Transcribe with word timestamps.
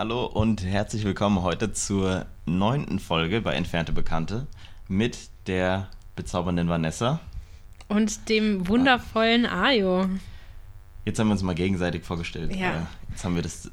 Hallo 0.00 0.24
und 0.24 0.64
herzlich 0.64 1.04
willkommen 1.04 1.42
heute 1.42 1.74
zur 1.74 2.24
neunten 2.46 2.98
Folge 3.00 3.42
bei 3.42 3.52
Entfernte 3.52 3.92
Bekannte 3.92 4.46
mit 4.88 5.18
der 5.46 5.88
bezaubernden 6.16 6.70
Vanessa. 6.70 7.20
Und 7.86 8.30
dem 8.30 8.66
wundervollen 8.66 9.44
Ayo. 9.44 10.08
Jetzt 11.04 11.18
haben 11.18 11.26
wir 11.26 11.32
uns 11.32 11.42
mal 11.42 11.54
gegenseitig 11.54 12.02
vorgestellt. 12.04 12.56
Ja. 12.56 12.70
Äh, 12.70 12.80
Jetzt 13.10 13.24
haben 13.26 13.34
wir 13.34 13.42
das. 13.42 13.70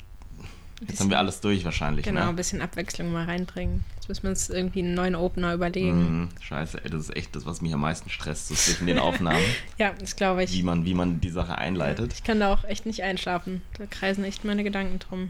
Jetzt 0.85 0.99
haben 0.99 1.09
wir 1.09 1.17
alles 1.17 1.39
durch 1.39 1.63
wahrscheinlich. 1.63 2.03
Genau, 2.03 2.20
ein 2.23 2.27
Ne? 2.27 2.34
bisschen 2.34 2.59
Abwechslung 2.59 3.09
mal 3.13 3.23
reinbringen. 3.23 3.85
Jetzt 3.95 4.09
müssen 4.09 4.23
wir 4.23 4.31
uns 4.31 4.49
irgendwie 4.49 4.80
einen 4.80 4.95
neuen 4.95 5.16
Opener 5.16 5.53
überlegen. 5.53 6.23
Mhm, 6.23 6.30
scheiße, 6.41 6.84
ey, 6.84 6.89
das 6.91 7.03
ist 7.03 7.16
echt 7.16 7.38
das, 7.38 7.45
was 7.45 7.62
mich 7.62 7.73
am 7.73 7.80
meisten 7.80 8.09
stresst, 8.09 8.49
so 8.49 8.53
zwischen 8.55 8.85
den 8.85 8.99
Aufnahmen, 8.99 9.39
Ja, 9.77 9.94
das 9.98 10.17
glaube 10.17 10.44
ich. 10.44 10.52
wie 10.52 10.63
man, 10.63 10.84
wie 10.84 10.94
man 10.94 11.21
die 11.21 11.30
Sache 11.30 11.57
einleitet. 11.57 12.12
Ich 12.12 12.25
kann 12.25 12.41
da 12.41 12.52
auch 12.52 12.66
echt 12.66 12.85
nicht 12.85 13.02
einschlafen. 13.03 13.62
Da 13.77 13.85
kreisen 13.85 14.25
echt 14.25 14.44
meine 14.44 14.66
Gedanken 14.66 14.99
drum. 14.99 15.30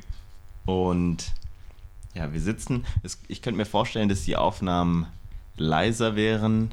Und 0.68 1.32
ja, 2.14 2.34
wir 2.34 2.42
sitzen. 2.42 2.86
Es, 3.02 3.20
ich 3.28 3.42
könnte 3.42 3.58
mir 3.58 3.66
vorstellen, 3.66 4.10
dass 4.10 4.24
die 4.24 4.36
Aufnahmen 4.36 5.08
leiser 5.56 6.16
wären, 6.16 6.72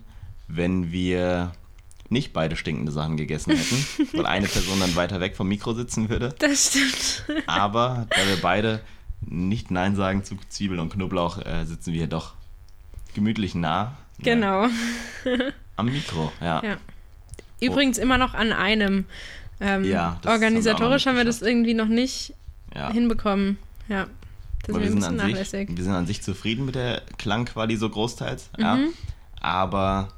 wenn 0.48 0.90
wir 0.90 1.52
nicht 2.08 2.32
beide 2.32 2.56
stinkende 2.56 2.92
Sachen 2.92 3.16
gegessen 3.16 3.56
hätten, 3.56 4.08
weil 4.16 4.26
eine 4.26 4.48
Person 4.48 4.80
dann 4.80 4.96
weiter 4.96 5.20
weg 5.20 5.36
vom 5.36 5.48
Mikro 5.48 5.72
sitzen 5.72 6.08
würde. 6.08 6.34
Das 6.38 6.68
stimmt. 6.68 7.24
Aber 7.46 8.06
da 8.10 8.28
wir 8.28 8.42
beide 8.42 8.80
nicht 9.20 9.70
Nein 9.70 9.94
sagen 9.94 10.24
zu 10.24 10.36
Zwiebeln 10.48 10.80
und 10.80 10.92
Knoblauch, 10.92 11.38
äh, 11.38 11.64
sitzen 11.64 11.92
wir 11.92 12.08
doch 12.08 12.34
gemütlich 13.14 13.54
nah 13.54 13.96
ne, 14.18 14.24
Genau. 14.24 14.66
am 15.76 15.86
Mikro. 15.86 16.32
Ja. 16.40 16.62
Ja. 16.64 16.76
Übrigens 17.60 17.96
immer 17.98 18.18
noch 18.18 18.34
an 18.34 18.52
einem. 18.52 19.04
Ähm, 19.60 19.84
Ja, 19.84 20.18
das 20.22 20.32
organisatorisch 20.32 21.06
haben 21.06 21.14
wir 21.14 21.20
haben 21.20 21.26
wir 21.26 21.32
das 21.32 21.42
irgendwie 21.42 21.74
noch 21.74 21.86
nicht 21.86 22.34
ja. 22.74 22.90
hinbekommen. 22.92 23.56
Ja. 23.88 24.06
Das 24.66 24.74
wir 24.76 24.82
ist 24.82 24.86
ein 24.86 24.90
sind, 24.92 24.94
bisschen 25.00 25.20
an 25.20 25.30
nachlässig. 25.30 25.68
sich, 25.68 25.76
wir 25.76 25.84
sind 25.84 25.92
an 25.92 26.06
sich 26.06 26.22
zufrieden 26.22 26.64
mit 26.64 26.74
der 26.74 27.02
Klangquali 27.18 27.76
so 27.76 27.88
großteils. 27.90 28.48
Ja. 28.58 28.76
Mhm. 28.76 28.88
Aber 29.40 30.08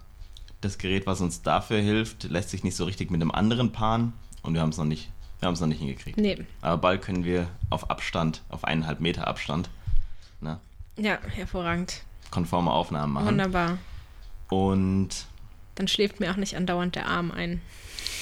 das 0.60 0.78
Gerät, 0.78 1.06
was 1.06 1.20
uns 1.20 1.42
dafür 1.42 1.80
hilft, 1.80 2.24
lässt 2.24 2.50
sich 2.50 2.62
nicht 2.64 2.76
so 2.76 2.84
richtig 2.84 3.10
mit 3.10 3.20
einem 3.20 3.30
anderen 3.32 3.72
paaren 3.72 4.12
und 4.42 4.54
wir 4.54 4.60
haben 4.60 4.68
es 4.70 4.76
noch 4.76 4.84
nicht, 4.84 5.10
wir 5.40 5.46
haben 5.48 5.54
es 5.54 5.60
noch 5.60 5.66
nicht 5.66 5.80
hingekriegt. 5.80 6.16
Nee. 6.18 6.44
Aber 6.62 6.78
bald 6.78 7.02
können 7.02 7.24
wir 7.24 7.48
auf 7.70 7.90
Abstand, 7.90 8.42
auf 8.48 8.62
eineinhalb 8.64 9.00
Meter 9.00 9.26
Abstand, 9.26 9.68
ne, 10.40 10.60
Ja, 10.96 11.18
hervorragend. 11.34 12.02
konforme 12.30 12.70
Aufnahmen 12.70 13.12
machen. 13.14 13.26
Wunderbar. 13.26 13.78
Und 14.48 15.08
Dann 15.74 15.88
schläft 15.88 16.20
mir 16.20 16.30
auch 16.30 16.36
nicht 16.36 16.56
andauernd 16.56 16.94
der 16.94 17.06
Arm 17.08 17.32
ein. 17.32 17.60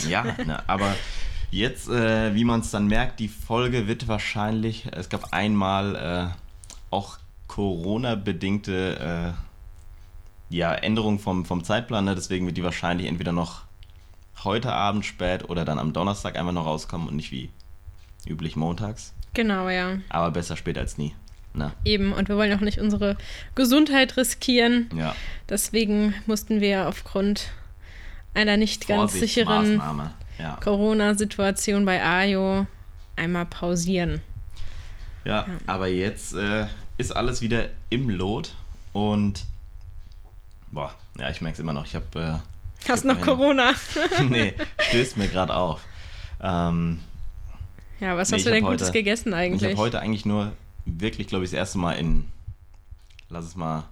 ja, 0.09 0.23
ne, 0.47 0.67
aber 0.69 0.95
jetzt, 1.55 1.89
äh, 1.89 2.35
wie 2.35 2.45
man 2.45 2.61
es 2.61 2.71
dann 2.71 2.87
merkt, 2.87 3.21
die 3.21 3.29
Folge 3.29 3.87
wird 3.87 4.09
wahrscheinlich, 4.09 4.87
es 4.93 5.09
gab 5.09 5.33
einmal 5.33 5.97
äh, 6.33 6.35
auch 6.91 7.19
Corona-bedingte 7.47 9.35
äh, 10.51 10.55
ja, 10.55 10.75
Änderungen 10.75 11.19
vom, 11.19 11.45
vom 11.45 11.65
Zeitplan, 11.65 12.05
ne? 12.05 12.15
deswegen 12.15 12.47
wird 12.47 12.57
die 12.57 12.65
wahrscheinlich 12.65 13.09
entweder 13.09 13.33
noch 13.33 13.63
heute 14.43 14.73
Abend 14.73 15.05
spät 15.05 15.49
oder 15.49 15.65
dann 15.65 15.79
am 15.79 15.93
Donnerstag 15.93 16.37
einfach 16.37 16.53
noch 16.53 16.67
rauskommen 16.67 17.09
und 17.09 17.17
nicht 17.17 17.31
wie 17.31 17.51
üblich 18.27 18.57
montags. 18.57 19.15
Genau, 19.35 19.69
ja. 19.69 19.99
Aber 20.09 20.31
besser 20.31 20.57
spät 20.57 20.79
als 20.79 20.99
nie. 20.99 21.15
Ne? 21.55 21.73
Eben. 21.85 22.13
Und 22.13 22.29
wir 22.29 22.37
wollen 22.37 22.53
auch 22.53 22.61
nicht 22.61 22.79
unsere 22.79 23.17
Gesundheit 23.55 24.17
riskieren. 24.17 24.91
Ja, 24.97 25.15
Deswegen 25.49 26.15
mussten 26.27 26.61
wir 26.61 26.89
aufgrund 26.89 27.49
einer 28.35 28.57
nicht 28.57 28.89
ganz 28.89 29.13
sicheren. 29.13 29.81
Ja. 30.39 30.57
Corona-Situation 30.63 31.85
bei 31.85 32.03
Ayo 32.03 32.67
einmal 33.17 33.47
pausieren. 33.47 34.21
Ja, 35.25 35.47
aber 35.67 35.89
jetzt 35.89 36.35
äh, 36.35 36.67
ist 36.99 37.15
alles 37.15 37.41
wieder 37.41 37.69
im 37.91 38.11
Lot 38.11 38.55
und 38.93 39.45
boah, 40.71 40.93
ja, 41.19 41.31
ich 41.31 41.41
merke 41.41 41.55
es 41.55 41.61
immer 41.61 41.73
noch. 41.73 41.87
Ich 41.87 41.95
habe 41.95 42.43
äh, 42.85 42.89
Hast 42.89 43.05
noch 43.05 43.15
meine- 43.15 43.25
Corona? 43.27 43.73
nee, 44.29 44.55
stößt 44.89 45.17
mir 45.17 45.29
gerade 45.29 45.55
auf. 45.55 45.81
Ähm, 46.43 47.01
Ja, 48.01 48.17
was 48.17 48.31
Nee, 48.31 48.35
hast 48.37 48.41
ich 48.41 48.45
du 48.45 48.51
denn 48.51 48.65
hab 48.65 48.71
Gutes 48.73 48.89
heute- 48.89 48.99
gegessen 48.99 49.29
ich 49.31 49.35
eigentlich? 49.35 49.71
habe 49.73 49.81
heute 49.81 50.01
eigentlich 50.01 50.27
nur 50.27 50.53
wirklich, 50.85 51.29
glaube 51.29 51.45
ich, 51.45 51.51
das 51.53 51.57
erste 51.59 51.79
Mal 51.79 51.93
in, 51.93 52.25
lass 53.31 53.45
es 53.47 53.57
mal 53.57 53.85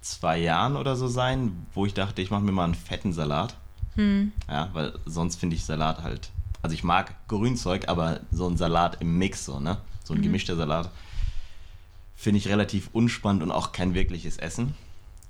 zwei 0.00 0.38
Jahren 0.38 0.76
oder 0.76 0.96
so 0.96 1.08
sein, 1.08 1.66
wo 1.74 1.84
ich 1.84 1.92
dachte, 1.92 2.22
ich 2.22 2.30
mache 2.30 2.42
mir 2.42 2.52
mal 2.52 2.64
einen 2.64 2.74
fetten 2.76 3.12
Salat. 3.12 3.56
Hm. 3.96 4.32
Ja, 4.48 4.68
weil 4.72 4.98
sonst 5.06 5.36
finde 5.36 5.56
ich 5.56 5.64
Salat 5.64 6.02
halt. 6.02 6.30
Also 6.62 6.74
ich 6.74 6.84
mag 6.84 7.14
Grünzeug, 7.28 7.88
aber 7.88 8.20
so 8.30 8.48
ein 8.48 8.56
Salat 8.56 9.00
im 9.00 9.18
Mix, 9.18 9.44
so, 9.44 9.60
ne? 9.60 9.78
So 10.04 10.14
Mhm. 10.14 10.20
ein 10.20 10.22
gemischter 10.22 10.56
Salat 10.56 10.90
finde 12.14 12.38
ich 12.38 12.48
relativ 12.48 12.88
unspannend 12.92 13.42
und 13.42 13.50
auch 13.50 13.72
kein 13.72 13.94
wirkliches 13.94 14.36
Essen. 14.38 14.74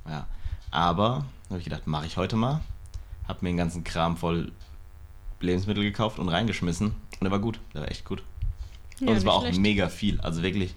Ja. 0.08 0.26
Aber 0.70 1.24
habe 1.48 1.58
ich 1.58 1.64
gedacht, 1.64 1.86
mache 1.86 2.06
ich 2.06 2.16
heute 2.16 2.36
mal. 2.36 2.60
Habe 3.28 3.38
mir 3.42 3.50
den 3.50 3.56
ganzen 3.56 3.82
Kram 3.84 4.16
voll 4.16 4.52
Lebensmittel 5.40 5.82
gekauft 5.82 6.18
und 6.18 6.28
reingeschmissen. 6.28 6.88
Und 6.88 7.20
der 7.22 7.30
war 7.30 7.38
gut, 7.40 7.58
der 7.74 7.82
war 7.82 7.90
echt 7.90 8.04
gut. 8.04 8.22
Ja, 9.00 9.08
und 9.08 9.16
es 9.16 9.24
war 9.24 9.34
auch 9.34 9.42
schlecht. 9.42 9.60
mega 9.60 9.88
viel. 9.88 10.20
Also 10.20 10.42
wirklich 10.42 10.74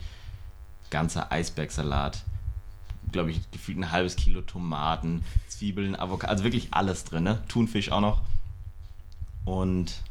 ganzer 0.90 1.32
Eisbergsalat. 1.32 2.24
Glaube 3.12 3.32
ich, 3.32 3.50
gefühlt 3.52 3.78
ein 3.78 3.92
halbes 3.92 4.16
Kilo 4.16 4.42
Tomaten, 4.42 5.24
Zwiebeln, 5.48 5.96
Avocado. 5.96 6.32
Also 6.32 6.44
wirklich 6.44 6.70
alles 6.72 7.04
drin, 7.06 7.24
ne? 7.24 7.42
Thunfisch 7.48 7.92
auch 7.92 8.02
noch. 8.02 8.22
Und 9.46 10.02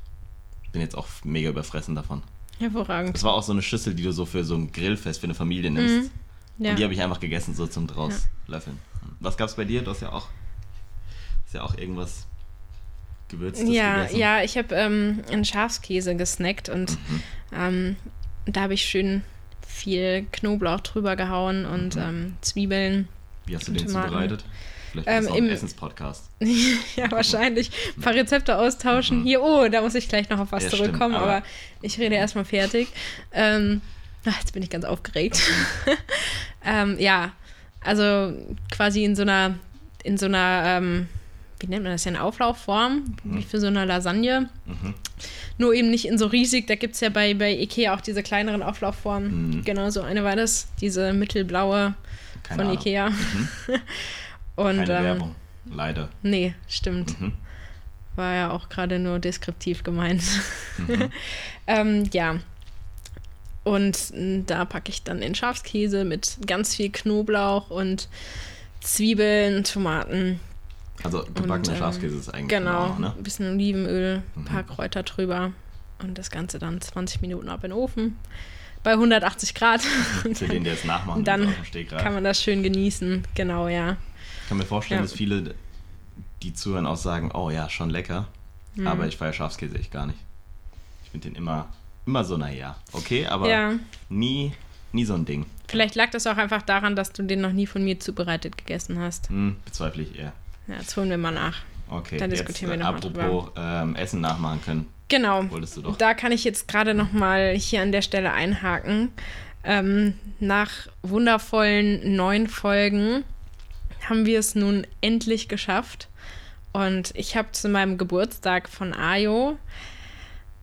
bin 0.72 0.80
jetzt 0.80 0.96
auch 0.96 1.06
mega 1.24 1.50
überfressen 1.50 1.94
davon. 1.94 2.22
Hervorragend. 2.58 3.14
Das 3.14 3.22
war 3.22 3.34
auch 3.34 3.42
so 3.42 3.52
eine 3.52 3.62
Schüssel, 3.62 3.94
die 3.94 4.02
du 4.02 4.12
so 4.12 4.26
für 4.26 4.44
so 4.44 4.54
ein 4.56 4.72
Grillfest 4.72 5.20
für 5.20 5.24
eine 5.24 5.34
Familie 5.34 5.70
nimmst. 5.70 6.10
Mhm. 6.58 6.64
Ja. 6.64 6.70
Und 6.70 6.78
die 6.78 6.84
habe 6.84 6.92
ich 6.92 7.00
einfach 7.02 7.20
gegessen, 7.20 7.54
so 7.54 7.66
zum 7.68 7.86
Drauslöffeln. 7.86 8.78
Was 9.20 9.36
gab's 9.36 9.54
bei 9.54 9.64
dir? 9.64 9.82
Du 9.82 9.92
hast 9.92 10.00
ja 10.02 10.10
auch, 10.12 10.26
hast 11.44 11.54
ja 11.54 11.62
auch 11.62 11.76
irgendwas 11.78 12.26
Gewürztes 13.28 13.68
Ja, 13.68 13.98
gegessen. 13.98 14.18
ja, 14.18 14.42
ich 14.42 14.58
habe 14.58 14.74
ähm, 14.74 15.22
einen 15.30 15.44
Schafskäse 15.44 16.16
gesnackt 16.16 16.68
und 16.68 16.90
Mhm. 16.92 17.22
ähm, 17.52 17.96
da 18.46 18.62
habe 18.62 18.74
ich 18.74 18.82
schön 18.84 19.22
viel 19.78 20.26
Knoblauch 20.32 20.80
drüber 20.80 21.16
gehauen 21.16 21.64
und 21.66 21.96
Mhm. 21.96 22.02
ähm, 22.02 22.36
Zwiebeln. 22.40 23.08
Wie 23.46 23.56
hast 23.56 23.68
du 23.68 23.72
den 23.72 23.86
Tomaten. 23.86 24.08
zubereitet? 24.08 24.44
Vielleicht 24.92 25.08
Ähm, 25.08 25.28
im- 25.34 25.48
Essenspodcast. 25.50 26.30
ja, 26.96 27.10
wahrscheinlich. 27.10 27.70
Ein 27.96 28.02
paar 28.02 28.14
Rezepte 28.14 28.56
austauschen. 28.58 29.20
Mhm. 29.20 29.24
Hier, 29.24 29.42
oh, 29.42 29.68
da 29.68 29.80
muss 29.82 29.94
ich 29.94 30.08
gleich 30.08 30.28
noch 30.30 30.38
auf 30.40 30.50
was 30.52 30.64
Ja, 30.64 30.68
stimmt, 30.70 30.84
zurückkommen, 30.86 31.14
aber- 31.14 31.36
aber, 31.36 31.42
ich 31.82 31.98
rede 31.98 32.14
erstmal 32.14 32.44
fertig. 32.46 32.88
Ähm, 33.32 33.80
ach, 34.26 34.38
jetzt 34.40 34.52
bin 34.52 34.62
ich 34.62 34.70
ganz 34.70 34.84
aufgeregt. 34.84 35.40
ähm, 36.64 36.96
ja, 36.98 37.32
also 37.80 38.32
quasi 38.70 39.04
in 39.04 39.14
so 39.14 39.22
einer, 39.22 39.54
in 40.02 40.16
so 40.18 40.26
einer, 40.26 40.62
ähm, 40.66 41.08
wie 41.60 41.66
nennt 41.66 41.82
man 41.84 41.92
das 41.92 42.06
eine 42.06 42.22
Auflaufform, 42.22 43.16
wie 43.24 43.42
für 43.42 43.60
so 43.60 43.66
eine 43.66 43.84
Lasagne. 43.84 44.48
Mhm. 44.66 44.94
Nur 45.58 45.74
eben 45.74 45.90
nicht 45.90 46.06
in 46.06 46.18
so 46.18 46.26
riesig. 46.26 46.68
Da 46.68 46.76
gibt 46.76 46.94
es 46.94 47.00
ja 47.00 47.08
bei, 47.08 47.34
bei 47.34 47.52
Ikea 47.52 47.94
auch 47.94 48.00
diese 48.00 48.22
kleineren 48.22 48.62
Auflaufformen. 48.62 49.50
Mhm. 49.50 49.64
Genau, 49.64 49.90
so 49.90 50.02
eine 50.02 50.22
war 50.24 50.36
das. 50.36 50.68
Diese 50.80 51.12
mittelblaue 51.12 51.94
Keine 52.44 52.62
von 52.62 52.70
Ahnung. 52.70 52.80
Ikea. 52.80 53.10
Mhm. 53.10 53.48
Und, 54.56 54.76
Keine 54.76 54.98
ähm, 54.98 55.04
Werbung. 55.04 55.34
Leider. 55.70 56.08
Nee, 56.22 56.54
stimmt. 56.68 57.20
Mhm. 57.20 57.32
War 58.16 58.34
ja 58.34 58.50
auch 58.50 58.68
gerade 58.68 58.98
nur 58.98 59.18
deskriptiv 59.18 59.82
gemeint. 59.82 60.22
Mhm. 60.78 61.10
ähm, 61.66 62.10
ja. 62.12 62.38
Und 63.64 64.12
da 64.46 64.64
packe 64.64 64.90
ich 64.90 65.02
dann 65.02 65.20
den 65.20 65.34
Schafskäse 65.34 66.04
mit 66.04 66.38
ganz 66.46 66.74
viel 66.74 66.90
Knoblauch 66.90 67.70
und 67.70 68.08
Zwiebeln, 68.80 69.64
Tomaten. 69.64 70.40
Also 71.04 71.24
gebackener 71.34 71.72
ähm, 71.74 71.78
Schafskäse 71.78 72.16
ist 72.16 72.28
eigentlich 72.34 72.48
Genau, 72.48 72.94
genau, 72.94 72.98
ne? 73.10 73.14
ein 73.16 73.22
bisschen 73.22 73.52
Olivenöl, 73.54 74.22
ein 74.36 74.44
paar 74.44 74.62
Mhm. 74.62 74.66
Kräuter 74.68 75.02
drüber. 75.02 75.52
Und 76.02 76.16
das 76.18 76.30
Ganze 76.30 76.58
dann 76.58 76.80
20 76.80 77.20
Minuten 77.22 77.48
ab 77.48 77.64
in 77.64 77.70
den 77.70 77.78
Ofen. 77.78 78.16
Bei 78.84 78.92
180 78.92 79.54
Grad. 79.54 79.80
Für 80.34 80.46
den, 80.48 80.64
der 80.64 80.74
es 80.74 80.84
nachmachen 80.84 81.18
und 81.18 81.28
dann 81.28 81.52
kann 81.90 82.14
man 82.14 82.22
das 82.24 82.40
schön 82.42 82.62
genießen. 82.62 83.24
Genau, 83.34 83.68
ja. 83.68 83.96
Ich 84.42 84.48
kann 84.48 84.58
mir 84.58 84.64
vorstellen, 84.64 85.00
Ja. 85.00 85.02
dass 85.02 85.12
viele, 85.12 85.54
die 86.42 86.54
zuhören, 86.54 86.86
auch 86.86 86.96
sagen, 86.96 87.30
oh 87.34 87.50
ja, 87.50 87.68
schon 87.68 87.90
lecker. 87.90 88.28
Mhm. 88.76 88.86
Aber 88.86 89.06
ich 89.06 89.16
feiere 89.16 89.32
Schafskäse 89.32 89.76
echt 89.76 89.90
gar 89.90 90.06
nicht. 90.06 90.18
Ich 91.04 91.10
finde 91.10 91.28
den 91.28 91.36
immer, 91.36 91.68
immer 92.06 92.24
so, 92.24 92.36
naja, 92.36 92.76
okay, 92.92 93.26
aber 93.26 93.48
ja. 93.48 93.72
nie, 94.08 94.52
nie 94.92 95.04
so 95.04 95.14
ein 95.14 95.24
Ding. 95.24 95.46
Vielleicht 95.66 95.96
lag 95.96 96.10
das 96.10 96.26
auch 96.26 96.36
einfach 96.36 96.62
daran, 96.62 96.94
dass 96.96 97.12
du 97.12 97.22
den 97.24 97.40
noch 97.40 97.52
nie 97.52 97.66
von 97.66 97.82
mir 97.82 97.98
zubereitet 97.98 98.56
gegessen 98.56 98.98
hast. 99.00 99.28
Hm, 99.30 99.56
bezweifle 99.64 100.02
ich 100.04 100.18
eher. 100.18 100.32
Ja, 100.68 100.74
jetzt 100.76 100.96
holen 100.96 101.10
wir 101.10 101.18
mal 101.18 101.32
nach. 101.32 101.56
Okay, 101.90 102.18
Dann 102.18 102.30
jetzt 102.30 102.40
diskutieren 102.40 102.70
wir 102.70 102.74
äh, 102.74 102.78
noch 102.78 102.92
mal 102.92 102.96
apropos 102.96 103.50
ähm, 103.56 103.96
Essen 103.96 104.20
nachmachen 104.20 104.60
können, 104.62 104.86
Genau. 105.08 105.50
wolltest 105.50 105.76
du 105.78 105.82
doch. 105.82 105.96
Da 105.96 106.12
kann 106.14 106.32
ich 106.32 106.44
jetzt 106.44 106.68
gerade 106.68 106.92
noch 106.94 107.12
mal 107.12 107.54
hier 107.56 107.80
an 107.80 107.92
der 107.92 108.02
Stelle 108.02 108.32
einhaken. 108.32 109.10
Ähm, 109.64 110.14
nach 110.38 110.70
wundervollen 111.02 112.14
neun 112.14 112.46
Folgen 112.46 113.24
haben 114.08 114.26
wir 114.26 114.38
es 114.38 114.54
nun 114.54 114.86
endlich 115.00 115.48
geschafft. 115.48 116.08
Und 116.72 117.10
ich 117.14 117.36
habe 117.36 117.52
zu 117.52 117.68
meinem 117.68 117.96
Geburtstag 117.96 118.68
von 118.68 118.94
Ayo 118.94 119.58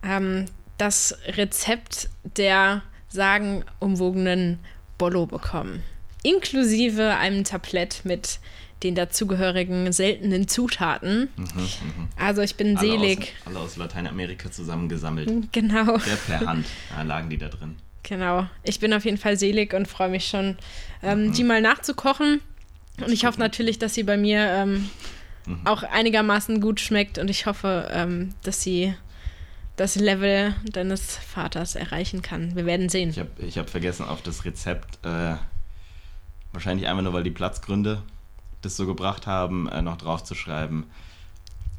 ähm, 0.04 0.46
das 0.78 1.18
Rezept 1.28 2.10
der 2.38 2.84
sagenumwogenen 3.10 4.60
Bollo 4.98 5.26
bekommen. 5.26 5.84
Inklusive 6.24 7.16
einem 7.16 7.44
Tablett 7.44 8.02
mit 8.04 8.40
den 8.86 8.96
dazugehörigen 8.96 9.92
seltenen 9.92 10.48
Zutaten. 10.48 11.30
Also 12.16 12.42
ich 12.42 12.56
bin 12.56 12.72
Mhm, 12.74 12.78
Alle 12.78 12.88
selig. 12.90 13.20
Aus, 13.20 13.48
alle 13.48 13.60
aus 13.60 13.78
Lateinamerika 13.78 14.52
zusammengesammelt. 14.52 15.30
Genau. 15.52 15.98
Der 15.98 16.16
per 16.28 16.40
Hand 16.42 16.66
ja, 16.96 17.02
lagen 17.04 17.30
die 17.30 17.38
da 17.38 17.50
drin. 17.50 17.76
Genau. 18.04 18.48
Ich 18.64 18.80
bin 18.80 18.94
auf 18.94 19.04
jeden 19.06 19.18
Fall 19.18 19.38
selig 19.38 19.74
und 19.74 19.88
freue 19.88 20.10
mich 20.10 20.28
schon, 20.28 20.58
ähm, 21.02 21.34
die 21.34 21.44
mal 21.44 21.62
nachzukochen. 21.62 22.40
Und 23.04 23.12
ich 23.12 23.26
hoffe 23.26 23.40
natürlich, 23.40 23.80
dass 23.80 23.96
sie 23.96 24.04
bei 24.04 24.16
mir 24.18 24.40
ähm, 24.48 24.90
auch 25.66 25.84
einigermaßen 25.84 26.62
gut 26.62 26.80
schmeckt 26.80 27.18
und 27.18 27.30
ich 27.30 27.46
hoffe, 27.48 27.90
ähm, 27.92 28.34
dass 28.44 28.62
sie 28.62 28.94
das 29.76 29.96
Level 29.96 30.54
deines 30.72 31.18
Vaters 31.18 31.76
erreichen 31.76 32.22
kann. 32.22 32.56
Wir 32.56 32.66
werden 32.66 32.88
sehen. 32.90 33.10
Ich 33.10 33.20
habe 33.20 33.30
hab 33.50 33.70
vergessen 33.70 34.06
auf 34.06 34.22
das 34.22 34.46
Rezept, 34.46 35.04
äh, 35.06 35.36
wahrscheinlich 36.54 36.88
einfach 36.88 37.04
nur, 37.04 37.14
weil 37.14 37.24
die 37.24 37.32
Platzgründe 37.32 38.02
das 38.66 38.76
so 38.76 38.86
gebracht 38.86 39.28
haben, 39.28 39.68
äh, 39.70 39.82
noch 39.82 39.98
draufzuschreiben, 39.98 40.86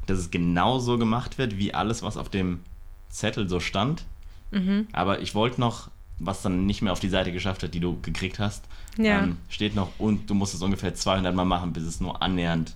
dass 0.05 0.17
es 0.19 0.31
genau 0.31 0.79
so 0.79 0.97
gemacht 0.97 1.37
wird, 1.37 1.57
wie 1.57 1.73
alles, 1.73 2.01
was 2.03 2.17
auf 2.17 2.29
dem 2.29 2.61
Zettel 3.09 3.47
so 3.49 3.59
stand. 3.59 4.05
Mhm. 4.51 4.87
Aber 4.93 5.19
ich 5.21 5.35
wollte 5.35 5.59
noch, 5.59 5.89
was 6.19 6.41
dann 6.41 6.65
nicht 6.65 6.81
mehr 6.81 6.91
auf 6.93 6.99
die 6.99 7.09
Seite 7.09 7.31
geschafft 7.31 7.63
hat, 7.63 7.73
die 7.73 7.79
du 7.79 7.99
gekriegt 8.01 8.39
hast, 8.39 8.63
Ja. 8.97 9.23
ähm, 9.23 9.37
steht 9.49 9.75
noch, 9.75 9.89
und 9.99 10.29
du 10.29 10.33
musst 10.33 10.53
es 10.53 10.61
ungefähr 10.61 10.95
200 10.95 11.35
Mal 11.35 11.45
machen, 11.45 11.73
bis 11.73 11.83
es 11.83 11.99
nur 11.99 12.21
annähernd 12.21 12.75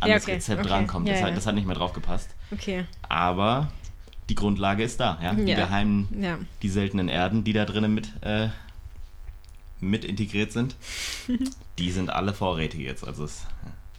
an 0.00 0.08
Ja, 0.08 0.14
das 0.14 0.24
okay, 0.24 0.34
Rezept 0.34 0.60
okay. 0.60 0.70
rankommt. 0.70 1.08
Ja, 1.08 1.14
das. 1.14 1.22
Hat, 1.22 1.36
das 1.36 1.46
hat 1.46 1.54
nicht 1.54 1.66
mehr 1.66 1.76
drauf 1.76 1.92
gepasst. 1.92 2.30
Okay. 2.52 2.84
Aber 3.08 3.72
die 4.28 4.34
Grundlage 4.34 4.82
ist 4.84 5.00
da, 5.00 5.18
ja. 5.22 5.34
Die 5.34 5.44
geheimen, 5.54 6.46
die 6.62 6.68
seltenen 6.68 7.08
Erden, 7.08 7.44
die 7.44 7.52
da 7.52 7.64
drinnen 7.64 7.94
mit, 7.94 8.10
äh, 8.22 8.48
mit 9.80 10.04
integriert 10.04 10.52
sind, 10.52 10.76
die 11.78 11.90
sind 11.90 12.10
alle 12.10 12.32
vorrätig 12.34 12.80
jetzt. 12.80 13.04
Also 13.06 13.24
es 13.24 13.46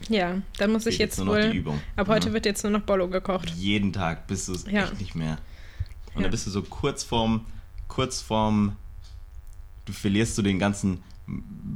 Ja, 0.10 0.42
dann 0.58 0.72
muss 0.72 0.86
ich 0.86 0.98
fehlt 0.98 1.10
jetzt 1.12 1.18
nur 1.18 1.28
noch 1.28 1.36
die 1.42 1.50
wohl. 1.50 1.56
Übung. 1.56 1.82
Ab 1.96 2.08
heute 2.08 2.28
Ja. 2.30 2.34
wird 2.34 2.46
jetzt 2.46 2.64
nur 2.64 2.72
noch 2.72 2.82
Bollo 2.82 3.08
gekocht. 3.08 3.50
Jeden 3.52 3.94
Tag 3.94 4.28
bist 4.28 4.48
du 4.48 4.54
es 4.54 4.66
Ja. 4.70 4.84
echt 4.84 5.00
nicht 5.00 5.16
mehr. 5.16 5.38
Und 6.14 6.18
Ja. 6.18 6.22
dann 6.24 6.32
bist 6.32 6.46
du 6.48 6.52
so 6.52 6.62
kurz 6.64 7.04
vorm, 7.04 7.46
kurz 7.88 8.22
vorm, 8.22 8.76
du 9.86 9.94
verlierst 9.94 10.38
du 10.38 10.42
den 10.42 10.60
ganzen 10.60 11.04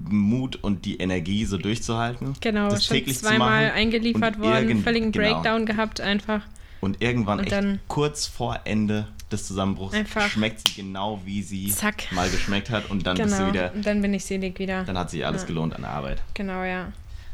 Mut 0.10 0.56
und 0.64 0.86
die 0.86 0.98
Energie, 0.98 1.46
so 1.46 1.58
durchzuhalten. 1.58 2.34
Genau, 2.42 2.70
das 2.70 2.86
schon 2.86 2.98
täglich 2.98 3.20
zweimal 3.20 3.72
eingeliefert 3.72 4.40
worden, 4.40 4.82
völligen 4.82 5.12
genau. 5.12 5.28
Breakdown 5.36 5.66
gehabt 5.68 6.02
einfach. 6.02 6.42
Und 6.82 7.02
irgendwann 7.04 7.38
Und 7.40 7.46
echt 7.46 7.54
dann- 7.54 7.80
kurz 7.88 8.26
vor 8.26 8.62
Ende 8.66 9.08
des 9.34 9.46
Zusammenbruchs 9.48 9.94
Einfach- 9.94 10.30
schmeckt 10.30 10.66
sie 10.68 10.74
genau, 10.76 11.20
wie 11.26 11.42
sie 11.44 11.70
Zack. 11.70 12.12
mal 12.12 12.30
geschmeckt 12.30 12.70
hat 12.70 12.90
und 12.90 13.06
dann 13.06 13.18
bist 13.18 13.34
du 13.34 13.38
Genau. 13.40 13.50
wieder, 13.54 13.74
Und 13.74 13.86
dann 13.86 14.02
bin 14.02 14.14
ich 14.14 14.24
selig 14.26 14.58
wieder. 14.60 14.84
dann 14.84 14.98
hat 14.98 15.10
sich 15.10 15.26
alles 15.26 15.42
Ja. 15.42 15.48
gelohnt 15.48 15.76
an 15.76 15.82
der 15.82 15.92
Arbeit. 15.92 16.22
Genau, 16.34 16.64
ja. 16.64 16.92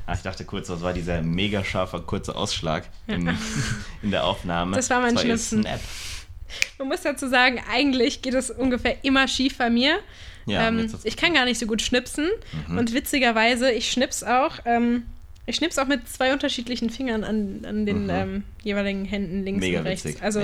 Ah, 0.08 0.14
ich 0.16 0.22
dachte 0.22 0.44
kurz, 0.44 0.70
was 0.70 0.82
war 0.82 0.92
dieser 0.94 1.22
mega 1.22 1.64
scharfer 1.64 2.00
kurze 2.00 2.36
Ausschlag 2.36 2.90
in, 3.06 3.28
in 4.02 4.10
der 4.12 4.26
Aufnahme? 4.26 4.76
Das 4.76 4.90
war 4.90 5.02
mein 5.02 5.14
ihr 5.14 5.20
Schnipsen. 5.22 5.62
Snap. 5.62 5.80
Man 6.80 6.88
muss 6.88 7.02
dazu 7.02 7.28
sagen, 7.30 7.62
eigentlich 7.72 8.24
geht 8.24 8.34
es 8.34 8.50
ungefähr 8.50 9.04
immer 9.04 9.28
schief 9.28 9.58
bei 9.60 9.70
mir. 9.70 10.00
Ja, 10.48 10.68
ähm, 10.68 10.92
ich 11.04 11.16
kann 11.16 11.36
gar 11.36 11.46
nicht 11.46 11.60
so 11.60 11.68
gut 11.68 11.84
schnipsen. 11.84 12.28
Mhm. 12.68 12.78
Und 12.80 12.94
witzigerweise, 12.96 13.72
ich 13.72 13.92
schnips 13.92 14.24
auch. 14.24 14.54
Ähm, 14.66 15.04
ich 15.50 15.56
schnips 15.58 15.78
auch 15.78 15.88
mit 15.88 16.08
zwei 16.08 16.32
unterschiedlichen 16.34 16.90
Fingern 16.90 17.24
an, 17.24 17.66
an 17.66 17.86
den 17.86 18.04
Mhm. 18.06 18.10
ähm, 18.10 18.44
jeweiligen 18.64 19.06
Händen 19.06 19.44
links 19.44 19.62
Mega 19.62 19.80
und 19.80 19.88
rechts. 19.88 20.06
witzig. 20.06 20.22
Also 20.24 20.42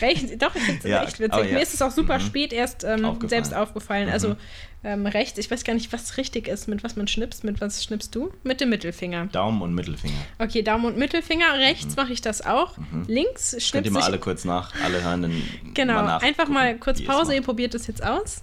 rechts, 0.00 0.32
doch, 0.38 0.54
ich 0.54 0.62
finde 0.62 0.80
es 0.82 0.84
Ja, 0.90 1.02
echt 1.04 1.20
witzig. 1.20 1.44
ja. 1.46 1.52
Mir 1.52 1.62
ist 1.62 1.74
es 1.74 1.82
auch 1.82 1.90
super 1.90 2.18
Mhm. 2.18 2.22
spät 2.22 2.52
erst 2.52 2.84
ähm, 2.84 3.04
Aufgefallen. 3.04 3.28
selbst 3.28 3.54
aufgefallen. 3.54 4.06
Mhm. 4.06 4.12
Also 4.12 4.36
ähm, 4.84 5.06
rechts, 5.06 5.38
ich 5.38 5.50
weiß 5.50 5.64
gar 5.64 5.74
nicht, 5.74 5.92
was 5.92 6.16
richtig 6.16 6.46
ist, 6.46 6.68
mit 6.68 6.84
was 6.84 6.94
man 6.96 7.08
schnipst. 7.08 7.42
Mit 7.42 7.60
was 7.60 7.82
schnippst 7.82 8.14
du? 8.14 8.32
Mit 8.44 8.60
dem 8.60 8.68
Mittelfinger. 8.68 9.26
Daumen 9.26 9.60
und 9.62 9.74
Mittelfinger. 9.74 10.14
Okay, 10.38 10.62
Daumen 10.62 10.84
und 10.84 10.96
Mittelfinger. 10.96 11.54
Rechts 11.54 11.96
mache 11.96 12.12
ich 12.12 12.20
das 12.20 12.46
auch. 12.46 12.76
Links 13.08 13.52
Mhm. 13.52 13.56
Könnt 13.56 13.62
schnips 13.62 13.86
ihr 13.86 13.92
mal 13.92 14.02
alle 14.04 14.18
kurz 14.18 14.44
nach, 14.44 14.72
alle 14.84 15.02
hören. 15.02 15.22
dann 15.22 15.42
Genau, 15.74 15.94
mal 15.94 16.18
einfach 16.18 16.48
mal 16.48 16.76
kurz 16.78 17.02
Pause, 17.02 17.34
ihr 17.34 17.42
probiert 17.42 17.74
es 17.74 17.86
jetzt 17.88 18.04
aus. 18.04 18.42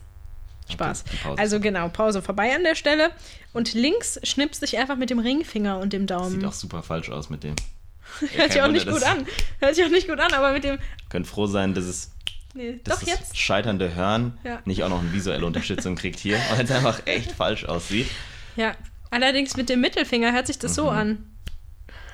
Spaß. 0.71 1.03
Pause 1.23 1.37
also 1.39 1.59
genau, 1.59 1.89
Pause 1.89 2.21
vorbei 2.21 2.55
an 2.55 2.63
der 2.63 2.75
Stelle. 2.75 3.11
Und 3.53 3.73
links 3.73 4.19
schnippst 4.23 4.63
ich 4.63 4.77
einfach 4.77 4.95
mit 4.95 5.09
dem 5.09 5.19
Ringfinger 5.19 5.79
und 5.79 5.93
dem 5.93 6.07
Daumen. 6.07 6.31
Sieht 6.31 6.45
auch 6.45 6.53
super 6.53 6.81
falsch 6.83 7.09
aus 7.09 7.29
mit 7.29 7.43
dem. 7.43 7.55
Hört 8.35 8.51
sich 8.53 8.61
auch 8.61 8.67
nicht 8.71 8.87
gut 8.87 9.03
an. 9.03 9.25
Hört 9.59 9.75
sich 9.75 9.85
auch 9.85 9.89
nicht 9.89 10.07
gut 10.07 10.19
an, 10.19 10.33
aber 10.33 10.53
mit 10.53 10.63
dem. 10.63 10.77
Könnt 11.09 11.27
froh 11.27 11.47
sein, 11.47 11.73
dass 11.73 11.85
es 11.85 12.11
Nee, 12.55 12.79
dass 12.83 12.99
doch 12.99 13.05
das 13.07 13.19
jetzt. 13.19 13.37
scheiternde 13.37 13.95
Hören 13.95 14.37
Ja. 14.43 14.61
nicht 14.65 14.83
auch 14.83 14.89
noch 14.89 14.99
eine 15.01 15.11
visuelle 15.11 15.45
Unterstützung 15.45 15.95
kriegt 15.95 16.19
hier, 16.19 16.37
weil 16.51 16.63
es 16.65 16.71
einfach 16.71 17.01
echt 17.05 17.31
falsch 17.31 17.65
aussieht. 17.65 18.07
Ja. 18.55 18.73
Allerdings 19.09 19.55
mit 19.57 19.69
dem 19.69 19.81
Mittelfinger 19.81 20.31
hört 20.33 20.47
sich 20.47 20.59
das 20.59 20.75
so 20.75 20.83
Mhm. 20.91 20.97
an. 20.97 21.29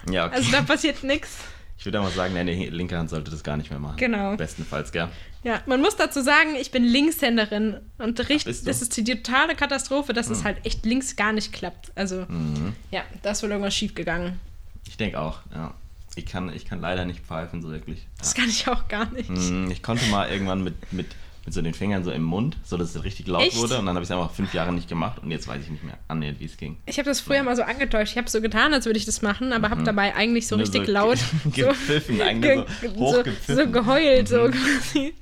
Ja, 0.09 0.25
okay. 0.27 0.35
Also 0.35 0.51
da 0.51 0.61
passiert 0.61 1.03
nichts. 1.03 1.37
Ich 1.79 1.85
würde 1.85 1.99
aber 1.99 2.09
sagen, 2.11 2.35
deine 2.35 2.53
linke 2.69 2.97
Hand 2.97 3.09
sollte 3.09 3.31
das 3.31 3.41
gar 3.41 3.55
nicht 3.57 3.69
mehr 3.71 3.79
machen. 3.79 3.97
Genau. 3.97 4.35
Bestenfalls, 4.35 4.91
gell? 4.91 5.07
Ja, 5.43 5.61
man 5.65 5.79
muss 5.81 5.95
dazu 5.95 6.21
sagen, 6.21 6.55
ich 6.59 6.71
bin 6.71 6.83
Linkshänderin 6.83 7.77
und 7.97 8.19
richtig, 8.29 8.63
das 8.65 8.81
ist 8.81 8.95
die 8.97 9.03
totale 9.05 9.55
Katastrophe, 9.55 10.11
dass 10.13 10.29
es 10.29 10.43
halt 10.43 10.65
echt 10.65 10.85
links 10.85 11.15
gar 11.15 11.31
nicht 11.31 11.53
klappt. 11.53 11.91
Also, 11.95 12.25
Mhm. 12.27 12.73
ja, 12.91 13.01
da 13.21 13.31
ist 13.31 13.41
wohl 13.41 13.49
irgendwas 13.49 13.73
schief 13.73 13.95
gegangen. 13.95 14.39
Ich 14.87 14.97
denke 14.97 15.19
auch, 15.19 15.39
ja. 15.53 15.73
Ich 16.15 16.25
kann, 16.25 16.53
ich 16.53 16.65
kann 16.65 16.81
leider 16.81 17.05
nicht 17.05 17.21
pfeifen, 17.25 17.61
so 17.61 17.69
wirklich. 17.71 18.05
Das 18.17 18.33
kann 18.35 18.49
ich 18.49 18.67
auch 18.67 18.87
gar 18.89 19.09
nicht. 19.13 19.29
Mm, 19.29 19.71
Ich 19.71 19.81
konnte 19.81 20.05
mal 20.07 20.29
irgendwann 20.29 20.61
mit, 20.63 20.91
mit, 20.91 21.05
mit 21.45 21.53
so 21.53 21.61
den 21.61 21.73
Fingern 21.73 22.03
so 22.03 22.11
im 22.11 22.21
Mund, 22.23 22.57
so 22.63 22.77
dass 22.77 22.95
es 22.95 23.03
richtig 23.03 23.27
laut 23.27 23.43
Echt? 23.43 23.57
wurde. 23.57 23.79
Und 23.79 23.85
dann 23.85 23.95
habe 23.95 24.03
ich 24.03 24.09
es 24.09 24.15
einfach 24.15 24.31
fünf 24.31 24.53
Jahre 24.53 24.71
nicht 24.73 24.87
gemacht 24.89 25.19
und 25.23 25.31
jetzt 25.31 25.47
weiß 25.47 25.61
ich 25.63 25.69
nicht 25.69 25.83
mehr 25.83 25.97
annähernd, 26.07 26.39
wie 26.39 26.45
es 26.45 26.57
ging. 26.57 26.77
Ich 26.85 26.97
habe 26.99 27.07
das 27.09 27.19
früher 27.21 27.43
mal 27.43 27.55
so 27.55 27.63
angetäuscht. 27.63 28.11
Ich 28.13 28.17
habe 28.17 28.29
so 28.29 28.41
getan, 28.41 28.73
als 28.73 28.85
würde 28.85 28.97
ich 28.99 29.05
das 29.05 29.21
machen, 29.21 29.51
aber 29.53 29.69
habe 29.69 29.83
dabei 29.83 30.15
eigentlich 30.15 30.47
so 30.47 30.55
Nur 30.55 30.65
richtig 30.65 30.85
so 30.85 30.91
laut 30.91 31.17
ge- 31.53 31.63
so, 31.65 31.69
gepfiffen, 31.69 32.17
so 32.17 32.39
ge- 32.41 32.65
so, 32.81 32.89
hochgepfiffen. 32.99 33.55
so 33.55 33.71
geheult, 33.71 34.27
so 34.27 34.49
quasi. 34.49 35.13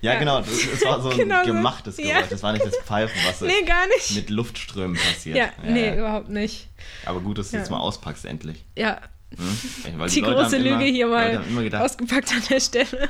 Ja, 0.00 0.12
Ja. 0.14 0.18
genau. 0.20 0.38
Das, 0.40 0.48
es 0.50 0.84
war 0.84 1.02
so 1.02 1.10
ein 1.10 1.18
Genau 1.18 1.40
so. 1.44 1.52
gemachtes 1.52 1.96
Geräusch. 1.96 2.10
Ja. 2.12 2.22
Das 2.30 2.42
war 2.42 2.52
nicht 2.52 2.64
das 2.64 2.76
Pfeifen, 2.78 3.20
was 3.26 3.40
so 3.40 3.46
Nee, 3.46 3.62
gar 3.66 3.86
nicht. 3.88 4.14
mit 4.14 4.30
Luftströmen 4.30 4.96
passiert. 4.96 5.36
Ja, 5.36 5.48
nee, 5.64 5.96
überhaupt 5.98 6.28
nicht. 6.28 6.68
Aber 7.04 7.20
gut, 7.20 7.38
dass 7.38 7.50
du 7.50 7.56
Ja. 7.56 7.62
jetzt 7.62 7.70
mal 7.70 7.80
auspackst, 7.80 8.24
endlich. 8.24 8.64
Ja, 8.76 9.00
Hm? 9.36 10.08
Die 10.08 10.20
Leute 10.20 10.42
große 10.42 10.58
Lüge 10.58 10.70
immer, 10.74 10.80
hier 10.84 11.06
mal 11.06 11.62
gedacht, 11.64 11.82
ausgepackt 11.84 12.32
an 12.32 12.42
der 12.50 12.58
Stelle. 12.60 13.08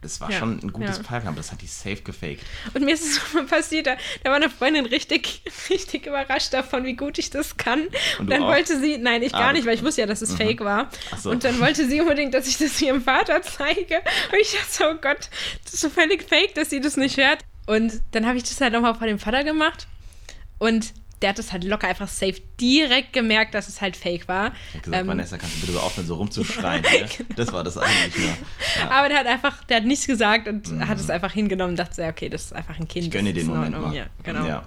Das 0.00 0.20
war 0.20 0.30
Ja. 0.30 0.38
schon 0.38 0.60
ein 0.62 0.72
gutes 0.72 0.98
Ja. 0.98 1.18
Aber 1.26 1.32
das 1.36 1.50
hat 1.50 1.60
die 1.60 1.66
safe 1.66 1.96
gefaked. 2.02 2.42
Und 2.74 2.84
mir 2.84 2.94
ist 2.94 3.04
es 3.04 3.16
schon 3.32 3.42
mal 3.42 3.46
passiert, 3.46 3.86
da, 3.86 3.96
da 4.22 4.30
war 4.30 4.36
eine 4.36 4.48
Freundin 4.50 4.86
richtig, 4.86 5.42
richtig 5.70 6.06
überrascht 6.06 6.52
davon, 6.54 6.84
wie 6.84 6.94
gut 6.94 7.18
ich 7.18 7.30
das 7.30 7.56
kann. 7.56 7.80
Und, 7.80 7.92
du 8.20 8.24
dann 8.26 8.42
auch? 8.44 8.48
wollte 8.48 8.78
sie, 8.78 8.98
nein, 8.98 9.22
ich 9.22 9.34
Ah, 9.34 9.38
gar 9.40 9.52
nicht, 9.52 9.66
weil 9.66 9.74
ich 9.74 9.82
wusste 9.82 10.02
ja, 10.02 10.06
dass 10.06 10.22
es 10.22 10.34
fake 10.34 10.60
war. 10.60 10.88
So. 11.20 11.30
Und 11.30 11.42
dann 11.44 11.58
wollte 11.60 11.86
sie 11.88 12.00
unbedingt, 12.00 12.32
dass 12.34 12.46
ich 12.46 12.58
das 12.58 12.80
ihrem 12.80 13.02
Vater 13.02 13.42
zeige. 13.42 13.96
Und 14.32 14.38
ich 14.40 14.52
dachte 14.52 14.66
so, 14.70 14.84
oh 14.90 14.94
Gott, 15.00 15.30
das 15.64 15.74
ist 15.74 15.80
so 15.80 15.90
völlig 15.90 16.22
fake, 16.22 16.54
dass 16.54 16.70
sie 16.70 16.80
das 16.80 16.96
nicht 16.96 17.16
hört. 17.16 17.40
Und 17.66 18.00
dann 18.12 18.24
habe 18.26 18.36
ich 18.38 18.44
das 18.44 18.60
halt 18.60 18.72
nochmal 18.72 18.94
vor 18.94 19.06
dem 19.06 19.18
Vater 19.18 19.42
gemacht. 19.44 19.86
Und 20.58 20.92
der 21.22 21.30
hat 21.30 21.38
das 21.38 21.52
halt 21.52 21.64
locker 21.64 21.88
einfach 21.88 22.08
safe 22.08 22.36
direkt 22.60 23.12
gemerkt, 23.12 23.54
dass 23.54 23.68
es 23.68 23.80
halt 23.80 23.96
fake 23.96 24.28
war. 24.28 24.52
Ich 24.68 24.74
habe 24.74 24.82
gesagt, 24.84 25.00
Ähm, 25.02 25.08
Vanessa, 25.08 25.36
kannst 25.38 25.56
du 25.56 25.60
bitte 25.60 25.72
so 25.72 25.80
aufhören, 25.80 26.06
so 26.06 26.14
rumzuschreien? 26.14 26.82
ne? 26.82 27.08
Das 27.36 27.52
war 27.52 27.64
das 27.64 27.76
eigentlich 27.76 28.16
nur. 28.18 28.28
Ja. 28.78 28.90
Aber 28.90 29.08
der 29.08 29.18
hat 29.18 29.26
einfach, 29.26 29.64
der 29.64 29.78
hat 29.78 29.84
nichts 29.84 30.06
gesagt 30.06 30.46
und 30.48 30.86
hat 30.86 30.98
es 30.98 31.10
einfach 31.10 31.32
hingenommen 31.32 31.70
und 31.72 31.76
dachte, 31.78 32.00
ja, 32.02 32.08
okay, 32.08 32.28
das 32.28 32.44
ist 32.46 32.52
einfach 32.52 32.78
ein 32.78 32.86
Kind. 32.88 33.06
Ich 33.06 33.10
gönne 33.10 33.32
den 33.32 33.46
Moment 33.46 33.74
Ordnung. 33.74 33.90
mal. 33.90 33.96
Ja, 33.96 34.06
genau. 34.22 34.46
Ja. 34.46 34.66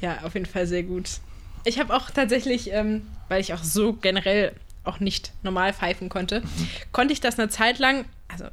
Ja, 0.00 0.18
auf 0.24 0.34
jeden 0.34 0.46
Fall 0.46 0.66
sehr 0.66 0.82
gut. 0.82 1.08
Ich 1.64 1.78
habe 1.78 1.94
auch 1.94 2.10
tatsächlich, 2.10 2.72
ähm, 2.72 3.06
weil 3.28 3.40
ich 3.40 3.54
auch 3.54 3.62
so 3.64 3.92
generell 3.94 4.52
auch 4.84 5.00
nicht 5.00 5.32
normal 5.42 5.72
pfeifen 5.72 6.08
konnte, 6.08 6.40
Mhm. 6.42 6.68
konnte 6.92 7.12
ich 7.12 7.20
das 7.20 7.38
eine 7.38 7.48
Zeit 7.48 7.78
lang, 7.80 8.04
also, 8.28 8.44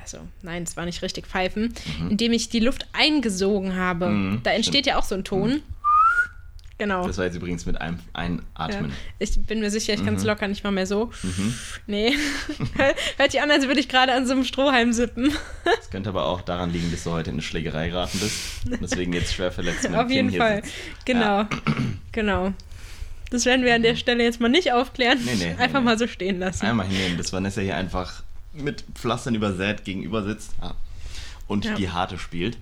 also 0.00 0.18
nein, 0.42 0.62
es 0.62 0.76
war 0.76 0.84
nicht 0.84 1.02
richtig 1.02 1.26
pfeifen, 1.26 1.74
Mhm. 2.00 2.10
indem 2.10 2.32
ich 2.32 2.48
die 2.48 2.60
Luft 2.60 2.86
eingesogen 2.92 3.74
habe. 3.76 4.08
Mhm, 4.08 4.40
da 4.44 4.50
entsteht 4.52 4.86
ja 4.86 4.98
auch 4.98 5.02
so 5.04 5.14
ein 5.16 5.24
Ton. 5.24 5.62
Genau. 6.76 7.06
Das 7.06 7.18
war 7.18 7.24
jetzt 7.24 7.36
übrigens 7.36 7.66
mit 7.66 7.80
einem 7.80 7.98
Ja. 7.98 8.02
Einatmen. 8.14 8.92
Ich 9.20 9.40
bin 9.46 9.60
mir 9.60 9.70
sicher, 9.70 9.94
ich 9.94 10.04
kann 10.04 10.16
es 10.16 10.22
Mhm. 10.22 10.28
locker 10.28 10.48
nicht 10.48 10.64
mal 10.64 10.72
mehr 10.72 10.86
so. 10.88 11.10
Nee. 11.86 12.14
Hört 13.16 13.30
sich 13.30 13.40
an, 13.40 13.50
als 13.50 13.66
würde 13.68 13.78
ich 13.78 13.88
gerade 13.88 14.12
an 14.12 14.26
so 14.26 14.32
einem 14.32 14.44
Strohhalm 14.44 14.92
sippen. 14.92 15.32
Es 15.80 15.90
könnte 15.90 16.08
aber 16.08 16.26
auch 16.26 16.40
daran 16.40 16.72
liegen, 16.72 16.90
dass 16.90 17.04
du 17.04 17.12
heute 17.12 17.30
in 17.30 17.36
eine 17.36 17.42
Schlägerei 17.42 17.88
geraten 17.90 18.18
bist. 18.18 18.66
Und 18.68 18.82
deswegen 18.82 19.12
jetzt 19.12 19.34
schwer 19.34 19.52
verletzt 19.52 19.84
mit 19.88 19.94
Auf 19.98 20.10
jeden 20.10 20.30
hier 20.30 20.40
Fall. 20.40 20.62
Genau. 21.04 21.44
Genau. 22.12 22.52
Das 23.30 23.44
werden 23.44 23.64
wir 23.64 23.74
an 23.74 23.82
der 23.82 23.96
Stelle 23.96 24.22
jetzt 24.22 24.40
mal 24.40 24.48
nicht 24.48 24.72
aufklären. 24.72 25.18
Nee, 25.24 25.34
nee, 25.36 25.54
nee, 25.56 25.62
Einfach 25.62 25.80
nee. 25.80 25.84
mal 25.86 25.98
so 25.98 26.06
stehen 26.06 26.38
lassen. 26.38 26.64
Einmal 26.66 26.86
hinnehmen, 26.86 27.18
dass 27.18 27.32
Vanessa 27.32 27.60
hier 27.60 27.76
einfach 27.76 28.22
mit 28.52 28.84
Pflastern 28.94 29.34
übersät 29.34 29.84
gegenüber 29.84 30.22
sitzt 30.22 30.52
ah, 30.60 30.74
und 31.48 31.64
Ja. 31.64 31.74
die 31.74 31.90
Harte 31.90 32.18
spielt. 32.18 32.56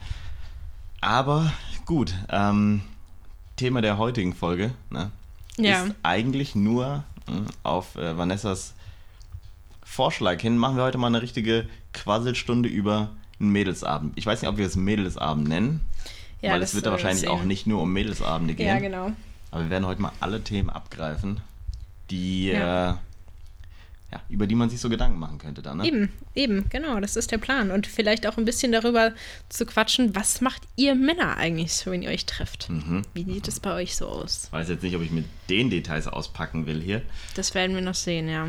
Aber 1.02 1.52
gut, 1.84 2.14
ähm, 2.30 2.80
Thema 3.56 3.80
der 3.82 3.98
heutigen 3.98 4.34
Folge 4.34 4.72
ne, 4.90 5.10
Ja. 5.56 5.84
ist 5.84 5.94
eigentlich 6.02 6.54
nur 6.54 7.04
mh, 7.28 7.42
auf 7.62 7.96
äh, 7.96 8.16
Vanessas 8.16 8.74
Vorschlag 9.84 10.40
hin, 10.40 10.56
machen 10.56 10.76
wir 10.76 10.84
heute 10.84 10.98
mal 10.98 11.08
eine 11.08 11.20
richtige 11.22 11.66
Quasselstunde 11.92 12.68
über 12.68 13.10
einen 13.38 13.50
Mädelsabend. 13.50 14.12
Ich 14.16 14.24
weiß 14.24 14.40
nicht, 14.40 14.48
ob 14.48 14.56
wir 14.56 14.66
es 14.66 14.76
Mädelsabend 14.76 15.48
nennen. 15.48 15.80
Ja, 16.40 16.52
weil 16.52 16.62
es 16.62 16.74
wird 16.74 16.86
da 16.86 16.90
wahrscheinlich 16.92 17.28
auch 17.28 17.42
nicht 17.44 17.66
nur 17.66 17.82
um 17.82 17.92
Mädelsabende 17.92 18.54
gehen. 18.54 18.66
Ja, 18.66 18.78
genau. 18.78 19.12
Aber 19.50 19.64
wir 19.64 19.70
werden 19.70 19.86
heute 19.86 20.00
mal 20.02 20.12
alle 20.20 20.42
Themen 20.42 20.70
abgreifen, 20.70 21.40
die, 22.10 22.46
Ja. 22.48 22.92
äh, 22.92 22.94
ja, 24.12 24.20
über 24.28 24.46
die 24.46 24.54
man 24.54 24.68
sich 24.68 24.78
so 24.78 24.90
Gedanken 24.90 25.18
machen 25.18 25.38
könnte 25.38 25.62
dann, 25.62 25.78
ne? 25.78 25.86
Eben, 25.86 26.12
eben, 26.34 26.68
genau, 26.68 27.00
das 27.00 27.16
ist 27.16 27.30
der 27.30 27.38
Plan. 27.38 27.70
Und 27.70 27.86
vielleicht 27.86 28.26
auch 28.26 28.36
ein 28.36 28.44
bisschen 28.44 28.70
darüber 28.70 29.12
zu 29.48 29.64
quatschen, 29.64 30.14
was 30.14 30.42
macht 30.42 30.62
ihr 30.76 30.94
Männer 30.94 31.38
eigentlich 31.38 31.72
so, 31.72 31.90
wenn 31.90 32.02
ihr 32.02 32.10
euch 32.10 32.26
trefft? 32.26 32.68
Mhm. 32.68 33.02
Wie 33.14 33.24
sieht 33.24 33.48
es 33.48 33.58
bei 33.58 33.72
euch 33.72 33.96
so 33.96 34.06
aus? 34.06 34.48
Weiß 34.50 34.68
jetzt 34.68 34.82
nicht, 34.82 34.94
ob 34.96 35.02
ich 35.02 35.10
mit 35.10 35.24
den 35.48 35.70
Details 35.70 36.06
auspacken 36.08 36.66
will 36.66 36.82
hier. 36.82 37.00
Das 37.34 37.54
werden 37.54 37.74
wir 37.74 37.80
noch 37.80 37.94
sehen, 37.94 38.28
ja. 38.28 38.46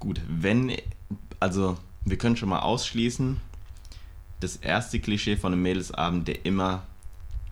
Gut, 0.00 0.20
wenn, 0.28 0.76
also 1.38 1.78
wir 2.04 2.18
können 2.18 2.36
schon 2.36 2.48
mal 2.48 2.60
ausschließen, 2.60 3.40
das 4.40 4.56
erste 4.56 4.98
Klischee 4.98 5.36
von 5.36 5.52
einem 5.52 5.62
Mädelsabend, 5.62 6.26
der 6.26 6.44
immer 6.44 6.82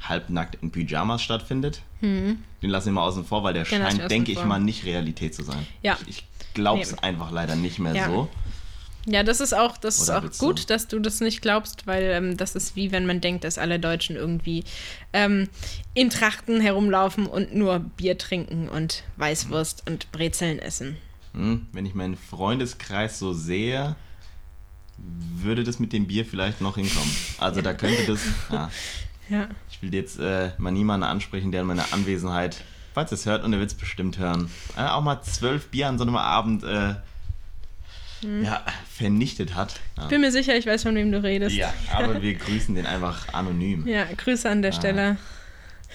halbnackt 0.01 0.57
in 0.61 0.73
Pyjamas 0.73 1.23
stattfindet, 1.23 1.83
den 2.03 2.39
lassen 2.63 2.87
wir 2.87 2.93
mal 2.95 3.03
außen 3.03 3.25
vor, 3.25 3.45
weil 3.45 3.53
der 3.55 3.65
Den 3.65 3.83
scheint, 3.83 4.11
denke 4.11 4.33
ich 4.33 4.43
mal, 4.45 4.59
nicht 4.59 4.85
Realität 4.85 5.35
zu 5.35 5.45
sein. 5.45 5.67
Ja. 5.83 5.99
Ich, 6.07 6.09
ich 6.09 6.25
glaube 6.55 6.83
es 6.83 6.93
Nee. 6.93 6.99
einfach 7.03 7.31
leider 7.31 7.57
nicht 7.57 7.79
mehr 7.79 7.95
Ja. 7.95 8.07
so. 8.07 8.29
Ja, 9.07 9.23
das 9.23 9.41
ist 9.41 9.55
auch, 9.55 9.79
das 9.79 9.99
ist 9.99 10.11
auch 10.11 10.31
gut, 10.39 10.61
du? 10.61 10.67
dass 10.67 10.87
du 10.87 10.99
das 10.99 11.21
nicht 11.21 11.41
glaubst, 11.41 11.87
weil 11.87 12.03
ähm, 12.05 12.37
das 12.37 12.55
ist 12.55 12.77
wie 12.77 12.93
wenn 12.93 13.07
man 13.07 13.23
denkt, 13.23 13.45
dass 13.45 13.57
alle 13.57 13.81
Deutschen 13.81 14.15
irgendwie 14.15 14.63
ähm, 15.15 15.49
in 15.95 16.11
Trachten 16.11 16.61
herumlaufen 16.61 17.27
und 17.27 17.55
nur 17.55 17.79
Bier 17.79 18.19
trinken 18.19 18.69
und 18.69 19.03
Weißwurst 19.17 19.89
und 19.89 20.13
Brezeln 20.13 20.59
essen. 20.59 20.99
Hm, 21.33 21.67
wenn 21.73 21.87
ich 21.87 21.95
meinen 21.95 22.17
Freundeskreis 22.17 23.19
so 23.19 23.33
sehe, 23.33 23.97
würde 24.99 25.65
das 25.65 25.79
mit 25.79 25.95
dem 25.95 26.07
Bier 26.07 26.27
vielleicht 26.27 26.61
noch 26.61 26.77
hinkommen. 26.77 27.11
Also 27.39 27.63
da 27.63 27.73
könnte 27.73 28.05
das. 28.07 28.21
Ja, 28.53 28.71
Ja. 29.31 29.49
ich 29.71 29.81
will 29.81 29.95
jetzt 29.95 30.19
äh, 30.19 30.51
mal 30.59 30.73
niemanden 30.73 31.05
ansprechen, 31.05 31.53
der 31.53 31.61
in 31.63 31.69
meiner 31.69 31.87
Anwesenheit, 31.93 32.63
falls 32.95 33.11
er 33.13 33.15
es 33.17 33.27
hört, 33.27 33.45
und 33.45 33.53
er 33.53 33.59
wird 33.61 33.71
es 33.71 33.77
bestimmt 33.77 34.19
hören, 34.19 34.51
äh, 34.77 34.83
auch 34.87 35.03
mal 35.03 35.21
zwölf 35.23 35.69
Bier 35.69 35.89
an 35.89 35.99
so 35.99 36.05
einem 36.05 36.17
Abend 36.17 36.63
äh, 36.65 36.95
ja, 38.43 38.63
vernichtet 38.95 39.55
hat. 39.55 39.81
Ja. 39.97 40.07
Bin 40.09 40.21
mir 40.21 40.31
sicher, 40.31 40.55
ich 40.57 40.67
weiß, 40.67 40.83
von 40.83 40.95
wem 40.95 41.11
du 41.11 41.23
redest. 41.23 41.57
ja, 41.57 41.73
aber 41.93 42.21
wir 42.21 42.35
grüßen 42.39 42.75
den 42.75 42.85
einfach 42.87 43.33
anonym. 43.33 43.87
Ja, 43.87 44.05
Grüße 44.17 44.49
an 44.49 44.61
der 44.63 44.73
Stelle. 44.73 45.17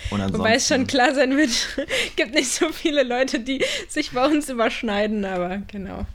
Und 0.09 0.19
ansonsten, 0.19 0.39
Wobei 0.39 0.55
es 0.55 0.67
schon 0.67 0.87
klar 0.87 1.13
sein 1.13 1.37
wird, 1.37 1.51
gibt 2.15 2.33
nicht 2.33 2.51
so 2.51 2.69
viele 2.71 3.03
Leute, 3.03 3.39
die 3.39 3.63
sich 3.87 4.11
bei 4.11 4.25
uns 4.25 4.49
überschneiden, 4.49 5.23
aber 5.23 5.57
genau. 5.67 6.05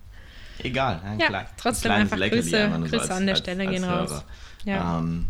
Egal. 0.59 1.01
Ja, 1.05 1.11
ein 1.13 1.19
klei- 1.19 1.47
trotzdem 1.57 1.89
kleines 1.91 2.13
einfach 2.13 2.17
Leckerli 2.19 2.43
Grüße- 2.43 2.65
einfach 2.75 2.91
Grüße 2.91 3.15
an 3.15 3.27
der 3.27 3.37
Stelle 3.37 3.67
gehen 3.69 3.85
raus. 3.85 4.25
Ja. 4.65 4.99
Ähm, 4.99 5.27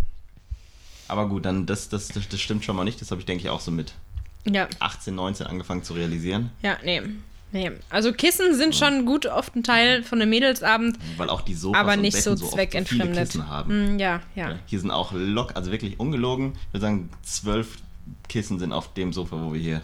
aber 1.06 1.28
gut, 1.28 1.44
dann 1.44 1.66
das, 1.66 1.88
das, 1.90 2.08
das, 2.08 2.26
das 2.28 2.40
stimmt 2.40 2.64
schon 2.64 2.74
mal 2.74 2.84
nicht. 2.84 3.00
Das 3.00 3.10
habe 3.10 3.20
ich, 3.20 3.26
denke 3.26 3.44
ich, 3.44 3.50
auch 3.50 3.60
so 3.60 3.70
mit 3.70 3.92
Ja, 4.46 4.68
18, 4.78 5.14
19 5.14 5.46
angefangen 5.46 5.82
zu 5.82 5.92
realisieren. 5.94 6.50
ja, 6.62 6.76
nee. 6.84 7.02
Nee. 7.52 7.72
Also 7.90 8.12
Kissen 8.12 8.54
sind 8.54 8.76
schon 8.76 9.04
gut 9.06 9.26
oft 9.26 9.56
ein 9.56 9.64
Teil 9.64 10.04
von 10.04 10.20
einem 10.22 10.30
Mädelsabend, 10.30 10.96
Weil 11.16 11.28
auch 11.28 11.40
die 11.40 11.54
Sofas 11.54 11.80
aber 11.80 11.94
und 11.94 12.02
nicht 12.02 12.16
so 12.22 12.30
Betten 12.30 12.46
so 12.46 12.52
zweckentfremdet. 12.54 13.26
Kissen 13.26 13.48
haben. 13.48 13.70
Hm, 13.72 13.98
ja, 13.98 14.20
ja. 14.36 14.54
Hier 14.66 14.78
sind 14.78 14.92
auch 14.92 15.10
lock, 15.12 15.56
also 15.56 15.72
wirklich 15.72 15.98
ungelogen. 15.98 16.52
Ich 16.68 16.74
würde 16.74 16.82
sagen, 16.86 17.08
zwölf 17.24 17.78
Kissen 18.28 18.60
sind 18.60 18.72
auf 18.72 18.94
dem 18.94 19.12
Sofa, 19.12 19.36
wo 19.42 19.52
wir 19.52 19.60
hier 19.60 19.82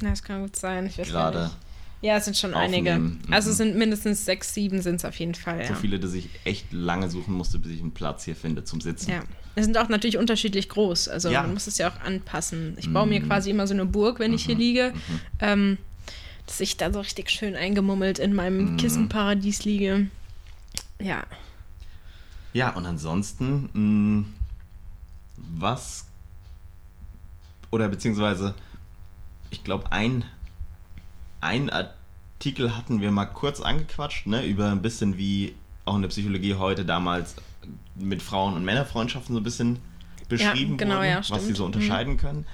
Ja, 0.00 0.08
Das 0.08 0.22
kann 0.22 0.40
gut 0.40 0.56
sein. 0.56 0.86
Ich 0.86 0.96
weiß 0.96 1.12
gar 1.12 1.30
gerade 1.32 1.44
nicht. 1.48 1.56
Ja, 2.00 2.16
es 2.16 2.24
sind 2.24 2.36
schon 2.38 2.54
einige. 2.54 2.92
aufnehmen. 2.94 3.20
Mhm. 3.26 3.32
Also 3.34 3.50
es 3.50 3.58
sind 3.58 3.76
mindestens 3.76 4.24
sechs, 4.24 4.54
sieben 4.54 4.80
sind 4.80 4.94
es 4.96 5.04
auf 5.04 5.14
jeden 5.16 5.34
Fall. 5.34 5.66
so 5.66 5.74
Ja. 5.74 5.78
viele, 5.78 6.00
dass 6.00 6.14
ich 6.14 6.30
echt 6.44 6.72
lange 6.72 7.10
suchen 7.10 7.34
musste, 7.34 7.58
bis 7.58 7.72
ich 7.72 7.80
einen 7.82 7.92
Platz 7.92 8.24
hier 8.24 8.36
finde 8.36 8.64
zum 8.64 8.80
Sitzen. 8.80 9.10
ja. 9.10 9.20
Es 9.54 9.64
sind 9.66 9.76
auch 9.76 9.88
natürlich 9.88 10.16
unterschiedlich 10.18 10.68
groß. 10.68 11.08
Also 11.08 11.30
Ja. 11.30 11.42
man 11.42 11.52
muss 11.54 11.66
es 11.66 11.76
ja 11.78 11.90
auch 11.90 12.00
anpassen. 12.00 12.74
Ich 12.78 12.90
baue 12.92 13.06
mir 13.06 13.20
Mhm. 13.20 13.26
quasi 13.26 13.50
immer 13.50 13.66
so 13.66 13.74
eine 13.74 13.84
Burg, 13.84 14.18
wenn 14.18 14.32
ich 14.32 14.46
hier 14.46 14.56
liege. 14.56 14.92
Ähm, 15.40 15.78
dass 16.46 16.58
ich 16.60 16.76
da 16.76 16.92
so 16.92 17.00
richtig 17.00 17.30
schön 17.30 17.54
eingemummelt 17.54 18.18
in 18.18 18.34
meinem 18.34 18.72
Mhm. 18.72 18.76
Kissenparadies 18.78 19.64
liege. 19.64 20.08
Ja. 21.00 21.24
Ja, 22.52 22.70
und 22.70 22.84
ansonsten, 22.86 23.68
mh, 23.72 24.24
was 25.58 26.06
oder 27.70 27.88
beziehungsweise, 27.88 28.54
ich 29.50 29.64
glaube, 29.64 29.90
ein, 29.92 30.24
ein 31.40 31.70
Artikel 31.70 32.76
hatten 32.76 33.00
wir 33.00 33.10
mal 33.10 33.26
kurz 33.26 33.60
angequatscht, 33.60 34.26
ne, 34.26 34.44
über 34.46 34.70
ein 34.70 34.82
bisschen 34.82 35.16
wie 35.16 35.54
auch 35.84 35.96
in 35.96 36.02
der 36.02 36.08
Psychologie 36.10 36.54
heute 36.54 36.84
damals 36.84 37.34
mit 37.94 38.22
Frauen- 38.22 38.54
und 38.54 38.64
Männerfreundschaften 38.64 39.34
so 39.34 39.40
ein 39.40 39.44
bisschen 39.44 39.78
beschrieben 40.28 40.76
genau, 40.76 40.96
wurden, 40.96 41.06
ja, 41.08 41.16
was 41.18 41.26
sie 41.26 41.34
stimmt. 41.34 41.48
Mhm. 41.50 41.54
so 41.56 41.64
unterscheiden 41.66 42.16
können. 42.16 42.46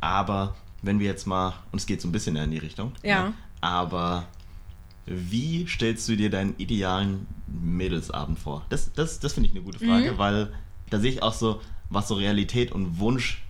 Aber 0.00 0.54
wenn 0.82 0.98
wir 0.98 1.06
jetzt 1.06 1.26
mal, 1.26 1.54
und 1.70 1.78
es 1.78 1.86
geht 1.86 2.00
so 2.00 2.08
ein 2.08 2.12
bisschen 2.12 2.36
in 2.36 2.50
die 2.50 2.58
Richtung, 2.58 2.92
Ja. 3.02 3.28
ne, 3.28 3.34
aber 3.60 4.24
wie 5.06 5.66
stellst 5.66 6.08
du 6.08 6.16
dir 6.16 6.30
deinen 6.30 6.54
idealen 6.58 7.26
Mädelsabend 7.46 8.38
vor? 8.38 8.64
Das, 8.68 8.92
das, 8.92 9.20
das 9.20 9.32
finde 9.32 9.48
ich 9.48 9.54
eine 9.54 9.64
gute 9.64 9.82
Mhm. 9.84 9.88
Frage, 9.88 10.18
weil 10.18 10.52
da 10.90 10.98
sehe 11.00 11.10
ich 11.10 11.22
auch 11.22 11.34
so, 11.34 11.60
was 11.90 12.08
so 12.08 12.14
Realität 12.14 12.72
und 12.72 12.98
Wunsch 12.98 13.42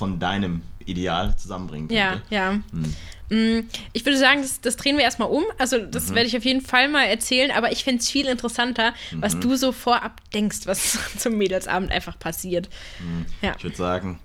von 0.00 0.18
deinem 0.18 0.62
Ideal 0.86 1.36
zusammenbringen 1.36 1.90
Ja, 1.90 2.12
könnte. 2.12 2.34
ja. 2.34 2.50
Hm. 2.72 2.94
Mm, 3.28 3.68
Ich 3.92 4.04
würde 4.06 4.16
sagen, 4.16 4.40
das, 4.40 4.62
das 4.62 4.76
drehen 4.76 4.96
wir 4.96 5.04
erstmal 5.04 5.28
um. 5.28 5.44
Also, 5.58 5.76
das 5.84 6.08
Mhm. 6.08 6.14
werde 6.14 6.28
ich 6.28 6.36
auf 6.38 6.44
jeden 6.46 6.62
Fall 6.62 6.88
mal 6.88 7.04
erzählen, 7.04 7.50
aber 7.50 7.70
ich 7.70 7.84
finde 7.84 8.00
es 8.00 8.08
viel 8.10 8.24
interessanter, 8.26 8.94
was 9.12 9.34
Mhm. 9.34 9.40
du 9.42 9.56
so 9.56 9.72
vorab 9.72 10.22
denkst, 10.32 10.60
was 10.64 10.98
zum 11.18 11.36
Mädelsabend 11.36 11.92
einfach 11.92 12.18
passiert. 12.18 12.70
Ja. 13.42 13.52
Ich 13.58 13.62
würde 13.62 13.76
sagen, 13.76 14.20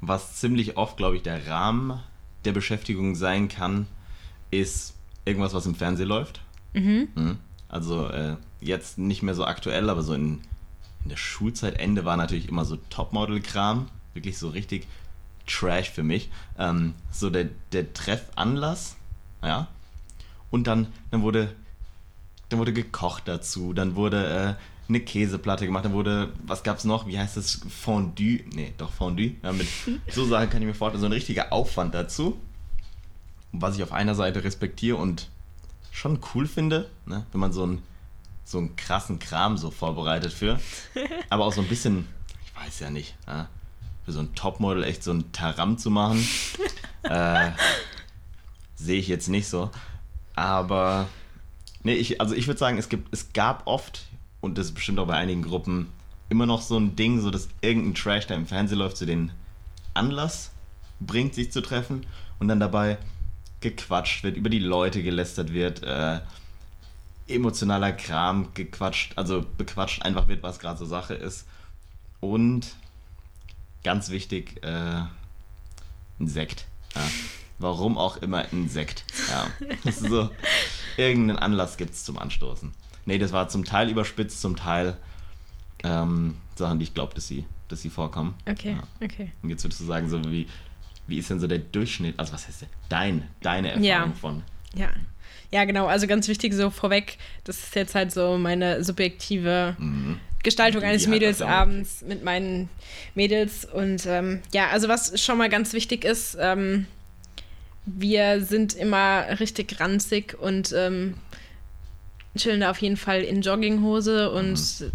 was 0.00 0.40
ziemlich 0.40 0.76
oft, 0.76 0.96
glaube 0.96 1.14
ich, 1.16 1.22
der 1.22 1.46
Rahmen 1.46 2.00
der 2.44 2.50
Beschäftigung 2.52 3.14
sein 3.14 3.46
kann, 3.48 3.86
ist 4.50 4.94
irgendwas, 5.24 5.54
was 5.54 5.66
im 5.66 5.76
Fernsehen 5.76 6.08
läuft. 6.08 6.40
Mhm. 6.72 7.38
Also 7.68 8.08
äh, 8.08 8.34
jetzt 8.60 8.98
nicht 8.98 9.22
mehr 9.22 9.36
so 9.36 9.44
aktuell, 9.44 9.88
aber 9.88 10.02
so 10.02 10.14
in, 10.14 10.40
in 11.04 11.10
der 11.10 11.16
Schulzeitende 11.16 12.04
war 12.04 12.16
natürlich 12.16 12.48
immer 12.48 12.64
so 12.64 12.76
Topmodel-Kram. 12.90 13.88
Wirklich 14.14 14.36
so 14.36 14.50
richtig 14.50 14.86
Trash 15.52 15.90
für 15.90 16.02
mich. 16.02 16.30
Ähm, 16.58 16.94
so 17.10 17.30
der, 17.30 17.48
der 17.72 17.92
Treffanlass, 17.92 18.96
ja. 19.42 19.68
Und 20.50 20.66
dann, 20.66 20.88
dann 21.10 21.22
wurde 21.22 21.54
dann 22.52 22.58
wurde 22.58 22.72
gekocht 22.72 23.24
dazu, 23.26 23.72
dann 23.72 23.96
wurde 23.96 24.56
äh, 24.58 24.88
eine 24.88 25.00
Käseplatte 25.00 25.64
gemacht, 25.66 25.84
dann 25.84 25.94
wurde, 25.94 26.32
was 26.44 26.62
gab's 26.62 26.84
noch, 26.84 27.06
wie 27.06 27.18
heißt 27.18 27.36
das, 27.36 27.60
Fondue, 27.68 28.40
nee, 28.52 28.74
doch 28.76 28.92
Fondue, 28.92 29.32
ja, 29.42 29.52
mit 29.52 29.66
so 30.12 30.26
Sachen 30.26 30.50
kann 30.50 30.60
ich 30.60 30.68
mir 30.68 30.74
vorstellen, 30.74 31.00
so 31.00 31.06
ein 31.06 31.12
richtiger 31.12 31.52
Aufwand 31.52 31.94
dazu, 31.94 32.38
was 33.52 33.76
ich 33.76 33.82
auf 33.82 33.92
einer 33.92 34.14
Seite 34.14 34.44
respektiere 34.44 34.96
und 34.96 35.28
schon 35.90 36.20
cool 36.34 36.46
finde, 36.46 36.90
ne, 37.06 37.24
wenn 37.32 37.40
man 37.40 37.52
so 37.52 37.62
einen, 37.62 37.82
so 38.44 38.58
einen 38.58 38.76
krassen 38.76 39.18
Kram 39.18 39.56
so 39.56 39.70
vorbereitet 39.70 40.32
für, 40.32 40.60
aber 41.30 41.46
auch 41.46 41.52
so 41.52 41.62
ein 41.62 41.68
bisschen, 41.68 42.06
ich 42.44 42.62
weiß 42.62 42.80
ja 42.80 42.90
nicht, 42.90 43.16
ja, 43.26 43.48
für 44.04 44.12
so 44.12 44.20
ein 44.20 44.34
Topmodel 44.34 44.84
echt 44.84 45.02
so 45.02 45.12
ein 45.12 45.32
Taram 45.32 45.78
zu 45.78 45.90
machen, 45.90 46.26
äh, 47.02 47.50
sehe 48.74 48.98
ich 48.98 49.08
jetzt 49.08 49.28
nicht 49.28 49.48
so, 49.48 49.70
aber 50.34 51.08
Nee, 51.84 51.94
ich, 51.94 52.20
also 52.20 52.34
ich 52.34 52.46
würde 52.46 52.58
sagen, 52.58 52.78
es, 52.78 52.88
gibt, 52.88 53.12
es 53.12 53.32
gab 53.32 53.66
oft, 53.66 54.04
und 54.40 54.56
das 54.56 54.66
ist 54.66 54.74
bestimmt 54.74 54.98
auch 54.98 55.06
bei 55.06 55.16
einigen 55.16 55.42
Gruppen, 55.42 55.88
immer 56.28 56.46
noch 56.46 56.62
so 56.62 56.78
ein 56.78 56.96
Ding, 56.96 57.20
so 57.20 57.30
dass 57.30 57.48
irgendein 57.60 57.94
Trash, 57.94 58.26
der 58.26 58.36
im 58.36 58.46
Fernsehen 58.46 58.78
läuft, 58.78 58.96
zu 58.96 59.06
den 59.06 59.32
Anlass 59.94 60.52
bringt, 61.00 61.34
sich 61.34 61.50
zu 61.50 61.60
treffen 61.60 62.06
und 62.38 62.48
dann 62.48 62.60
dabei 62.60 62.98
gequatscht 63.60 64.22
wird, 64.22 64.36
über 64.36 64.48
die 64.48 64.60
Leute 64.60 65.02
gelästert 65.02 65.52
wird, 65.52 65.82
äh, 65.82 66.20
emotionaler 67.28 67.92
Kram 67.92 68.48
gequatscht, 68.54 69.12
also 69.16 69.44
bequatscht 69.58 70.02
einfach 70.02 70.28
wird, 70.28 70.42
was 70.42 70.58
gerade 70.58 70.78
so 70.78 70.86
Sache 70.86 71.14
ist. 71.14 71.46
Und 72.20 72.76
ganz 73.84 74.10
wichtig, 74.10 74.62
äh, 74.64 74.68
ein 76.20 76.26
Sekt. 76.26 76.66
Ja. 76.94 77.02
Warum 77.58 77.96
auch 77.98 78.16
immer 78.18 78.44
ein 78.52 78.68
Sekt. 78.68 79.04
Ja. 79.28 79.46
So, 79.92 80.30
irgendeinen 80.96 81.38
Anlass 81.38 81.76
gibt 81.76 81.92
es 81.94 82.04
zum 82.04 82.18
Anstoßen. 82.18 82.72
Nee, 83.06 83.18
das 83.18 83.32
war 83.32 83.48
zum 83.48 83.64
Teil 83.64 83.88
überspitzt, 83.90 84.40
zum 84.40 84.56
Teil 84.56 84.96
ähm, 85.84 86.36
Sachen, 86.54 86.78
die 86.78 86.84
ich 86.84 86.94
glaube, 86.94 87.14
dass 87.14 87.26
sie, 87.26 87.44
dass 87.68 87.82
sie 87.82 87.90
vorkommen. 87.90 88.34
Okay, 88.48 88.72
Ja. 88.76 88.82
okay. 89.04 89.32
Und 89.42 89.50
jetzt 89.50 89.64
würdest 89.64 89.80
du 89.80 89.84
sagen, 89.84 90.08
so 90.08 90.22
wie, 90.30 90.46
wie 91.06 91.18
ist 91.18 91.30
denn 91.30 91.40
so 91.40 91.46
der 91.46 91.58
Durchschnitt, 91.58 92.18
also 92.18 92.32
was 92.32 92.46
heißt 92.46 92.62
der, 92.62 92.68
dein, 92.88 93.28
deine 93.40 93.68
Erfahrung 93.72 93.84
Ja. 93.84 94.12
von? 94.20 94.42
Ja. 94.74 94.88
Ja, 95.50 95.64
genau. 95.66 95.86
Also 95.86 96.06
ganz 96.06 96.28
wichtig 96.28 96.54
so 96.54 96.70
vorweg, 96.70 97.18
das 97.44 97.58
ist 97.58 97.74
jetzt 97.74 97.94
halt 97.94 98.10
so 98.12 98.38
meine 98.38 98.82
subjektive 98.84 99.76
Mhm. 99.78 100.18
Gestaltung 100.42 100.82
eines 100.82 101.06
Mädelsabends 101.06 102.02
mit 102.02 102.24
meinen 102.24 102.68
Mädels. 103.14 103.64
Und 103.64 104.06
ähm, 104.06 104.40
ja, 104.52 104.68
also 104.68 104.88
was 104.88 105.20
schon 105.20 105.38
mal 105.38 105.48
ganz 105.48 105.72
wichtig 105.72 106.04
ist, 106.04 106.36
ähm, 106.40 106.86
wir 107.84 108.44
sind 108.44 108.74
immer 108.74 109.40
richtig 109.40 109.80
ranzig 109.80 110.36
und 110.40 110.72
ähm, 110.76 111.14
chillen 112.36 112.60
da 112.60 112.70
auf 112.70 112.78
jeden 112.78 112.96
Fall 112.96 113.22
in 113.22 113.42
Jogginghose 113.42 114.30
und 114.30 114.92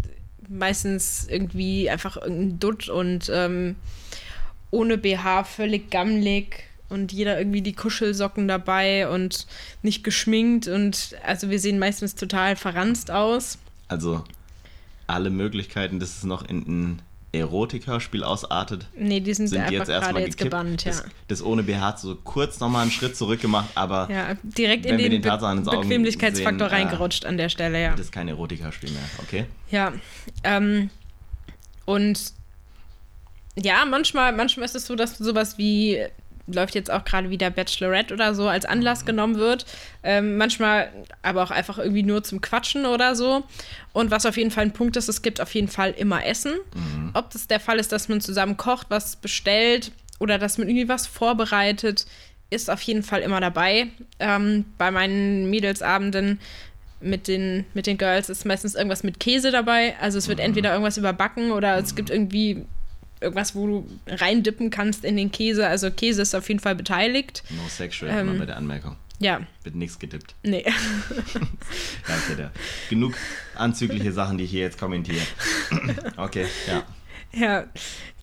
meistens 0.48 1.26
irgendwie 1.28 1.90
einfach 1.90 2.16
irgendein 2.16 2.58
Dutt 2.58 2.88
und 2.88 3.30
ähm, 3.32 3.76
ohne 4.70 4.98
BH, 4.98 5.44
völlig 5.44 5.90
gammelig 5.90 6.64
und 6.88 7.12
jeder 7.12 7.38
irgendwie 7.38 7.62
die 7.62 7.74
Kuschelsocken 7.74 8.48
dabei 8.48 9.08
und 9.08 9.46
nicht 9.82 10.04
geschminkt 10.04 10.68
und 10.68 11.16
also 11.24 11.50
wir 11.50 11.60
sehen 11.60 11.78
meistens 11.78 12.14
total 12.14 12.56
verranzt 12.56 13.10
aus. 13.10 13.58
Also 13.88 14.24
alle 15.08 15.30
Möglichkeiten, 15.30 15.98
dass 15.98 16.18
es 16.18 16.24
noch 16.24 16.48
in 16.48 16.58
ein 16.66 17.02
Erotikerspiel 17.32 18.24
ausartet, 18.24 18.86
Nee, 18.96 19.20
die 19.20 19.34
sind, 19.34 19.48
sind 19.48 19.58
einfach 19.58 19.72
jetzt 19.72 19.86
gerade 19.86 20.04
erstmal 20.04 20.22
jetzt 20.22 20.38
gebannt, 20.38 20.84
ja. 20.84 20.92
das, 20.92 21.04
das 21.28 21.42
ohne 21.42 21.62
BH 21.62 21.80
hat 21.80 22.00
so 22.00 22.14
kurz 22.14 22.58
nochmal 22.58 22.82
einen 22.82 22.90
Schritt 22.90 23.16
zurück 23.16 23.40
gemacht, 23.40 23.68
aber 23.74 24.08
Ja, 24.10 24.34
direkt 24.42 24.84
Wenn 24.84 24.92
in 24.92 24.98
wir 24.98 25.04
den, 25.06 25.12
den 25.12 25.22
Be 25.22 25.28
Tatsachen 25.28 25.58
ins 25.58 25.68
Auge 25.68 25.80
Bequemlichkeitsfaktor 25.80 26.70
sehen, 26.70 26.78
äh, 26.78 26.82
reingerutscht 26.82 27.26
an 27.26 27.36
der 27.36 27.50
Stelle, 27.50 27.82
ja. 27.82 27.90
das 27.90 28.06
ist 28.06 28.12
kein 28.12 28.28
Erotikerspiel 28.28 28.90
mehr, 28.90 29.02
okay? 29.18 29.44
Ja. 29.70 29.92
Ähm, 30.42 30.88
und 31.84 32.32
ja, 33.56 33.84
manchmal, 33.84 34.32
manchmal 34.32 34.64
ist 34.64 34.76
es 34.76 34.86
so, 34.86 34.94
dass 34.94 35.18
sowas 35.18 35.58
wie 35.58 35.98
läuft 36.52 36.74
jetzt 36.74 36.90
auch 36.90 37.04
gerade 37.04 37.30
wieder 37.30 37.50
Bachelorette 37.50 38.14
oder 38.14 38.34
so 38.34 38.48
als 38.48 38.64
Anlass 38.64 39.04
genommen 39.04 39.36
wird. 39.36 39.66
Ähm, 40.02 40.36
manchmal 40.36 40.90
aber 41.22 41.42
auch 41.42 41.50
einfach 41.50 41.78
irgendwie 41.78 42.02
nur 42.02 42.24
zum 42.24 42.40
Quatschen 42.40 42.86
oder 42.86 43.14
so. 43.14 43.44
Und 43.92 44.10
was 44.10 44.26
auf 44.26 44.36
jeden 44.36 44.50
Fall 44.50 44.64
ein 44.64 44.72
Punkt 44.72 44.96
ist, 44.96 45.08
es 45.08 45.22
gibt 45.22 45.40
auf 45.40 45.54
jeden 45.54 45.68
Fall 45.68 45.90
immer 45.90 46.24
Essen. 46.24 46.54
Ob 47.14 47.30
das 47.30 47.46
der 47.46 47.60
Fall 47.60 47.78
ist, 47.78 47.92
dass 47.92 48.08
man 48.08 48.20
zusammen 48.20 48.56
kocht, 48.56 48.86
was 48.90 49.16
bestellt 49.16 49.92
oder 50.18 50.38
dass 50.38 50.58
man 50.58 50.68
irgendwie 50.68 50.88
was 50.88 51.06
vorbereitet, 51.06 52.06
ist 52.50 52.70
auf 52.70 52.80
jeden 52.82 53.02
Fall 53.02 53.20
immer 53.20 53.40
dabei. 53.40 53.88
Ähm, 54.18 54.64
bei 54.78 54.90
meinen 54.90 55.50
Mädelsabenden 55.50 56.40
mit 57.00 57.28
den, 57.28 57.64
mit 57.74 57.86
den 57.86 57.98
Girls 57.98 58.28
ist 58.28 58.44
meistens 58.44 58.74
irgendwas 58.74 59.02
mit 59.02 59.20
Käse 59.20 59.50
dabei. 59.50 59.94
Also 60.00 60.18
es 60.18 60.28
wird 60.28 60.40
entweder 60.40 60.72
irgendwas 60.72 60.98
überbacken 60.98 61.52
oder 61.52 61.78
es 61.78 61.94
gibt 61.94 62.10
irgendwie 62.10 62.64
irgendwas, 63.20 63.54
wo 63.54 63.66
du 63.66 63.88
reindippen 64.06 64.70
kannst 64.70 65.04
in 65.04 65.16
den 65.16 65.30
Käse. 65.32 65.66
Also 65.66 65.90
Käse 65.90 66.22
ist 66.22 66.34
auf 66.34 66.48
jeden 66.48 66.60
Fall 66.60 66.74
beteiligt. 66.74 67.42
No 67.50 67.68
sexual, 67.68 68.10
Ähm, 68.12 68.28
immer 68.30 68.38
bei 68.40 68.46
der 68.46 68.56
Anmerkung. 68.56 68.96
Ja, 69.20 69.40
Wird 69.64 69.74
nichts 69.74 69.98
getippt. 69.98 70.34
nee. 70.44 70.64
Ja, 72.08 72.34
da. 72.36 72.50
Genug 72.88 73.14
anzügliche 73.56 74.12
Sachen, 74.12 74.38
die 74.38 74.44
ich 74.44 74.50
hier 74.50 74.60
jetzt 74.62 74.78
kommentiere. 74.78 75.22
Okay, 76.16 76.46
ja. 76.66 76.84
Ja, 77.30 77.64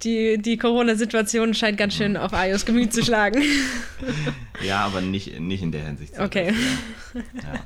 die, 0.03 0.37
die 0.39 0.57
Corona-Situation 0.57 1.53
scheint 1.53 1.77
ganz 1.77 1.93
schön 1.95 2.17
auf 2.17 2.33
Ayos 2.33 2.65
Gemüt 2.65 2.91
zu 2.91 3.03
schlagen. 3.03 3.43
Ja, 4.63 4.79
aber 4.79 5.01
nicht, 5.01 5.39
nicht 5.39 5.61
in 5.61 5.71
der 5.71 5.85
Hinsicht. 5.85 6.17
Okay. 6.19 6.53
Ja. 7.13 7.21
Ja, 7.53 7.63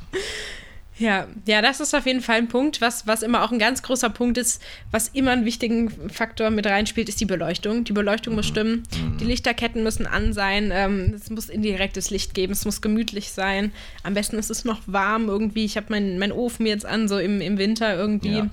ja, 0.99 1.61
das 1.61 1.79
ist 1.79 1.95
auf 1.95 2.05
jeden 2.05 2.21
Fall 2.21 2.37
ein 2.37 2.47
Punkt, 2.49 2.81
was, 2.81 3.07
was 3.07 3.23
immer 3.23 3.43
auch 3.43 3.51
ein 3.51 3.59
ganz 3.59 3.81
großer 3.81 4.09
Punkt 4.09 4.37
ist, 4.37 4.61
was 4.91 5.07
immer 5.09 5.31
einen 5.31 5.45
wichtigen 5.45 5.89
Faktor 6.09 6.49
mit 6.49 6.67
reinspielt, 6.67 7.07
ist 7.09 7.19
die 7.21 7.25
Beleuchtung. 7.25 7.85
Die 7.85 7.93
Beleuchtung 7.93 8.35
muss 8.35 8.47
stimmen, 8.47 8.83
die 9.19 9.25
Lichterketten 9.25 9.81
müssen 9.83 10.05
an 10.05 10.33
sein, 10.33 10.71
ähm, 10.73 11.13
es 11.15 11.29
muss 11.29 11.49
indirektes 11.49 12.09
Licht 12.09 12.33
geben, 12.33 12.51
es 12.53 12.65
muss 12.65 12.81
gemütlich 12.81 13.31
sein. 13.31 13.71
Am 14.03 14.13
besten 14.13 14.37
ist 14.37 14.49
es 14.49 14.65
noch 14.65 14.81
warm 14.87 15.29
irgendwie. 15.29 15.65
Ich 15.65 15.77
habe 15.77 15.87
meinen 15.89 16.19
mein 16.19 16.31
Ofen 16.31 16.65
jetzt 16.65 16.85
an, 16.85 17.07
so 17.07 17.17
im, 17.17 17.39
im 17.41 17.57
Winter 17.57 17.95
irgendwie. 17.95 18.39
Ja. 18.39 18.49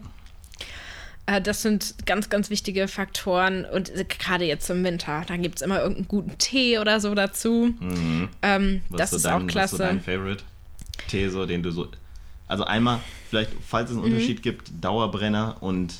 Äh, 1.26 1.40
Das 1.42 1.62
sind 1.62 1.94
ganz, 2.06 2.30
ganz 2.30 2.50
wichtige 2.50 2.86
Faktoren. 2.86 3.64
Und 3.64 3.90
äh, 3.90 4.04
gerade 4.04 4.44
jetzt 4.44 4.70
im 4.70 4.84
Winter, 4.84 5.24
da 5.26 5.36
gibt 5.36 5.56
es 5.56 5.62
immer 5.62 5.80
irgendeinen 5.80 6.08
guten 6.08 6.38
Tee 6.38 6.78
oder 6.78 7.00
so 7.00 7.14
dazu. 7.14 7.74
Mhm. 7.80 8.28
Ähm, 8.42 8.82
das 8.90 9.10
so 9.10 9.16
ist 9.16 9.24
dein, 9.24 9.32
auch 9.32 9.38
Was 9.38 9.42
so 9.42 9.46
klasse. 9.48 9.78
dein 9.78 10.00
Favorite? 10.00 10.44
Tee, 11.08 11.28
so, 11.28 11.44
den 11.44 11.62
du 11.62 11.70
so. 11.72 11.88
Also 12.48 12.64
einmal, 12.64 13.00
vielleicht, 13.28 13.50
falls 13.66 13.90
es 13.90 13.96
einen 13.96 14.06
Mhm. 14.06 14.12
Unterschied 14.12 14.42
gibt, 14.42 14.70
Dauerbrenner 14.80 15.56
und 15.60 15.94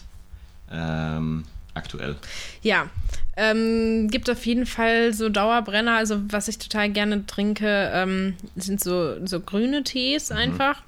ähm, 0.71 1.45
aktuell. 1.75 2.17
Ja, 2.63 2.89
ähm, 3.37 4.09
gibt 4.11 4.31
auf 4.31 4.47
jeden 4.47 4.67
Fall 4.67 5.13
so 5.13 5.29
Dauerbrenner. 5.29 5.97
Also 5.97 6.21
was 6.31 6.49
ich 6.49 6.59
total 6.59 6.91
gerne 6.91 7.27
trinke, 7.27 7.91
ähm, 7.93 8.35
sind 8.57 8.81
so, 8.83 9.25
so 9.27 9.41
grüne 9.41 9.85
Tees 9.85 10.31
einfach. 10.33 10.83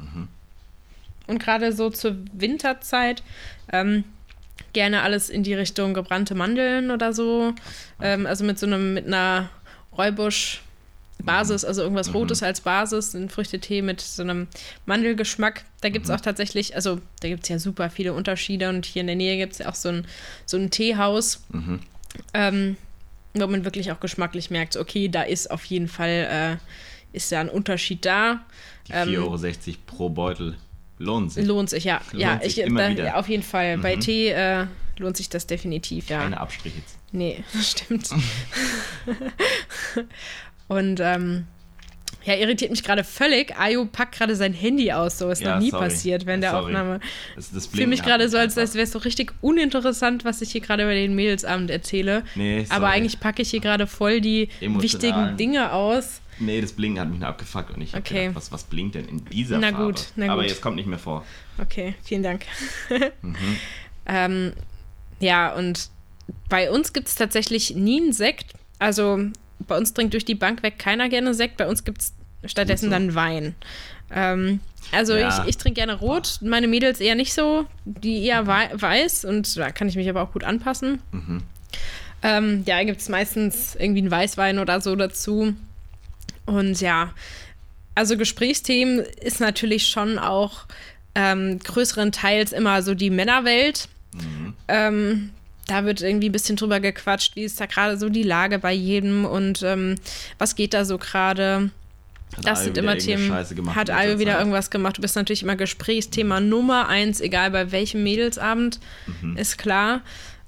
Und 1.26 1.38
gerade 1.38 1.72
so 1.72 1.90
zur 1.90 2.16
Winterzeit 2.32 3.22
ähm, 3.70 4.04
gerne 4.72 5.02
alles 5.02 5.28
in 5.28 5.42
die 5.42 5.54
Richtung 5.54 5.92
gebrannte 5.92 6.34
Mandeln 6.34 6.90
oder 6.90 7.12
so. 7.12 7.54
Ähm, 8.00 8.26
also 8.26 8.44
mit 8.44 8.58
so 8.58 8.66
einem, 8.66 8.94
mit 8.94 9.06
einer 9.06 9.50
Räubusch. 9.96 10.62
Basis, 11.24 11.64
also 11.64 11.82
irgendwas 11.82 12.14
Rotes 12.14 12.42
als 12.42 12.60
Basis, 12.60 13.14
ein 13.14 13.28
Früchtetee 13.28 13.82
mit 13.82 14.00
so 14.00 14.22
einem 14.22 14.46
Mandelgeschmack. 14.86 15.64
Da 15.80 15.88
gibt 15.88 16.04
es 16.06 16.10
auch 16.10 16.20
tatsächlich, 16.20 16.74
also 16.76 17.00
da 17.20 17.28
gibt 17.28 17.42
es 17.44 17.48
ja 17.48 17.58
super 17.58 17.90
viele 17.90 18.12
Unterschiede 18.14 18.68
und 18.68 18.86
hier 18.86 19.00
in 19.00 19.06
der 19.08 19.16
Nähe 19.16 19.36
gibt 19.36 19.52
es 19.54 19.58
ja 19.58 19.68
auch 19.68 19.74
so 19.74 19.88
ein, 19.90 20.06
so 20.46 20.56
ein 20.56 20.70
Teehaus, 20.70 21.40
Mhm. 21.50 21.80
ähm, 22.34 22.76
wo 23.34 23.46
man 23.46 23.64
wirklich 23.64 23.92
auch 23.92 24.00
geschmacklich 24.00 24.50
merkt, 24.50 24.76
okay, 24.76 25.08
da 25.08 25.22
ist 25.22 25.50
auf 25.50 25.64
jeden 25.66 25.88
Fall, 25.88 26.58
äh, 27.12 27.16
ist 27.16 27.30
ja 27.30 27.40
ein 27.40 27.48
Unterschied 27.50 28.04
da. 28.04 28.40
Die 28.88 28.92
Ähm, 28.92 29.08
4,60 29.10 29.68
Euro 29.68 29.78
pro 29.86 30.08
Beutel 30.10 30.56
lohnen 30.98 31.30
sich. 31.30 31.46
Lohnt 31.46 31.70
sich, 31.70 31.84
ja. 31.84 32.00
Lohnt 32.12 32.22
ja, 32.22 32.40
sich 32.40 32.58
ich, 32.58 32.64
immer 32.64 32.80
da, 32.84 32.90
wieder. 32.90 33.16
auf 33.16 33.28
jeden 33.28 33.42
Fall. 33.42 33.78
Bei 33.78 33.96
Mhm. 33.96 34.00
Tee 34.00 34.28
äh, 34.30 34.66
lohnt 34.98 35.16
sich 35.16 35.28
das 35.28 35.46
definitiv, 35.46 36.08
ja. 36.08 36.20
Keine 36.20 36.40
Abstriche. 36.40 36.76
Nee, 37.12 37.44
stimmt. 37.62 38.08
Und 40.68 41.00
ähm, 41.00 41.46
ja, 42.24 42.34
irritiert 42.34 42.70
mich 42.70 42.82
gerade 42.84 43.04
völlig. 43.04 43.56
Ayo 43.58 43.86
packt 43.86 44.16
gerade 44.18 44.36
sein 44.36 44.52
Handy 44.52 44.92
aus, 44.92 45.18
so 45.18 45.30
ist 45.30 45.40
Ja, 45.42 45.54
noch 45.54 45.62
nie 45.62 45.70
sorry. 45.70 45.84
passiert 45.88 46.26
während 46.26 46.42
der 46.42 46.50
Sorry. 46.50 46.64
Aufnahme. 46.66 47.00
Fühle 47.70 47.86
mich 47.86 48.02
gerade 48.02 48.28
so, 48.28 48.36
als, 48.36 48.58
als 48.58 48.74
wäre 48.74 48.84
es 48.84 48.92
so 48.92 48.98
richtig 48.98 49.32
uninteressant, 49.40 50.24
was 50.24 50.42
ich 50.42 50.52
hier 50.52 50.60
gerade 50.60 50.82
über 50.82 50.92
den 50.94 51.14
Mädelsabend 51.14 51.70
erzähle. 51.70 52.24
Nee, 52.34 52.64
sorry. 52.64 52.76
Aber 52.76 52.88
eigentlich 52.88 53.18
packe 53.20 53.40
ich 53.42 53.50
hier 53.50 53.60
gerade 53.60 53.86
voll 53.86 54.20
die 54.20 54.48
Emotional. 54.60 54.82
wichtigen 54.82 55.36
Dinge 55.38 55.72
aus. 55.72 56.20
Nee, 56.40 56.60
das 56.60 56.72
Blinken 56.72 57.00
hat 57.00 57.08
mich 57.10 57.18
nur 57.18 57.28
abgefuckt 57.28 57.70
und 57.74 57.80
ich 57.82 57.92
habe 57.94 58.00
Okay. 58.02 58.20
gedacht, 58.28 58.36
was, 58.36 58.52
was 58.52 58.64
blinkt 58.64 58.94
denn 58.94 59.08
in 59.08 59.24
dieser 59.24 59.58
Na 59.58 59.70
Farbe? 59.70 59.84
gut, 59.86 60.04
na 60.16 60.26
Aber 60.32 60.42
gut. 60.42 60.50
jetzt 60.50 60.60
kommt 60.62 60.76
nicht 60.76 60.86
mehr 60.86 60.98
vor. 60.98 61.24
Okay, 61.60 61.94
vielen 62.04 62.22
Dank. 62.22 62.44
Mhm. 63.22 63.36
ähm, 64.06 64.52
ja, 65.20 65.52
und 65.54 65.90
bei 66.48 66.70
uns 66.70 66.92
gibt 66.92 67.08
es 67.08 67.14
tatsächlich 67.16 67.74
nie 67.74 68.00
einen 68.00 68.12
Sekt. 68.12 68.52
Also 68.78 69.18
bei 69.66 69.76
uns 69.76 69.94
trinkt 69.94 70.14
durch 70.14 70.24
die 70.24 70.34
Bank 70.34 70.62
weg 70.62 70.78
keiner 70.78 71.08
gerne 71.08 71.34
Sekt. 71.34 71.56
Bei 71.56 71.68
uns 71.68 71.84
gibt 71.84 72.02
es 72.02 72.14
stattdessen 72.44 72.86
so. 72.86 72.90
dann 72.90 73.14
Wein. 73.14 73.54
Ähm, 74.10 74.60
also 74.92 75.16
Ja. 75.16 75.42
ich, 75.42 75.50
ich 75.50 75.56
trinke 75.58 75.74
gerne 75.80 75.94
rot, 75.94 76.38
meine 76.40 76.68
Mädels 76.68 77.00
eher 77.00 77.14
nicht 77.14 77.34
so, 77.34 77.66
die 77.84 78.24
eher 78.24 78.46
wei 78.46 78.70
weiß 78.72 79.24
und 79.24 79.56
da 79.56 79.70
kann 79.70 79.88
ich 79.88 79.96
mich 79.96 80.08
aber 80.08 80.22
auch 80.22 80.32
gut 80.32 80.44
anpassen. 80.44 81.02
Mhm. 81.12 81.42
Ähm, 82.22 82.62
ja, 82.66 82.82
gibt 82.84 83.00
es 83.00 83.08
meistens 83.08 83.76
irgendwie 83.76 84.00
einen 84.00 84.10
Weißwein 84.10 84.58
oder 84.58 84.80
so 84.80 84.96
dazu. 84.96 85.54
Und 86.46 86.80
ja, 86.80 87.12
also 87.94 88.16
Gesprächsthemen 88.16 89.00
ist 89.20 89.40
natürlich 89.40 89.88
schon 89.88 90.18
auch 90.18 90.66
ähm, 91.14 91.58
größeren 91.58 92.10
Teils 92.12 92.52
immer 92.52 92.82
so 92.82 92.94
die 92.94 93.10
Männerwelt. 93.10 93.88
Mhm. 94.14 94.54
Ähm, 94.68 95.30
da 95.68 95.84
wird 95.84 96.00
irgendwie 96.02 96.28
ein 96.28 96.32
bisschen 96.32 96.56
drüber 96.56 96.80
gequatscht, 96.80 97.36
wie 97.36 97.44
ist 97.44 97.60
da 97.60 97.66
gerade 97.66 97.96
so 97.98 98.08
die 98.08 98.24
Lage 98.24 98.58
bei 98.58 98.72
jedem 98.72 99.24
und 99.24 99.62
ähm, 99.62 99.94
was 100.38 100.56
geht 100.56 100.74
da 100.74 100.84
so 100.84 100.98
gerade. 100.98 101.70
Das 102.42 102.58
Ayo 102.58 102.64
sind 102.64 102.78
immer 102.78 102.98
Themen. 102.98 103.32
Hat 103.74 103.88
Ayo 103.90 104.18
wieder 104.18 104.32
Zeit? 104.32 104.40
irgendwas 104.40 104.70
gemacht. 104.70 104.98
Du 104.98 105.00
bist 105.02 105.16
natürlich 105.16 105.42
immer 105.42 105.56
Gesprächsthema 105.56 106.40
Nummer 106.40 106.88
eins, 106.88 107.20
egal 107.20 107.50
bei 107.52 107.72
welchem 107.72 108.02
Mädelsabend, 108.02 108.80
Mhm. 109.22 109.36
ist 109.36 109.56
klar. 109.56 110.02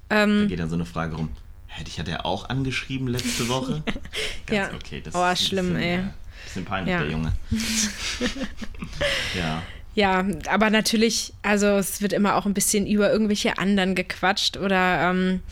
Da 0.09 0.24
Ähm, 0.24 0.48
geht 0.48 0.59
dann 0.59 0.68
so 0.68 0.74
eine 0.74 0.85
Frage 0.85 1.16
rum. 1.16 1.30
Hä, 1.68 1.85
dich 1.85 1.98
hat 2.00 2.09
er 2.09 2.26
auch 2.26 2.48
angeschrieben 2.48 3.06
letzte 3.09 3.48
Woche? 3.48 3.83
Ja. 4.50 4.70
okay. 4.74 5.00
Das 5.04 5.14
Oh, 5.14 5.24
ist 5.30 5.46
schlimm, 5.46 5.68
bisschen, 5.74 5.83
ey. 5.83 5.96
äh, 5.98 6.02
Bisschen 6.44 6.64
peinlich, 6.64 6.92
Ja. 6.92 7.00
der 7.02 7.11
Junge. 7.11 7.33
ja. 9.38 9.62
Ja, 10.00 10.24
aber 10.48 10.70
natürlich, 10.70 11.34
also 11.42 11.66
es 11.76 12.00
wird 12.00 12.14
immer 12.14 12.36
auch 12.36 12.46
ein 12.46 12.54
bisschen 12.54 12.86
über 12.86 13.12
irgendwelche 13.12 13.58
anderen 13.58 13.94
gequatscht 13.94 14.56
oder 14.56 15.10
ähm, 15.10 15.42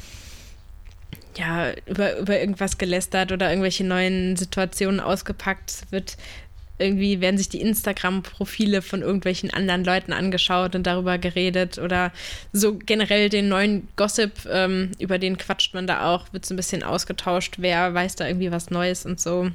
ja, 1.36 1.72
über, 1.84 2.16
über 2.16 2.40
irgendwas 2.40 2.78
gelästert 2.78 3.30
oder 3.30 3.50
irgendwelche 3.50 3.84
neuen 3.84 4.36
Situationen 4.36 5.00
ausgepackt. 5.00 5.70
Es 5.70 5.92
wird 5.92 6.16
irgendwie 6.78 7.20
werden 7.20 7.36
sich 7.36 7.50
die 7.50 7.60
Instagram-Profile 7.60 8.80
von 8.80 9.02
irgendwelchen 9.02 9.52
anderen 9.52 9.84
Leuten 9.84 10.14
angeschaut 10.14 10.74
und 10.74 10.86
darüber 10.86 11.18
geredet 11.18 11.76
oder 11.76 12.10
so 12.50 12.74
generell 12.74 13.28
den 13.28 13.50
neuen 13.50 13.86
Gossip, 13.96 14.32
ähm, 14.50 14.92
über 14.98 15.18
den 15.18 15.36
quatscht 15.36 15.74
man 15.74 15.86
da 15.86 16.06
auch, 16.06 16.32
wird 16.32 16.46
so 16.46 16.54
ein 16.54 16.56
bisschen 16.56 16.82
ausgetauscht, 16.82 17.56
wer 17.58 17.92
weiß 17.92 18.16
da 18.16 18.26
irgendwie 18.26 18.50
was 18.50 18.70
Neues 18.70 19.04
und 19.04 19.20
so. 19.20 19.50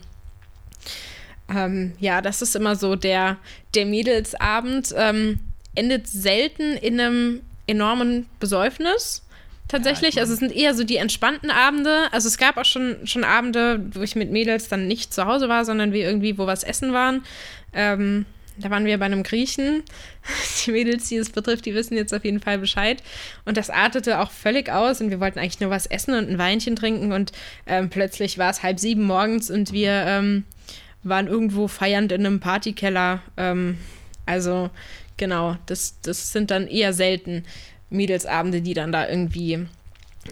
Ähm, 1.50 1.94
ja, 2.00 2.22
das 2.22 2.42
ist 2.42 2.56
immer 2.56 2.76
so 2.76 2.96
der, 2.96 3.38
der 3.76 3.86
Mädelsabend. 3.86 4.94
Ähm, 4.98 5.40
endet 5.76 6.08
selten 6.08 6.78
in 6.78 7.00
einem 7.00 7.42
enormen 7.68 8.28
Besäufnis. 8.40 9.24
Tatsächlich, 9.68 10.16
Ja, 10.16 10.22
also 10.22 10.34
es 10.34 10.40
sind 10.40 10.56
eher 10.56 10.76
so 10.76 10.84
die 10.84 10.98
entspannten 10.98 11.50
Abende. 11.50 12.08
Also 12.12 12.28
es 12.28 12.38
gab 12.38 12.58
auch 12.58 12.66
schon, 12.66 12.98
schon 13.06 13.24
Abende, 13.24 13.80
wo 13.94 14.02
ich 14.02 14.16
mit 14.16 14.32
Mädels 14.32 14.68
dann 14.68 14.88
nicht 14.88 15.14
zu 15.14 15.26
Hause 15.26 15.50
war, 15.50 15.66
sondern 15.66 15.94
wir 15.94 16.06
irgendwie 16.06 16.38
wo 16.38 16.46
was 16.46 16.64
essen 16.64 16.94
waren. 16.94 17.24
Ähm, 17.74 18.26
da 18.58 18.70
waren 18.70 18.86
wir 18.86 19.00
bei 19.00 19.06
einem 19.06 19.24
Griechen. 19.24 19.82
Die 20.66 20.72
Mädels, 20.72 21.10
die 21.10 21.16
es 21.16 21.32
betrifft, 21.32 21.66
die 21.66 21.74
wissen 21.74 21.96
jetzt 21.96 22.14
auf 22.14 22.24
jeden 22.24 22.40
Fall 22.40 22.60
Bescheid. 22.60 23.02
Und 23.46 23.58
das 23.58 23.72
artete 23.72 24.20
auch 24.20 24.30
völlig 24.30 24.70
aus. 24.72 25.02
Und 25.02 25.10
wir 25.10 25.20
wollten 25.20 25.40
eigentlich 25.40 25.60
nur 25.60 25.72
was 25.72 25.88
essen 25.88 26.14
und 26.14 26.30
ein 26.30 26.38
Weinchen 26.38 26.76
trinken. 26.76 27.12
Und 27.12 27.32
ähm, 27.66 27.90
plötzlich 27.90 28.38
war 28.38 28.52
es 28.52 28.62
halb 28.62 28.80
sieben 28.80 29.04
morgens 29.04 29.50
und 29.50 29.72
wir 29.72 29.92
ähm, 29.92 30.44
waren 31.04 31.28
irgendwo 31.28 31.68
feiernd 31.68 32.12
in 32.12 32.26
einem 32.26 32.40
Partykeller. 32.40 33.20
Ähm, 33.38 33.78
also 34.26 34.70
genau, 35.18 35.58
das, 35.66 36.00
das 36.02 36.32
sind 36.32 36.52
dann 36.52 36.68
eher 36.68 36.94
selten 36.94 37.44
Mädelsabende, 37.90 38.62
die 38.62 38.74
dann 38.74 38.92
da 38.92 39.08
irgendwie 39.08 39.68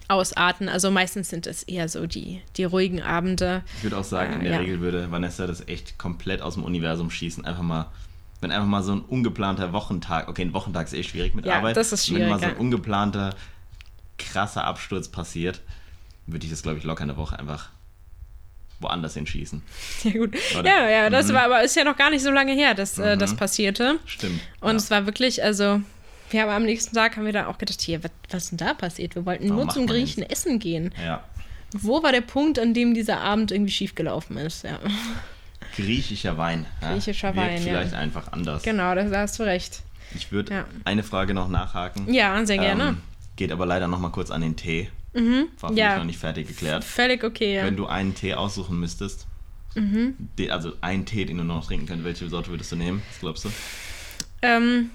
ausarten. 0.07 0.69
Also 0.69 0.89
meistens 0.89 1.29
sind 1.29 1.47
es 1.47 1.63
eher 1.63 1.89
so 1.89 2.07
die, 2.07 2.41
die 2.57 2.63
ruhigen 2.63 3.01
Abende. 3.01 3.63
Ich 3.77 3.83
würde 3.83 3.97
auch 3.97 4.03
sagen, 4.03 4.33
Äh, 4.33 4.35
in 4.37 4.43
der 4.43 4.51
ja. 4.53 4.57
Regel 4.59 4.79
würde 4.79 5.11
Vanessa 5.11 5.47
das 5.47 5.67
echt 5.67 5.97
komplett 5.97 6.41
aus 6.41 6.53
dem 6.55 6.63
Universum 6.63 7.11
schießen. 7.11 7.43
Einfach 7.45 7.63
mal, 7.63 7.91
wenn 8.39 8.51
einfach 8.51 8.67
mal 8.67 8.83
so 8.83 8.93
ein 8.93 9.01
ungeplanter 9.01 9.73
Wochentag, 9.73 10.29
okay, 10.29 10.43
ein 10.43 10.53
Wochentag 10.53 10.87
ist 10.87 10.93
eh 10.93 11.03
schwierig 11.03 11.35
mit 11.35 11.45
Ja, 11.45 11.57
Arbeit. 11.57 11.75
das 11.77 11.91
ist 11.91 12.11
Wenn 12.13 12.29
mal 12.29 12.35
so 12.35 12.45
schwierig, 12.45 12.55
ein 12.55 12.61
ungeplanter, 12.61 13.35
krasser 14.17 14.63
Absturz 14.63 15.09
passiert, 15.09 15.61
würde 16.25 16.45
ich 16.45 16.51
das, 16.51 16.63
glaube 16.63 16.77
ich, 16.77 16.83
locker 16.85 17.03
eine 17.03 17.17
Woche 17.17 17.37
einfach 17.37 17.69
woanders 18.81 19.13
hinschießen. 19.13 19.61
Ja, 20.03 20.11
gut. 20.11 20.35
Oder? 20.57 20.69
Ja, 20.69 20.89
ja, 20.89 21.09
das 21.09 21.27
Mhm. 21.27 21.33
war 21.33 21.43
aber 21.43 21.63
ist 21.63 21.75
ja 21.75 21.83
noch 21.83 21.97
gar 21.97 22.09
nicht 22.09 22.21
so 22.23 22.31
lange 22.31 22.53
her, 22.53 22.73
dass 22.73 22.97
äh, 22.97 23.17
das 23.17 23.33
Mhm. 23.33 23.37
passierte. 23.37 23.99
Stimmt. 24.05 24.39
Und 24.59 24.71
ja. 24.71 24.75
es 24.77 24.91
war 24.91 25.05
wirklich, 25.05 25.43
also, 25.43 25.81
wir 26.29 26.41
haben 26.41 26.49
am 26.49 26.63
nächsten 26.63 26.95
Tag 26.95 27.17
haben 27.17 27.25
wir 27.25 27.33
dann 27.33 27.45
auch 27.45 27.57
gedacht, 27.57 27.81
hier, 27.81 28.03
was, 28.03 28.11
was 28.29 28.43
ist 28.43 28.49
denn 28.51 28.57
da 28.57 28.73
passiert? 28.73 29.15
Wir 29.15 29.25
wollten 29.25 29.49
Warum 29.49 29.65
nur 29.65 29.69
zum 29.73 29.87
Griechen 29.87 30.23
essen 30.23 30.59
gehen. 30.59 30.93
ja. 31.03 31.23
Wo 31.73 32.03
war 32.03 32.11
der 32.11 32.19
Punkt, 32.19 32.59
an 32.59 32.73
dem 32.73 32.93
dieser 32.93 33.21
Abend 33.21 33.49
irgendwie 33.51 33.71
schiefgelaufen 33.71 34.35
ist? 34.35 34.65
Ja, 34.65 34.77
Griechischer 35.75 36.37
Wein. 36.37 36.65
Ja, 36.81 36.91
Griechischer 36.93 37.33
wirkt 37.35 37.37
Wein, 37.49 37.57
ja. 37.57 37.61
vielleicht 37.63 37.93
einfach 37.93 38.31
anders. 38.33 38.63
genau, 38.63 38.93
da 38.95 39.09
hast 39.19 39.39
du 39.39 39.43
recht. 39.43 39.81
Ich 40.15 40.31
würde 40.33 40.53
Ja. 40.53 40.65
eine 40.83 41.03
Frage 41.03 41.33
noch 41.33 41.47
nachhaken. 41.47 42.13
Ja, 42.13 42.45
sehr 42.45 42.57
gerne. 42.57 42.83
Ähm, 42.89 42.97
geht 43.37 43.53
aber 43.53 43.65
leider 43.65 43.87
noch 43.87 43.99
mal 43.99 44.09
kurz 44.09 44.31
an 44.31 44.41
den 44.41 44.57
Tee. 44.57 44.89
War 45.13 45.21
für 45.21 45.21
Mhm. 45.71 45.77
Ja. 45.77 45.89
mich 45.89 45.97
noch 45.97 46.03
nicht 46.05 46.19
fertig 46.19 46.47
geklärt. 46.47 46.83
Völlig 46.83 47.23
okay, 47.23 47.55
ja. 47.55 47.63
Mhm. 47.63 47.67
Wenn 47.67 47.77
du 47.77 47.85
einen 47.87 48.15
Tee 48.15 48.33
aussuchen 48.33 48.79
müsstest, 48.79 49.27
den, 49.75 50.51
also 50.51 50.73
einen 50.81 51.05
Tee, 51.05 51.25
den 51.25 51.37
du 51.37 51.43
noch 51.43 51.65
trinken 51.65 51.85
könntest, 51.87 52.05
welche 52.05 52.29
Sorte 52.29 52.49
würdest 52.49 52.71
du 52.71 52.75
nehmen? 52.75 53.01
Was 53.09 53.19
glaubst 53.19 53.45
du? 53.45 53.49
Ähm, 54.41 54.89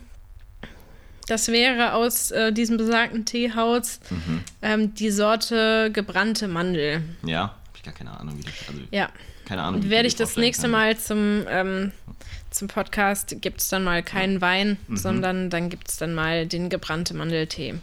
das 1.29 1.49
wäre 1.49 1.95
aus 1.95 2.31
äh, 2.31 2.53
diesem 2.53 2.77
besagten 2.77 3.25
Teehaus 3.25 4.01
Mhm. 4.11 4.41
ähm, 4.63 4.95
die 4.95 5.11
Sorte 5.11 5.91
gebrannte 5.93 6.47
Mandel. 6.49 7.03
Ja, 7.25 7.41
habe 7.43 7.53
ich 7.77 7.83
gar 7.83 7.95
keine 7.95 8.19
Ahnung, 8.19 8.37
wie 8.39 8.43
das. 8.43 8.53
Also, 8.69 8.81
Ja. 8.91 9.09
Keine 9.47 9.63
Ahnung. 9.63 9.89
Werde 9.89 10.07
ich 10.09 10.15
dir 10.17 10.25
das 10.25 10.37
nächste. 10.37 10.69
Mal 10.69 10.99
zum, 10.99 11.45
ähm, 11.49 11.93
zum 12.51 12.69
Podcast, 12.69 13.37
gibt 13.41 13.61
es 13.61 13.69
dann 13.69 13.85
mal 13.85 14.03
keinen 14.03 14.41
Wein, 14.41 14.77
Mhm. 14.89 14.97
sondern 14.97 15.51
dann 15.51 15.71
gibt 15.71 15.89
es 15.89 15.97
dann 15.97 16.15
mal 16.15 16.47
den 16.47 16.69
gebrannte 16.69 17.15
Mandeltee. 17.15 17.75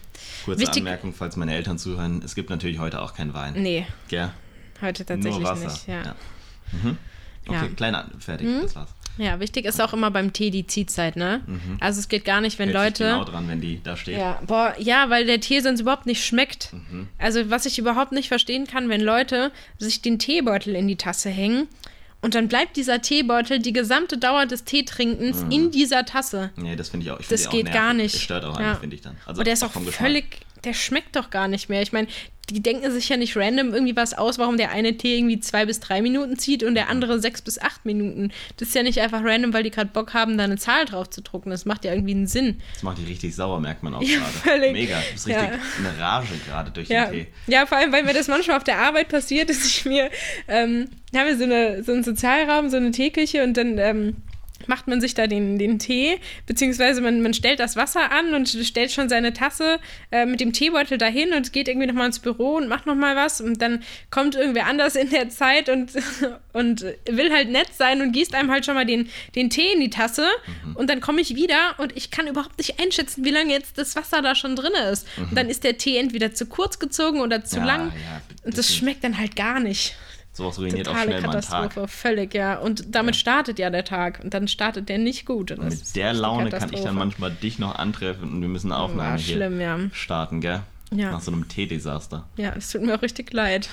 Kurze 0.46 0.60
wichtig- 0.62 0.78
Anmerkung, 0.82 1.14
falls 1.14 1.36
meine 1.36 1.56
Eltern 1.56 1.78
zuhören: 1.78 2.22
Es 2.24 2.36
gibt 2.36 2.50
natürlich 2.50 2.80
heute 2.80 3.02
auch 3.02 3.14
keinen 3.16 3.34
Wein. 3.34 3.54
Nee, 3.58 3.88
Gell? 4.10 4.32
heute 4.82 5.06
tatsächlich 5.06 5.42
Nur 5.42 5.50
Wasser. 5.50 5.66
nicht. 5.68 5.88
Ja. 5.88 6.04
Ja. 6.04 6.16
Mhm. 6.84 6.98
Okay, 7.48 7.56
Ja. 7.56 7.62
Mhm. 7.64 7.76
kleiner, 7.76 8.10
fertig, 8.20 8.48
das 8.62 8.76
war's. 8.76 8.90
ja, 9.18 9.40
wichtig 9.40 9.66
ist 9.66 9.82
auch 9.82 9.94
immer 9.94 10.10
beim 10.12 10.32
Tee 10.34 10.50
die 10.50 10.66
Ziehzeit, 10.66 11.16
ne? 11.16 11.42
Also 11.80 12.00
es 12.00 12.08
geht 12.10 12.26
gar 12.26 12.42
nicht, 12.42 12.58
wenn 12.60 12.70
Mhm. 12.70 12.74
Hält 12.78 13.00
Leute. 13.00 13.04
Genau 13.12 13.24
dran, 13.26 13.48
wenn 13.48 13.62
die 13.62 13.82
da 13.84 13.96
steht. 13.98 14.18
Ja, 14.18 14.40
boah, 14.48 14.74
ja, 14.80 15.10
weil 15.10 15.26
der 15.26 15.40
Tee 15.40 15.60
sonst 15.60 15.82
überhaupt 15.82 16.06
nicht 16.06 16.24
schmeckt. 16.26 16.72
Mhm. 16.74 17.08
Also, 17.18 17.50
was 17.50 17.66
ich 17.66 17.78
überhaupt 17.80 18.12
nicht 18.12 18.28
verstehen 18.28 18.66
kann, 18.68 18.90
wenn 18.90 19.02
Leute 19.02 19.52
sich 19.78 20.02
den 20.02 20.20
Teebeutel 20.20 20.76
in 20.76 20.88
die 20.88 20.96
Tasse 20.96 21.30
hängen 21.30 21.68
und 22.22 22.34
dann 22.36 22.48
bleibt 22.48 22.78
dieser 22.78 23.02
Teebeutel 23.02 23.60
die 23.60 23.74
gesamte 23.74 24.18
Dauer 24.18 24.46
des 24.46 24.64
Teetrinkens 24.64 25.44
in 25.50 25.70
dieser 25.72 26.06
Tasse. 26.06 26.52
Nee, 26.56 26.76
das 26.78 26.90
finde 26.90 27.06
ich 27.06 27.12
auch. 27.12 27.20
Ich 27.20 27.28
Das 27.28 27.50
die 27.50 27.58
geht 27.58 27.70
auch 27.70 27.74
gar 27.74 27.94
nervig. 27.94 28.04
nicht. 28.04 28.16
Das 28.16 28.22
stört 28.22 28.46
auch 28.46 28.60
Ja. 28.60 28.76
finde 28.76 28.96
ich 28.96 29.02
dann. 29.02 29.18
Also 29.26 29.40
Und 29.40 29.46
der 29.46 29.54
ist 29.54 29.64
auch 29.64 29.72
vom 29.72 29.86
Geschmack. 29.86 30.08
völlig, 30.08 30.40
der 30.64 30.74
schmeckt 30.74 31.16
doch 31.16 31.30
gar 31.30 31.48
nicht 31.48 31.70
mehr. 31.70 31.82
Ich 31.82 31.92
meine, 31.92 32.08
die 32.50 32.62
denken 32.62 32.92
sich 32.92 33.08
ja 33.08 33.16
nicht 33.16 33.38
random 33.38 33.74
irgendwie 33.74 33.96
was 33.96 34.14
aus, 34.14 34.38
warum 34.38 34.58
der 34.58 34.72
eine 34.72 34.98
Tee 34.98 35.16
irgendwie 35.18 35.40
zwei 35.40 35.66
bis 35.66 35.80
drei 35.80 36.02
Minuten 36.02 36.38
zieht 36.38 36.62
und 36.64 36.76
der 36.76 36.90
andere 36.90 37.22
sechs 37.22 37.42
bis 37.42 37.58
acht 37.58 37.86
Minuten. 37.86 38.32
Das 38.58 38.68
ist 38.68 38.76
ja 38.76 38.84
nicht 38.84 39.00
einfach 39.00 39.22
random, 39.24 39.54
weil 39.54 39.64
die 39.64 39.72
gerade 39.72 39.90
Bock 39.94 40.14
haben, 40.14 40.38
da 40.38 40.44
eine 40.44 40.58
Zahl 40.58 40.84
drauf 40.84 41.10
zu 41.10 41.22
drucken. 41.22 41.52
Das 41.52 41.64
macht 41.64 41.86
ja 41.86 41.94
irgendwie 41.94 42.14
einen 42.14 42.28
Sinn. 42.28 42.60
Das 42.74 42.84
macht 42.84 42.98
die 42.98 43.06
richtig 43.06 43.34
sauer, 43.34 43.62
merkt 43.62 43.82
man 43.82 43.94
auch 43.96 44.02
Ja, 44.02 44.18
gerade. 44.20 44.32
völlig. 44.34 44.74
Mega. 44.74 45.00
Du 45.00 45.14
bist 45.14 45.28
Ja. 45.28 45.40
richtig 45.40 45.60
in 45.80 45.86
Rage 46.02 46.28
gerade 46.46 46.72
durch 46.72 46.90
Ja. 46.90 47.06
den 47.06 47.14
Tee. 47.24 47.28
ja, 47.48 47.66
vor 47.66 47.78
allem, 47.78 47.94
weil 47.94 48.04
mir 48.04 48.14
das 48.14 48.28
manchmal 48.28 48.58
auf 48.58 48.66
der 48.66 48.78
Arbeit 48.80 49.08
passiert, 49.08 49.50
dass 49.50 49.64
ich 49.66 49.86
mir, 49.86 50.10
ähm, 50.50 50.90
haben 51.16 51.28
wir 51.28 51.38
so, 51.38 51.46
eine, 51.46 51.82
so 51.84 51.94
einen 51.94 52.04
Sozialraum, 52.04 52.70
so 52.70 52.76
eine 52.76 52.92
Teeküche 52.92 53.42
und 53.46 53.56
dann 53.56 53.78
ähm, 53.78 54.18
macht 54.68 54.88
man 54.88 55.02
sich 55.02 55.14
da 55.14 55.28
den, 55.28 55.58
den 55.60 55.80
Tee, 55.80 56.20
beziehungsweise 56.46 57.02
man, 57.02 57.22
man 57.22 57.34
stellt 57.34 57.60
das 57.60 57.76
Wasser 57.76 58.12
an 58.12 58.34
und 58.34 58.48
stellt 58.50 58.92
schon 58.92 59.10
seine 59.10 59.34
Tasse 59.34 59.80
äh, 60.12 60.26
mit 60.26 60.40
dem 60.40 60.54
Teebeutel 60.54 60.98
dahin 60.98 61.34
und 61.34 61.54
geht 61.54 61.68
irgendwie 61.68 61.88
nochmal 61.88 62.08
ins 62.08 62.20
Büro 62.20 62.56
und 62.56 62.68
macht 62.68 62.86
nochmal 62.86 63.16
was 63.16 63.42
und 63.42 63.62
dann 63.62 63.84
kommt 64.12 64.36
irgendwer 64.36 64.68
anders 64.68 64.96
in 64.96 65.10
der 65.10 65.30
Zeit 65.30 65.70
und, 65.70 65.92
und 66.54 66.82
will 67.10 67.32
halt 67.32 67.50
nett 67.50 67.70
sein 67.78 68.02
und 68.02 68.12
gießt 68.12 68.36
einem 68.36 68.52
halt 68.52 68.66
schon 68.66 68.76
mal 68.76 68.86
den, 68.86 69.10
den 69.36 69.50
Tee 69.50 69.72
in 69.74 69.80
die 69.80 69.90
Tasse 69.90 70.28
Mhm. 70.64 70.76
und 70.76 70.90
dann 70.90 71.00
komme 71.02 71.22
ich 71.22 71.36
wieder 71.36 71.76
und 71.78 71.96
ich 71.96 72.12
kann 72.12 72.28
überhaupt 72.28 72.58
nicht 72.58 72.80
einschätzen, 72.82 73.24
wie 73.24 73.30
lange 73.30 73.52
jetzt 73.52 73.78
das 73.78 73.96
Wasser 73.96 74.22
da 74.22 74.36
schon 74.36 74.56
drin 74.56 74.72
ist. 74.92 75.08
Und 75.18 75.38
dann 75.38 75.50
ist 75.50 75.64
der 75.64 75.78
Tee 75.78 75.98
entweder 75.98 76.34
zu 76.34 76.46
kurz 76.46 76.80
gezogen 76.80 77.22
oder 77.22 77.44
zu 77.46 77.60
Mhm. 77.60 77.66
Ja, 77.66 77.76
lang 77.78 77.88
ja, 77.88 78.22
und 78.44 78.58
das 78.58 78.76
schmeckt 78.76 79.04
dann 79.04 79.18
halt 79.18 79.36
gar 79.36 79.60
nicht. 79.60 79.96
Sowas 80.36 80.58
ruiniert 80.58 80.88
auch 80.88 80.94
Totale 80.94 81.10
schnell 81.12 81.22
mal 81.22 81.30
einen 81.34 81.42
Tag. 81.42 81.52
Katastrophe, 81.62 81.88
völlig, 81.88 82.34
ja. 82.34 82.58
Und 82.58 82.96
damit 82.96 83.16
startet 83.16 83.60
ja 83.60 83.70
der 83.70 83.86
Tag 83.86 84.20
und 84.24 84.34
dann 84.34 84.48
startet 84.48 84.90
der 84.90 84.98
nicht 84.98 85.26
gut. 85.28 85.52
Und 85.52 85.64
mit 85.64 85.96
der 85.96 86.12
Laune 86.14 86.38
kann 86.38 86.48
ich 86.48 86.52
dann 86.52 86.70
Katastrophe. 86.70 86.94
manchmal 86.96 87.32
dich 87.32 87.60
noch 87.60 87.76
antreffen 87.76 88.32
und 88.32 88.42
wir 88.42 88.48
müssen 88.50 88.72
eine 88.72 88.82
Aufnahme 88.82 89.12
War 89.12 89.18
hier 89.20 89.36
schlimm, 89.36 89.62
ja. 89.62 89.80
starten, 89.94 90.42
gell? 90.42 90.62
Ja. 90.92 91.12
Nach 91.12 91.22
so 91.22 91.32
einem 91.32 91.48
Teedesaster. 91.48 92.28
Ja, 92.38 92.54
es 92.58 92.72
tut 92.72 92.82
mir 92.82 92.96
auch 92.96 93.02
richtig 93.04 93.32
leid. 93.32 93.70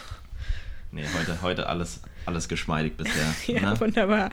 Nee, 0.92 1.04
heute, 1.18 1.40
heute 1.42 1.68
alles, 1.68 2.00
alles 2.26 2.48
geschmeidig 2.48 2.96
bisher. 2.96 3.34
Ja, 3.46 3.72
ne? 3.72 3.80
wunderbar. 3.80 4.30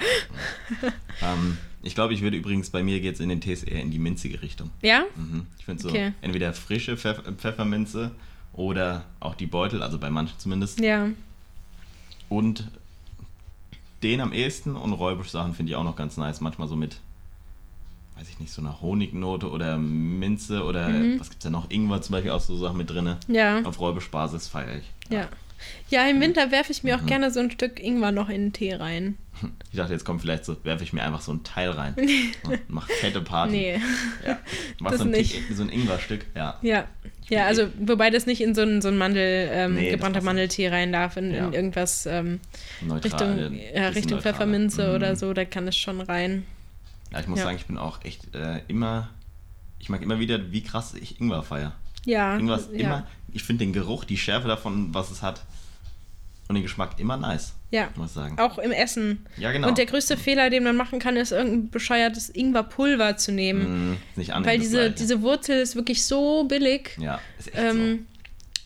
ähm, 1.21 1.57
ich 1.83 1.95
glaube, 1.95 2.13
ich 2.13 2.21
würde 2.21 2.35
übrigens, 2.35 2.69
bei 2.71 2.83
mir 2.83 2.99
geht 2.99 3.15
es 3.15 3.19
in 3.21 3.29
den 3.29 3.39
Tees 3.41 3.63
eher 3.63 3.81
in 3.81 3.91
die 3.91 3.99
minzige 3.99 4.41
Richtung. 4.41 4.71
Ja? 4.81 5.03
Mhm. 5.15 5.45
Ich 5.59 5.65
finde 5.65 5.83
so 5.83 5.89
Okay. 5.89 6.11
entweder 6.21 6.53
frische 6.53 6.97
Pfeff 6.97 7.21
Pfefferminze 7.37 8.11
oder 8.53 9.05
auch 9.19 9.35
die 9.35 9.45
Beutel, 9.45 9.81
also 9.83 9.97
bei 9.99 10.09
manchen 10.09 10.37
zumindest. 10.39 10.79
Ja. 10.79 11.07
Und 12.29 12.67
den 14.03 14.21
am 14.21 14.33
ehesten 14.33 14.75
und 14.75 14.93
Räubusch-Sachen 14.93 15.53
finde 15.53 15.71
ich 15.71 15.75
auch 15.75 15.83
noch 15.83 15.95
ganz 15.95 16.17
nice. 16.17 16.41
Manchmal 16.41 16.67
so 16.67 16.75
mit, 16.75 16.97
weiß 18.17 18.29
ich 18.29 18.39
nicht, 18.39 18.51
so 18.51 18.61
einer 18.61 18.81
Honignote 18.81 19.49
oder 19.49 19.77
Minze 19.77 20.63
oder 20.63 20.89
Mhm. 20.89 21.19
was 21.19 21.29
gibt 21.29 21.41
es 21.41 21.45
da 21.45 21.49
noch? 21.49 21.69
Ingwer 21.71 22.01
zum 22.01 22.13
Beispiel 22.13 22.31
auch 22.31 22.39
so 22.41 22.55
Sachen 22.57 22.77
mit 22.77 22.89
drin. 22.89 23.15
Ja. 23.27 23.61
Auf 23.63 23.79
Räubusch-Basis 23.79 24.47
feiere 24.47 24.77
ich. 24.77 24.85
Ja. 25.09 25.27
Ja, 25.89 26.07
im 26.07 26.21
Winter 26.21 26.51
werfe 26.51 26.71
ich 26.71 26.83
mir 26.83 26.95
Mhm. 26.97 27.01
auch 27.03 27.05
gerne 27.07 27.31
so 27.31 27.39
ein 27.39 27.49
Stück 27.49 27.79
Ingwer 27.79 28.11
noch 28.11 28.29
in 28.29 28.41
den 28.47 28.53
Tee 28.53 28.73
rein. 28.73 29.17
Ich 29.71 29.77
dachte, 29.77 29.93
jetzt 29.93 30.03
kommt 30.05 30.21
vielleicht 30.21 30.45
so, 30.45 30.55
werfe 30.63 30.83
ich 30.83 30.93
mir 30.93 31.03
einfach 31.03 31.21
so 31.21 31.31
ein 31.31 31.43
Teil 31.43 31.69
rein 31.69 31.93
und 32.43 32.59
mach 32.69 32.87
fette 32.87 33.21
Party. 33.21 33.51
Nee. 33.51 33.81
Ja. 34.25 34.39
Mach 34.79 34.89
Das 34.91 34.99
so 35.01 35.05
ein, 35.05 35.11
nicht. 35.11 35.31
Tick- 35.35 35.55
so 35.55 35.61
ein 35.61 35.69
Ingwerstück, 35.69 36.25
ja. 36.35 36.57
Ja. 36.63 36.85
Ja, 37.29 37.45
also 37.45 37.67
wobei 37.79 38.09
das 38.09 38.25
nicht 38.25 38.39
in 38.41 38.55
so 38.55 38.61
ein, 38.61 38.81
so 38.81 38.87
ein 38.87 38.97
Mandel, 38.97 39.49
ähm, 39.51 39.75
Nee, 39.75 39.91
gebrannter 39.91 40.21
Mandeltee 40.21 40.69
rein 40.69 40.91
darf, 40.93 41.17
in, 41.17 41.33
Ja. 41.33 41.47
in 41.47 41.53
irgendwas 41.53 42.05
ähm, 42.05 42.39
Richtung, 43.03 43.37
äh, 43.37 43.43
ja, 43.75 43.87
bisschen 43.89 43.93
Richtung. 43.95 44.21
Pfefferminze 44.21 44.87
Mhm. 44.89 44.95
oder 44.95 45.15
so, 45.15 45.33
da 45.33 45.43
kann 45.45 45.67
es 45.67 45.75
schon 45.77 45.99
rein. 46.01 46.45
Ja, 47.11 47.19
ich 47.19 47.27
muss 47.27 47.39
Ja. 47.39 47.45
sagen, 47.45 47.57
ich 47.57 47.65
bin 47.65 47.77
auch 47.77 48.03
echt 48.05 48.33
äh, 48.33 48.61
immer, 48.67 49.09
ich 49.79 49.89
mag 49.89 50.01
immer 50.01 50.19
wieder, 50.19 50.51
wie 50.51 50.61
krass 50.63 50.93
ich 50.93 51.19
Ingwer 51.19 51.43
feiere. 51.43 51.73
Ja. 52.05 52.35
Irgendwas 52.35 52.69
ja. 52.71 52.79
immer, 52.79 53.07
ich 53.33 53.43
finde 53.43 53.65
den 53.65 53.73
Geruch, 53.73 54.05
die 54.05 54.17
Schärfe 54.17 54.47
davon, 54.47 54.93
was 54.93 55.11
es 55.11 55.21
hat 55.21 55.41
und 56.47 56.55
den 56.55 56.63
Geschmack 56.63 56.99
immer 56.99 57.17
nice, 57.17 57.53
Ja. 57.71 57.89
muss 57.95 58.07
ich 58.07 58.13
sagen. 58.13 58.39
Auch 58.39 58.57
im 58.57 58.71
Essen. 58.71 59.25
Ja, 59.37 59.51
genau. 59.51 59.67
Und 59.67 59.77
der 59.77 59.85
größte 59.85 60.15
Fehler, 60.17 60.49
den 60.49 60.63
man 60.63 60.75
machen 60.77 60.99
kann, 60.99 61.17
ist 61.17 61.31
irgendein 61.31 61.69
bescheuertes 61.69 62.29
Ingwerpulver 62.29 63.17
zu 63.17 63.31
nehmen. 63.31 63.91
Mm, 63.91 63.97
nicht 64.15 64.31
annähernd 64.33 64.45
Weil 64.47 64.59
diese, 64.59 64.91
diese 64.91 65.21
Wurzel 65.21 65.59
ist 65.59 65.75
wirklich 65.75 66.03
so 66.05 66.45
billig. 66.45 66.91
Ja, 66.99 67.19
ist 67.37 67.47
echt 67.53 67.57
Ähm, 67.57 68.05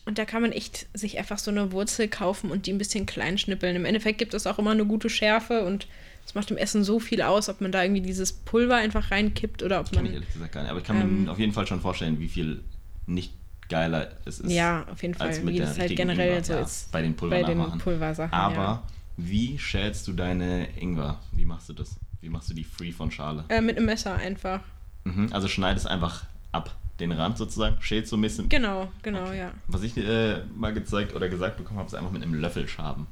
Und 0.04 0.18
da 0.18 0.24
kann 0.24 0.42
man 0.42 0.50
echt 0.52 0.86
sich 0.94 1.18
einfach 1.18 1.38
so 1.38 1.50
eine 1.52 1.70
Wurzel 1.72 2.08
kaufen 2.08 2.50
und 2.50 2.66
die 2.66 2.72
ein 2.72 2.78
bisschen 2.78 3.06
klein 3.06 3.38
schnippeln. 3.38 3.76
Im 3.76 3.84
Endeffekt 3.84 4.18
gibt 4.18 4.34
es 4.34 4.46
auch 4.48 4.58
immer 4.58 4.72
eine 4.72 4.84
gute 4.84 5.08
Schärfe 5.08 5.64
und 5.64 5.86
es 6.26 6.34
macht 6.34 6.50
im 6.50 6.56
Essen 6.56 6.82
so 6.84 6.98
viel 7.00 7.22
aus, 7.22 7.48
ob 7.48 7.60
man 7.60 7.70
da 7.72 7.82
irgendwie 7.82 8.00
dieses 8.02 8.32
Pulver 8.32 8.76
einfach 8.76 9.10
reinkippt 9.12 9.62
oder 9.62 9.80
ob 9.80 9.88
so. 9.88 9.94
Kann 9.96 10.04
ich 10.06 10.10
man. 10.12 10.20
ehrlich 10.20 10.32
gesagt 10.32 10.52
gar 10.52 10.62
nicht. 10.62 10.70
Aber 10.70 10.80
ich 10.80 10.86
kann 10.86 11.00
ähm, 11.00 11.24
mir 11.24 11.30
auf 11.32 11.38
jeden 11.38 11.52
Fall 11.52 11.66
schon 11.66 11.80
vorstellen, 11.80 12.18
wie 12.20 12.28
viel 12.28 12.62
nicht 13.06 13.32
geiler 13.68 14.10
es 14.24 14.40
ist. 14.40 14.50
Ja, 14.50 14.84
auf 14.90 15.02
jeden 15.02 15.18
als 15.20 15.36
Fall, 15.36 15.44
mit 15.44 15.54
wie 15.54 15.58
der 15.58 15.66
das 15.68 15.78
halt 15.78 15.96
generell 15.96 16.28
Ingwer, 16.28 16.44
so 16.44 16.52
ja, 16.54 16.60
ist 16.60 16.92
bei 16.92 17.02
den 17.02 17.14
bei 17.16 17.42
den. 17.42 17.78
Pulversachen. 17.78 18.32
Aber 18.32 18.56
ja. 18.56 18.82
wie 19.16 19.58
schälst 19.58 20.06
du 20.08 20.12
deine 20.12 20.68
Ingwer? 20.78 21.18
Wie 21.32 21.44
machst 21.44 21.68
du 21.68 21.72
das? 21.72 21.96
Wie 22.20 22.28
machst 22.28 22.50
du 22.50 22.54
die 22.54 22.64
free 22.64 22.92
von 22.92 23.10
Schale? 23.10 23.44
Äh, 23.48 23.60
mit 23.60 23.76
einem 23.76 23.86
Messer 23.86 24.14
einfach. 24.14 24.60
Mhm, 25.04 25.28
also 25.32 25.48
schneidest 25.48 25.86
einfach 25.88 26.24
ab, 26.52 26.74
den 27.00 27.10
Rand 27.12 27.36
sozusagen, 27.38 27.76
schälst 27.80 28.10
so 28.10 28.16
ein 28.16 28.22
bisschen. 28.22 28.48
Genau, 28.48 28.88
genau, 29.02 29.22
Okay. 29.24 29.38
ja. 29.38 29.52
Was 29.66 29.82
ich 29.82 29.96
äh, 29.96 30.42
mal 30.54 30.72
gezeigt 30.72 31.14
oder 31.16 31.28
gesagt 31.28 31.56
bekommen 31.56 31.78
habe, 31.80 31.88
ist 31.88 31.94
einfach 31.94 32.12
mit 32.12 32.22
einem 32.22 32.34
Löffel 32.34 32.68
schaben. 32.68 33.06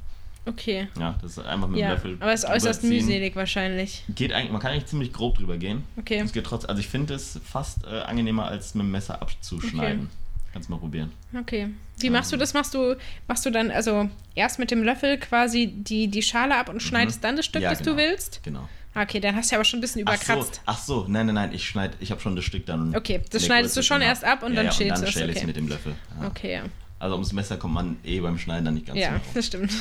Okay. 0.45 0.87
Ja, 0.99 1.15
das 1.21 1.37
ist 1.37 1.45
einfach 1.45 1.67
mit 1.67 1.79
Ja, 1.79 1.91
Löffel. 1.91 2.17
aber 2.19 2.33
es 2.33 2.43
ist 2.43 2.49
äußerst 2.49 2.83
mühselig 2.83 3.35
wahrscheinlich. 3.35 4.03
Geht 4.15 4.33
eigentlich, 4.33 4.51
man 4.51 4.61
kann 4.61 4.71
eigentlich 4.71 4.87
ziemlich 4.87 5.13
grob 5.13 5.37
drüber 5.37 5.57
gehen. 5.57 5.83
Okay. 5.97 6.19
Es 6.19 6.31
geht 6.33 6.45
trotz, 6.45 6.65
also 6.65 6.79
ich 6.79 6.87
finde 6.87 7.13
es 7.13 7.39
fast 7.43 7.83
äh, 7.85 7.99
angenehmer 7.99 8.45
als 8.45 8.73
mit 8.73 8.83
dem 8.85 8.91
Messer 8.91 9.21
abzuschneiden. 9.21 10.09
Kannst 10.53 10.69
mal 10.69 10.77
probieren. 10.77 11.11
Okay. 11.39 11.69
Wie 11.99 12.09
machst 12.09 12.31
du 12.33 12.37
das? 12.37 12.53
Machst 12.53 12.73
du, 12.73 12.95
machst 13.27 13.45
du 13.45 13.51
dann 13.51 13.71
also 13.71 14.09
erst 14.35 14.59
mit 14.59 14.69
dem 14.71 14.83
Löffel 14.83 15.17
quasi 15.17 15.67
die, 15.67 16.07
die 16.09 16.21
Schale 16.21 16.55
ab 16.57 16.67
und 16.69 16.81
schneidest 16.81 17.23
dann 17.23 17.37
das 17.37 17.45
Stück, 17.45 17.61
Mhm. 17.61 17.63
Ja, 17.63 17.69
das 17.69 17.79
genau. 17.79 17.91
du 17.91 17.97
willst? 17.97 18.41
Genau. 18.43 18.67
Okay, 18.93 19.21
dann 19.21 19.35
hast 19.37 19.49
du 19.49 19.53
ja 19.55 19.57
aber 19.59 19.63
schon 19.65 19.77
ein 19.79 19.81
bisschen 19.81 20.03
Ach 20.05 20.17
so, 20.21 20.33
überkratzt. 20.33 20.61
ach 20.65 20.77
so, 20.77 21.05
nein, 21.07 21.25
nein, 21.27 21.35
nein, 21.35 21.53
ich 21.53 21.65
schneide, 21.65 21.93
ich 22.01 22.11
habe 22.11 22.19
schon 22.19 22.35
das 22.35 22.43
Stück 22.43 22.65
dann. 22.65 22.93
Okay, 22.93 23.21
das 23.29 23.45
schneidest 23.45 23.77
du 23.77 23.83
schon 23.83 24.01
erst 24.01 24.25
ab 24.25 24.43
und 24.43 24.51
ja, 24.51 24.57
dann 24.57 24.65
ja, 24.65 24.71
schälst 24.73 24.97
du 24.97 25.01
dann 25.01 25.03
es, 25.05 25.13
schäle 25.13 25.31
ich 25.31 25.37
okay. 25.37 25.47
mit 25.47 25.55
dem 25.55 25.67
Löffel. 25.69 25.95
Ja. 26.19 26.27
Okay, 26.27 26.53
ja. 26.55 26.63
Also 26.99 27.15
ums 27.15 27.31
Messer 27.31 27.55
kommt 27.55 27.73
man 27.73 27.97
eh 28.03 28.19
beim 28.19 28.37
Schneiden 28.37 28.65
dann 28.65 28.73
nicht 28.73 28.87
ganz 28.87 28.99
Ja, 28.99 29.21
das 29.33 29.45
stimmt. 29.47 29.71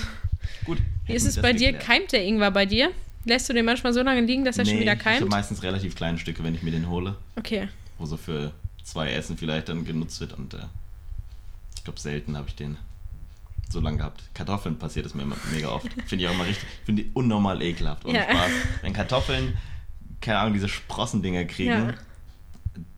Gut. 0.64 0.78
Wie 1.06 1.14
ist 1.14 1.26
es 1.26 1.40
bei 1.42 1.52
dir? 1.52 1.72
geklärt. 1.72 1.84
Keimt 1.86 2.12
der 2.12 2.24
Ingwer 2.24 2.52
bei 2.52 2.66
dir? 2.66 2.92
Lässt 3.24 3.48
du 3.48 3.52
den 3.52 3.64
manchmal 3.64 3.92
so 3.92 4.00
lange 4.02 4.20
liegen, 4.20 4.44
dass 4.44 4.56
er 4.58 4.64
schon 4.64 4.74
Nee, 4.74 4.80
wieder 4.82 4.92
Ich 4.94 5.00
habe 5.04 5.18
keimt? 5.18 5.28
meistens 5.30 5.62
relativ 5.64 5.96
kleine 5.96 6.16
Stücke, 6.18 6.44
wenn 6.44 6.54
ich 6.54 6.62
mir 6.62 6.70
den 6.70 6.88
hole, 6.88 7.16
Okay. 7.36 7.68
wo 7.98 8.06
so 8.06 8.16
für 8.16 8.52
zwei 8.90 9.12
Essen 9.12 9.36
vielleicht 9.38 9.68
dann 9.68 9.84
genutzt 9.84 10.20
wird 10.20 10.32
und 10.34 10.54
äh, 10.54 10.58
ich 11.76 11.84
glaube 11.84 12.00
selten 12.00 12.36
habe 12.36 12.48
ich 12.48 12.54
den 12.56 12.76
so 13.70 13.78
lange 13.80 13.98
gehabt. 13.98 14.22
Kartoffeln 14.34 14.78
passiert 14.78 15.06
es 15.06 15.14
mir 15.14 15.22
immer 15.22 15.36
mega 15.52 15.68
oft. 15.68 15.86
Finde 16.06 16.24
ich 16.24 16.28
auch 16.28 16.34
immer 16.34 16.46
richtig, 16.46 16.68
finde 16.84 17.02
ich 17.02 17.08
unnormal 17.14 17.62
ekelhaft. 17.62 18.04
Und 18.04 18.14
Ja. 18.16 18.24
Spaß. 18.24 18.50
Wenn 18.82 18.92
Kartoffeln, 18.92 19.56
keine 20.20 20.38
Ahnung, 20.40 20.54
diese 20.54 20.68
Sprossendinger 20.68 21.44
kriegen, 21.44 21.70
Ja. 21.70 21.94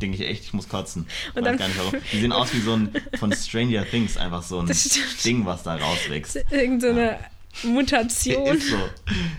denke 0.00 0.16
ich 0.16 0.28
echt, 0.28 0.44
ich 0.44 0.52
muss 0.54 0.68
kotzen. 0.70 1.06
Und 1.34 1.44
Weiß 1.44 1.58
gar 1.58 1.68
nicht 1.68 1.78
warum. 1.78 1.92
Die 2.10 2.20
sehen 2.20 2.32
aus 2.32 2.54
wie 2.54 2.60
so 2.60 2.72
ein 2.74 2.90
von 3.18 3.32
Stranger 3.34 3.84
Things, 3.84 4.16
einfach 4.16 4.42
so 4.42 4.60
ein. 4.60 4.70
Ding, 5.24 5.44
was 5.44 5.62
da 5.62 5.76
rauswächst. 5.76 6.36
Irgend 6.50 6.80
so 6.80 6.88
eine 6.88 7.18
Mutation. 7.64 8.56
Ist 8.56 8.70
so. 8.70 8.78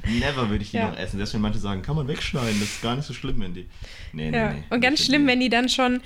Never 0.07 0.49
würde 0.49 0.63
ich 0.63 0.69
die 0.69 0.77
Ja. 0.77 0.89
noch 0.91 0.97
essen. 0.97 1.17
Selbst 1.17 1.33
wenn 1.33 1.41
manche 1.41 1.57
sagen, 1.59 1.81
kann 1.81 1.95
man 1.95 2.07
wegschneiden, 2.07 2.59
das 2.59 2.69
ist 2.69 2.81
gar 2.83 2.95
nicht 2.95 3.05
so 3.07 3.13
schlimm, 3.15 3.39
wenn 3.41 3.55
die. 3.55 3.67
Nee, 4.11 4.29
nee, 4.29 4.37
Ja. 4.37 4.53
nee. 4.53 4.63
Und 4.69 4.81
ganz 4.81 5.03
schlimm, 5.03 5.25
wenn 5.25 5.39
die 5.39 5.49
dann 5.49 5.67
schon, 5.67 6.01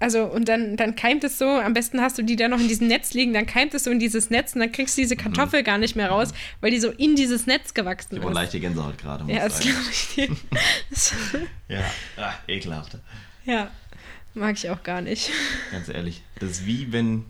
also 0.00 0.24
und 0.24 0.48
dann, 0.48 0.76
dann 0.76 0.96
keimt 0.96 1.24
es 1.24 1.38
so, 1.38 1.46
am 1.48 1.72
besten 1.72 2.00
hast 2.00 2.18
du 2.18 2.22
die 2.22 2.36
dann 2.36 2.50
noch 2.50 2.60
in 2.60 2.68
diesem 2.68 2.88
Netz 2.88 3.14
liegen, 3.14 3.32
dann 3.32 3.46
keimt 3.46 3.74
es 3.74 3.84
so 3.84 3.90
in 3.90 3.98
dieses 3.98 4.28
Netz 4.30 4.54
und 4.54 4.60
dann 4.60 4.72
kriegst 4.72 4.96
du 4.98 5.02
diese 5.02 5.16
Kartoffel 5.16 5.62
gar 5.62 5.78
nicht 5.78 5.96
mehr 5.96 6.08
raus, 6.10 6.34
weil 6.60 6.70
die 6.70 6.80
so 6.80 6.90
in 6.90 7.16
dieses 7.16 7.46
Netz 7.46 7.74
gewachsen 7.74 8.16
ist. 8.16 8.34
leichte 8.34 8.60
Gänsehaut 8.60 8.98
gerade. 8.98 9.24
Ja, 9.32 9.44
das 9.44 9.60
glaube 9.60 9.78
ich 9.90 10.18
Ja, 11.68 11.84
ah, 12.16 12.34
ekelhaft. 12.48 12.98
ja, 13.46 13.70
mag 14.34 14.56
ich 14.56 14.68
auch 14.70 14.82
gar 14.82 15.00
nicht. 15.00 15.30
Ganz 15.70 15.88
ehrlich. 15.88 16.22
Das 16.38 16.50
ist 16.50 16.66
wie 16.66 16.92
wenn. 16.92 17.24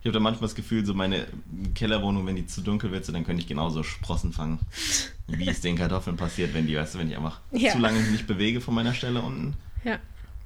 Ich 0.00 0.06
habe 0.06 0.14
da 0.14 0.20
manchmal 0.20 0.48
das 0.48 0.54
Gefühl, 0.54 0.86
so 0.86 0.94
meine 0.94 1.26
Kellerwohnung, 1.74 2.26
wenn 2.26 2.34
die 2.34 2.46
zu 2.46 2.62
dunkel 2.62 2.90
wird, 2.90 3.04
so, 3.04 3.12
dann 3.12 3.22
könnte 3.24 3.42
ich 3.42 3.46
genauso 3.46 3.82
Sprossen 3.82 4.32
fangen. 4.32 4.58
Wie 5.26 5.46
es 5.46 5.60
den 5.60 5.76
Kartoffeln 5.76 6.16
passiert, 6.16 6.54
wenn 6.54 6.66
die, 6.66 6.74
weißt 6.74 6.94
du, 6.94 6.98
wenn 7.00 7.10
ich 7.10 7.16
einfach 7.18 7.40
Ja. 7.52 7.72
zu 7.72 7.78
lange 7.78 8.00
mich 8.00 8.10
nicht 8.10 8.26
bewege 8.26 8.62
von 8.62 8.74
meiner 8.74 8.94
Stelle 8.94 9.20
unten. 9.20 9.54
Ja, 9.84 9.98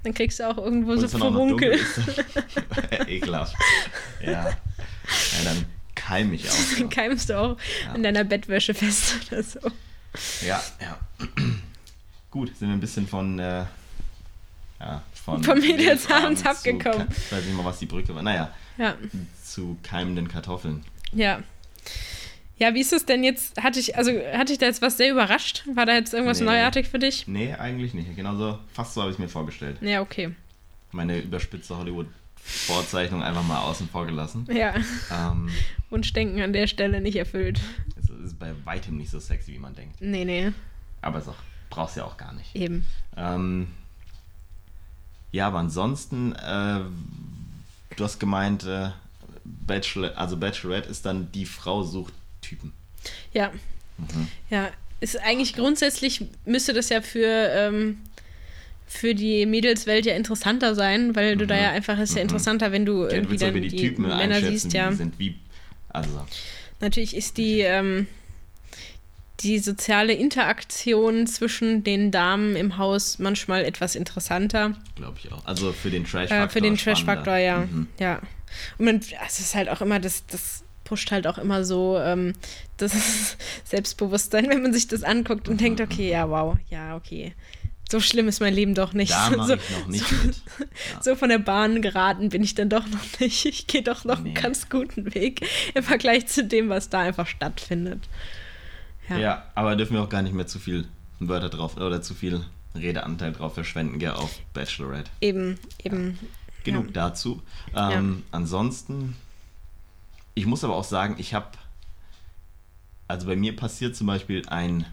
dann 0.05 0.13
kriegst 0.13 0.39
du 0.39 0.47
auch 0.49 0.57
irgendwo 0.57 0.91
Und 0.91 0.99
so 1.01 1.07
Furunkel. 1.17 1.79
Ekelhaft. 3.07 3.55
Ja. 4.21 4.31
ja. 4.31 4.49
Dann 5.43 5.65
keim 5.95 6.33
ich 6.33 6.49
auch. 6.49 6.53
Dann 6.77 6.89
keimst 6.89 7.29
du 7.29 7.39
auch 7.39 7.57
Ja. 7.85 7.93
in 7.95 8.03
deiner 8.03 8.23
Bettwäsche 8.23 8.73
fest 8.73 9.15
oder 9.31 9.43
so. 9.43 9.59
Ja, 10.45 10.61
ja. 10.81 10.97
Gut, 12.31 12.55
sind 12.57 12.67
wir 12.69 12.75
ein 12.75 12.79
bisschen 12.79 13.07
von. 13.07 13.39
Äh, 13.39 13.65
ja, 14.79 15.01
von. 15.13 15.43
Vom 15.43 15.57
Mädelsabend 15.59 16.39
zu- 16.39 16.49
abgekommen. 16.49 17.07
Ich 17.09 17.31
weiß 17.31 17.43
nicht 17.45 17.55
mal, 17.55 17.65
was 17.65 17.79
die 17.79 17.85
Brücke 17.85 18.13
war. 18.13 18.21
Naja, 18.23 18.51
Ja, 18.77 18.95
zu 19.43 19.77
keimenden 19.83 20.27
Kartoffeln. 20.27 20.83
ja. 21.13 21.39
Ja, 22.57 22.73
wie 22.73 22.79
ist 22.81 22.93
es 22.93 23.05
denn 23.05 23.23
jetzt? 23.23 23.61
Hatte 23.61 23.79
ich, 23.79 23.97
also 23.97 24.11
hatte 24.33 24.53
ich 24.53 24.59
da 24.59 24.65
jetzt 24.67 24.81
was 24.81 24.95
sehr 24.97 25.11
überrascht? 25.11 25.63
War 25.73 25.85
da 25.85 25.93
jetzt 25.95 26.13
irgendwas 26.13 26.39
Nee. 26.39 26.45
neuartig 26.45 26.87
für 26.87 26.99
dich? 26.99 27.27
Nee, 27.27 27.53
eigentlich 27.53 27.93
nicht. 27.93 28.15
Genauso, 28.15 28.59
fast 28.71 28.93
so 28.93 29.01
habe 29.01 29.11
ich 29.11 29.15
es 29.15 29.19
mir 29.19 29.27
vorgestellt. 29.27 29.77
Ja, 29.81 30.01
okay. 30.01 30.33
Meine 30.93 31.19
überspitzte 31.19 31.77
Hollywood-Vorzeichnung 31.77 33.21
einfach 33.21 33.43
mal 33.43 33.59
außen 33.59 33.89
vor 33.89 34.05
gelassen. 34.05 34.47
Ja, 34.51 34.73
Ähm, 35.11 35.49
Wunschdenken 35.89 36.41
an 36.41 36.53
der 36.53 36.67
Stelle 36.67 37.01
nicht 37.01 37.17
erfüllt. 37.17 37.59
es 38.01 38.09
ist 38.09 38.39
bei 38.39 38.53
weitem 38.63 38.95
nicht 38.97 39.09
so 39.11 39.19
sexy, 39.19 39.51
wie 39.53 39.59
man 39.59 39.75
denkt. 39.75 39.97
Nee, 39.99 40.23
nee, 40.23 40.51
Aber 41.01 41.19
es 41.19 41.27
auch, 41.27 41.35
brauchst 41.69 41.97
ja 41.97 42.05
auch 42.05 42.15
gar 42.15 42.31
nicht. 42.33 42.55
eben. 42.55 42.85
Ähm, 43.17 43.67
ja, 45.33 45.47
aber 45.47 45.59
ansonsten, 45.59 46.31
äh, 46.35 46.79
du 47.97 48.03
hast 48.03 48.19
gemeint, 48.21 48.63
äh, 48.63 48.91
Bachelor, 49.43 50.17
also 50.17 50.37
Bachelorette 50.37 50.87
ist 50.89 51.05
dann 51.05 51.29
die 51.33 51.45
Frau 51.45 51.83
sucht 51.83 52.13
Typen. 52.49 52.73
Ja. 53.33 53.51
Mhm. 53.97 54.27
Ja, 54.49 54.69
ist 54.99 55.17
eigentlich 55.21 55.53
grundsätzlich 55.55 56.25
müsste 56.45 56.73
das 56.73 56.89
ja 56.89 57.01
für, 57.01 57.27
ähm, 57.27 57.97
für 58.87 59.13
die 59.15 59.45
Mädelswelt 59.45 60.05
ja 60.05 60.15
interessanter 60.15 60.75
sein, 60.75 61.15
weil 61.15 61.37
du 61.37 61.45
da 61.47 61.55
ja 61.57 61.71
einfach 61.71 61.99
ist 61.99 62.11
ja 62.11 62.17
Mhm. 62.17 62.21
interessanter, 62.23 62.71
wenn 62.71 62.85
du 62.85 63.03
Ja, 63.03 63.11
irgendwie 63.13 63.37
dann 63.37 63.53
die, 63.53 63.67
die 63.69 63.75
Typen 63.77 64.03
Männer 64.07 64.41
siehst, 64.41 64.73
ja. 64.73 64.91
sind, 64.91 65.17
wie, 65.19 65.35
also, 65.89 66.09
Natürlich 66.81 67.15
ist 67.15 67.37
die, 67.37 67.61
ähm, 67.61 68.07
die 69.41 69.59
soziale 69.59 70.13
Interaktion 70.13 71.27
zwischen 71.27 71.83
den 71.83 72.11
Damen 72.11 72.55
im 72.55 72.77
Haus 72.77 73.19
manchmal 73.19 73.63
etwas 73.65 73.95
interessanter. 73.95 74.73
glaube 74.95 75.17
ich 75.23 75.31
auch. 75.31 75.45
Also 75.45 75.71
für 75.73 75.89
den 75.89 76.03
Trash-Faktor. 76.05 76.45
Äh, 76.45 76.49
für 76.49 76.61
den. 76.61 76.77
Trash-Faktor, 76.77 77.37
ja. 77.37 77.59
Mhm. 77.59 77.87
Ja. 77.99 78.21
Und 78.77 78.85
man, 78.85 79.01
es 79.27 79.39
ist 79.39 79.55
halt 79.55 79.69
auch 79.69 79.81
immer, 79.81 79.99
das, 79.99 80.25
das 80.27 80.63
pusht 80.85 81.11
halt 81.11 81.27
auch 81.27 81.37
immer 81.37 81.65
so 81.65 81.97
ähm, 81.99 82.31
das 82.77 83.35
Selbstbewusstsein, 83.65 84.47
wenn 84.49 84.61
man 84.61 84.71
sich 84.73 84.87
das 84.87 85.03
anguckt 85.03 85.49
und 85.49 85.59
denkt, 85.59 85.81
okay, 85.81 86.09
ja, 86.09 86.29
wow, 86.29 86.57
ja, 86.69 86.95
okay. 86.95 87.33
So 87.91 87.99
schlimm 87.99 88.27
ist 88.27 88.39
mein 88.39 88.53
Leben 88.53 88.73
doch 88.73 88.93
nicht. 88.93 89.11
Da 89.11 89.29
so, 89.45 89.53
ich 89.55 89.69
noch 89.69 89.87
nicht 89.87 90.11
mit. 90.25 90.35
Ja. 90.35 91.01
so 91.03 91.15
von 91.15 91.29
der 91.29 91.37
Bahn 91.39 91.81
geraten 91.83 92.29
bin 92.29 92.41
ich 92.43 92.55
dann 92.55 92.69
doch 92.69 92.87
noch 92.87 93.19
nicht. 93.19 93.45
Ich 93.45 93.67
gehe 93.67 93.83
doch 93.83 94.05
noch 94.05 94.19
Nee. 94.21 94.29
einen 94.33 94.41
ganz 94.41 94.69
guten 94.69 95.13
Weg 95.13 95.45
im 95.75 95.83
Vergleich 95.83 96.25
zu 96.27 96.43
dem, 96.43 96.69
was 96.69 96.89
da 96.89 97.01
einfach 97.01 97.27
stattfindet. 97.27 98.07
Ja. 99.09 99.17
Ja. 99.17 99.43
aber 99.53 99.75
dürfen 99.75 99.93
wir 99.93 100.01
auch 100.01 100.09
gar 100.09 100.23
nicht 100.23 100.33
mehr 100.33 100.47
zu 100.47 100.57
viel 100.57 100.87
Wörter 101.19 101.49
drauf 101.49 101.77
oder 101.77 102.01
zu 102.01 102.15
viel 102.15 102.43
Redeanteil 102.73 103.31
drauf 103.33 103.53
verschwenden, 103.53 103.99
gell, 103.99 104.11
auf 104.11 104.39
Bachelorette. 104.53 105.09
Eben, 105.21 105.57
eben. 105.83 106.17
Genug 106.63 106.87
Ja. 106.87 106.91
dazu. 106.93 107.41
Ähm, 107.75 108.23
Ansonsten, 108.31 109.15
ich 110.35 110.45
muss 110.45 110.63
aber 110.63 110.75
auch 110.75 110.83
sagen, 110.83 111.15
ich 111.17 111.33
habe, 111.33 111.47
also 113.07 113.25
bei 113.27 113.35
mir 113.35 113.55
passiert 113.55 113.95
zum 113.95 114.07
Beispiel 114.07 114.47
ein 114.47 114.85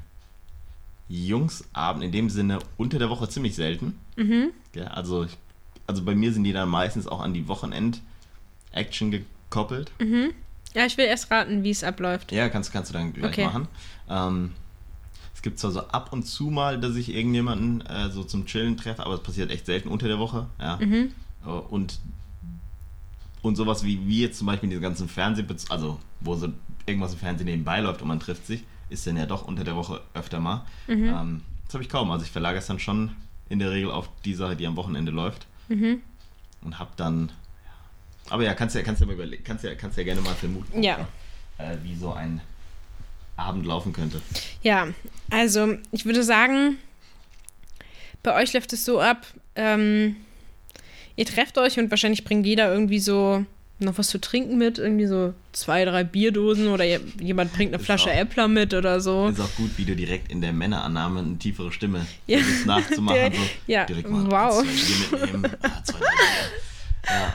Jungsabend 1.08 2.04
in 2.04 2.12
dem 2.12 2.30
Sinne 2.30 2.58
unter 2.76 2.98
der 2.98 3.10
Woche 3.10 3.28
ziemlich 3.28 3.54
selten. 3.54 3.98
Mhm. 4.16 4.52
Ja, 4.74 4.84
also, 4.84 5.26
also 5.86 6.02
bei 6.04 6.14
mir 6.14 6.32
sind 6.32 6.44
die 6.44 6.52
dann 6.52 6.68
meistens 6.68 7.06
auch 7.06 7.20
an 7.20 7.34
die 7.34 7.48
Wochenend-Action 7.48 9.10
gekoppelt. 9.10 9.90
Mhm. 10.00 10.32
Ja, 10.74 10.86
ich 10.86 10.96
will 10.96 11.04
erst 11.04 11.30
raten, 11.30 11.64
wie 11.64 11.70
es 11.70 11.84
abläuft. 11.84 12.32
Ja, 12.32 12.48
kannst, 12.48 12.72
kannst 12.72 12.90
du 12.90 12.94
dann 12.94 13.12
gleich 13.12 13.32
Okay. 13.32 13.44
machen. 13.44 13.68
Ähm, 14.08 14.52
es 15.34 15.42
gibt 15.42 15.58
zwar 15.58 15.72
so 15.72 15.80
ab 15.88 16.12
und 16.12 16.22
zu 16.22 16.44
mal, 16.44 16.80
dass 16.80 16.96
ich 16.96 17.12
irgendjemanden 17.12 17.82
äh, 17.82 18.10
so 18.10 18.24
zum 18.24 18.46
Chillen 18.46 18.76
treffe, 18.76 19.04
aber 19.04 19.14
es 19.16 19.22
passiert 19.22 19.50
echt 19.50 19.66
selten 19.66 19.88
unter 19.88 20.08
der 20.08 20.18
Woche. 20.18 20.46
Ja. 20.58 20.76
Mhm. 20.76 21.12
Äh, 21.44 21.48
Und, 21.50 21.98
und 23.42 23.56
sowas 23.56 23.84
wie, 23.84 24.20
jetzt 24.20 24.38
zum 24.38 24.46
Beispiel 24.46 24.68
diese 24.68 24.80
ganzen 24.80 25.08
Fernseh, 25.08 25.44
also 25.68 25.98
wo 26.20 26.34
so 26.36 26.48
irgendwas 26.86 27.12
im 27.12 27.18
Fernsehen 27.18 27.46
nebenbei 27.46 27.80
läuft 27.80 28.00
und 28.02 28.08
man 28.08 28.20
trifft 28.20 28.46
sich, 28.46 28.64
ist 28.88 29.06
dann 29.06 29.16
ja 29.16 29.26
doch 29.26 29.46
unter 29.46 29.64
der 29.64 29.76
Woche 29.76 30.00
öfter 30.14 30.40
mal. 30.40 30.64
Mhm. 30.86 31.04
Ähm, 31.08 31.42
das 31.66 31.74
habe 31.74 31.82
ich 31.82 31.88
kaum. 31.90 32.10
Also 32.10 32.24
ich 32.24 32.30
verlagere 32.30 32.60
es 32.60 32.66
dann 32.66 32.78
schon 32.78 33.16
in 33.48 33.58
der 33.58 33.70
Regel 33.70 33.90
auf 33.90 34.08
die 34.24 34.34
Sache, 34.34 34.56
die 34.56 34.66
am 34.66 34.76
Wochenende 34.76 35.10
läuft. 35.12 35.46
Mhm. 35.68 36.00
Und 36.62 36.78
hab 36.78 36.96
dann. 36.96 37.32
Aber 38.30 38.44
ja, 38.44 38.54
kannst 38.54 38.74
ja, 38.76 38.82
kannst 38.82 39.00
ja 39.00 39.06
mal 39.06 39.14
überlegen, 39.14 39.42
kannst 39.44 39.64
ja, 39.64 39.74
kannst 39.74 39.98
ja 39.98 40.04
gerne 40.04 40.20
mal 40.20 40.34
vermuten, 40.34 40.82
Ja. 40.82 41.08
äh, 41.58 41.76
wie 41.82 41.96
so 41.96 42.12
ein 42.12 42.40
Abend 43.36 43.66
laufen 43.66 43.92
könnte. 43.92 44.20
Ja, 44.62 44.88
also 45.30 45.76
ich 45.90 46.04
würde 46.04 46.22
sagen, 46.22 46.78
bei 48.22 48.40
euch 48.40 48.52
läuft 48.52 48.72
es 48.72 48.84
so 48.84 49.00
ab, 49.00 49.26
ähm, 49.56 50.16
ihr 51.16 51.24
trefft 51.26 51.58
euch 51.58 51.78
und 51.78 51.90
wahrscheinlich 51.90 52.24
bringt 52.24 52.46
jeder 52.46 52.72
irgendwie 52.72 52.98
so 52.98 53.44
noch 53.78 53.98
was 53.98 54.08
zu 54.08 54.20
trinken 54.20 54.58
mit, 54.58 54.78
irgendwie 54.78 55.06
so 55.06 55.34
zwei, 55.52 55.84
drei 55.84 56.04
Bierdosen 56.04 56.68
oder 56.68 56.84
je- 56.84 57.00
jemand 57.20 57.52
bringt 57.52 57.74
eine 57.74 57.82
Flasche 57.82 58.10
auch- 58.10 58.14
Äppler 58.16 58.46
mit 58.46 58.74
oder 58.74 59.00
so. 59.00 59.26
Ist 59.26 59.40
auch 59.40 59.54
gut, 59.56 59.70
wie 59.76 59.84
du 59.84 59.96
direkt 59.96 60.30
in 60.30 60.40
der 60.40 60.52
Männerannahme 60.52 61.18
eine 61.20 61.36
tiefere 61.38 61.72
Stimme 61.72 62.06
Ja. 62.28 62.38
nachzumachen. 62.64 63.16
Der- 63.32 63.32
so 63.32 63.38
ja, 63.66 63.84
direkt 63.84 64.08
mal 64.08 64.30
wow. 64.30 64.62
zwei 64.62 65.16
Bier 65.16 65.20
mitnehmen. 65.20 65.52
Ah, 65.62 65.82
zwei, 65.82 65.98
drei 65.98 66.06
Bier. 66.06 67.08
Ja. 67.08 67.34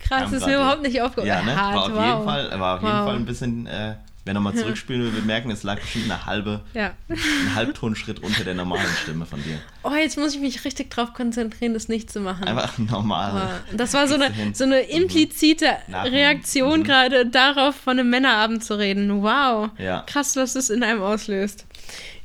Krass, 0.00 0.32
ist 0.32 0.46
mir 0.46 0.56
überhaupt 0.56 0.82
nicht 0.82 1.00
aufgefallen. 1.00 1.28
Ja, 1.28 1.42
ne? 1.42 1.54
Hart, 1.56 1.74
War 1.76 1.84
auf 1.84 1.92
wow. 1.94 2.04
jeden 2.04 2.24
Fall, 2.50 2.60
war 2.60 2.76
auf 2.76 2.82
jeden 2.82 2.92
Wow. 2.98 3.04
Fall 3.06 3.16
ein 3.16 3.24
bisschen, 3.26 3.66
äh, 3.68 3.94
Wer 4.28 4.34
nochmal 4.34 4.54
zurückspielen 4.56 5.00
will, 5.04 5.14
wird 5.14 5.24
merken, 5.24 5.50
es 5.50 5.62
lag 5.62 5.80
bestimmt 5.80 6.04
eine 6.04 6.26
halbe, 6.26 6.60
Ja. 6.74 6.92
einen 7.08 7.54
Halbtonschritt 7.54 8.22
unter 8.22 8.44
der 8.44 8.52
normalen 8.52 8.84
Stimme 9.02 9.24
von 9.24 9.42
dir. 9.42 9.58
Oh, 9.82 9.94
jetzt 9.94 10.18
muss 10.18 10.34
ich 10.34 10.40
mich 10.40 10.66
richtig 10.66 10.90
drauf 10.90 11.14
konzentrieren, 11.14 11.72
das 11.72 11.88
nicht 11.88 12.12
zu 12.12 12.20
machen. 12.20 12.44
Einfach 12.44 12.76
normal. 12.76 13.62
Oh, 13.72 13.74
das 13.76 13.94
war 13.94 14.06
so 14.06 14.16
eine, 14.16 14.30
so 14.52 14.64
eine 14.64 14.80
implizite 14.80 15.78
Nach 15.86 16.04
dem- 16.04 16.12
Reaktion 16.12 16.80
Mhm. 16.80 16.84
gerade 16.84 17.24
darauf, 17.24 17.74
von 17.74 17.98
einem 17.98 18.10
Männerabend 18.10 18.62
zu 18.62 18.78
reden. 18.78 19.22
Wow. 19.22 19.70
Ja. 19.78 20.02
Krass, 20.06 20.36
was 20.36 20.52
das 20.52 20.68
in 20.68 20.82
einem 20.82 21.00
auslöst. 21.00 21.64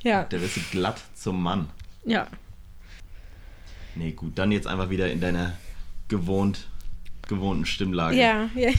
Ja, 0.04 0.24
Der 0.26 0.42
wirst 0.42 0.58
du 0.58 0.62
glatt 0.72 1.00
zum 1.16 1.42
Mann. 1.42 1.70
ja. 2.04 2.28
Nee, 3.96 4.12
gut, 4.12 4.38
dann 4.38 4.52
jetzt 4.52 4.68
einfach 4.68 4.90
wieder 4.90 5.10
in 5.10 5.22
deiner 5.22 5.54
gewohnt, 6.10 6.68
gewohnten 7.30 7.66
Stimmlage. 7.66 8.18
Ja, 8.18 8.50
ja. 8.56 8.72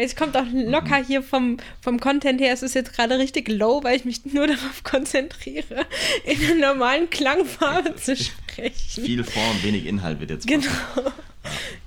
Es 0.00 0.16
kommt 0.16 0.36
auch 0.36 0.46
locker 0.52 1.02
hier 1.04 1.22
vom, 1.22 1.58
vom 1.80 2.00
Content 2.00 2.40
her. 2.40 2.52
Es 2.52 2.62
ist 2.62 2.74
jetzt 2.74 2.92
gerade 2.94 3.18
richtig 3.18 3.48
low, 3.48 3.82
weil 3.82 3.96
ich 3.96 4.04
mich 4.04 4.24
nur 4.26 4.46
darauf 4.48 4.82
konzentriere, 4.84 5.86
in 6.24 6.40
der 6.40 6.54
normalen 6.54 7.10
Klangfarbe 7.10 7.96
zu 7.96 8.16
sprechen. 8.16 9.04
Viel 9.04 9.24
Form, 9.24 9.62
wenig 9.62 9.86
Inhalt 9.86 10.20
wird 10.20 10.30
jetzt. 10.30 10.46
Genau. 10.46 10.68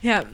Ja, 0.02 0.26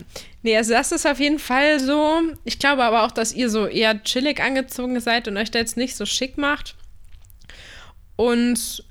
nee, 0.42 0.56
also 0.56 0.72
das 0.72 0.92
ist 0.92 1.06
auf 1.06 1.20
jeden 1.20 1.38
Fall 1.38 1.80
so. 1.80 2.20
Ich 2.44 2.58
glaube 2.58 2.84
aber 2.84 3.04
auch, 3.04 3.10
dass 3.10 3.32
ihr 3.32 3.50
so 3.50 3.66
eher 3.66 4.02
chillig 4.02 4.40
angezogen 4.40 4.98
seid 5.00 5.28
und 5.28 5.36
euch 5.36 5.50
da 5.50 5.58
jetzt 5.58 5.76
nicht 5.76 5.96
so 5.96 6.06
schick 6.06 6.38
macht. 6.38 6.74
Und 8.16 8.84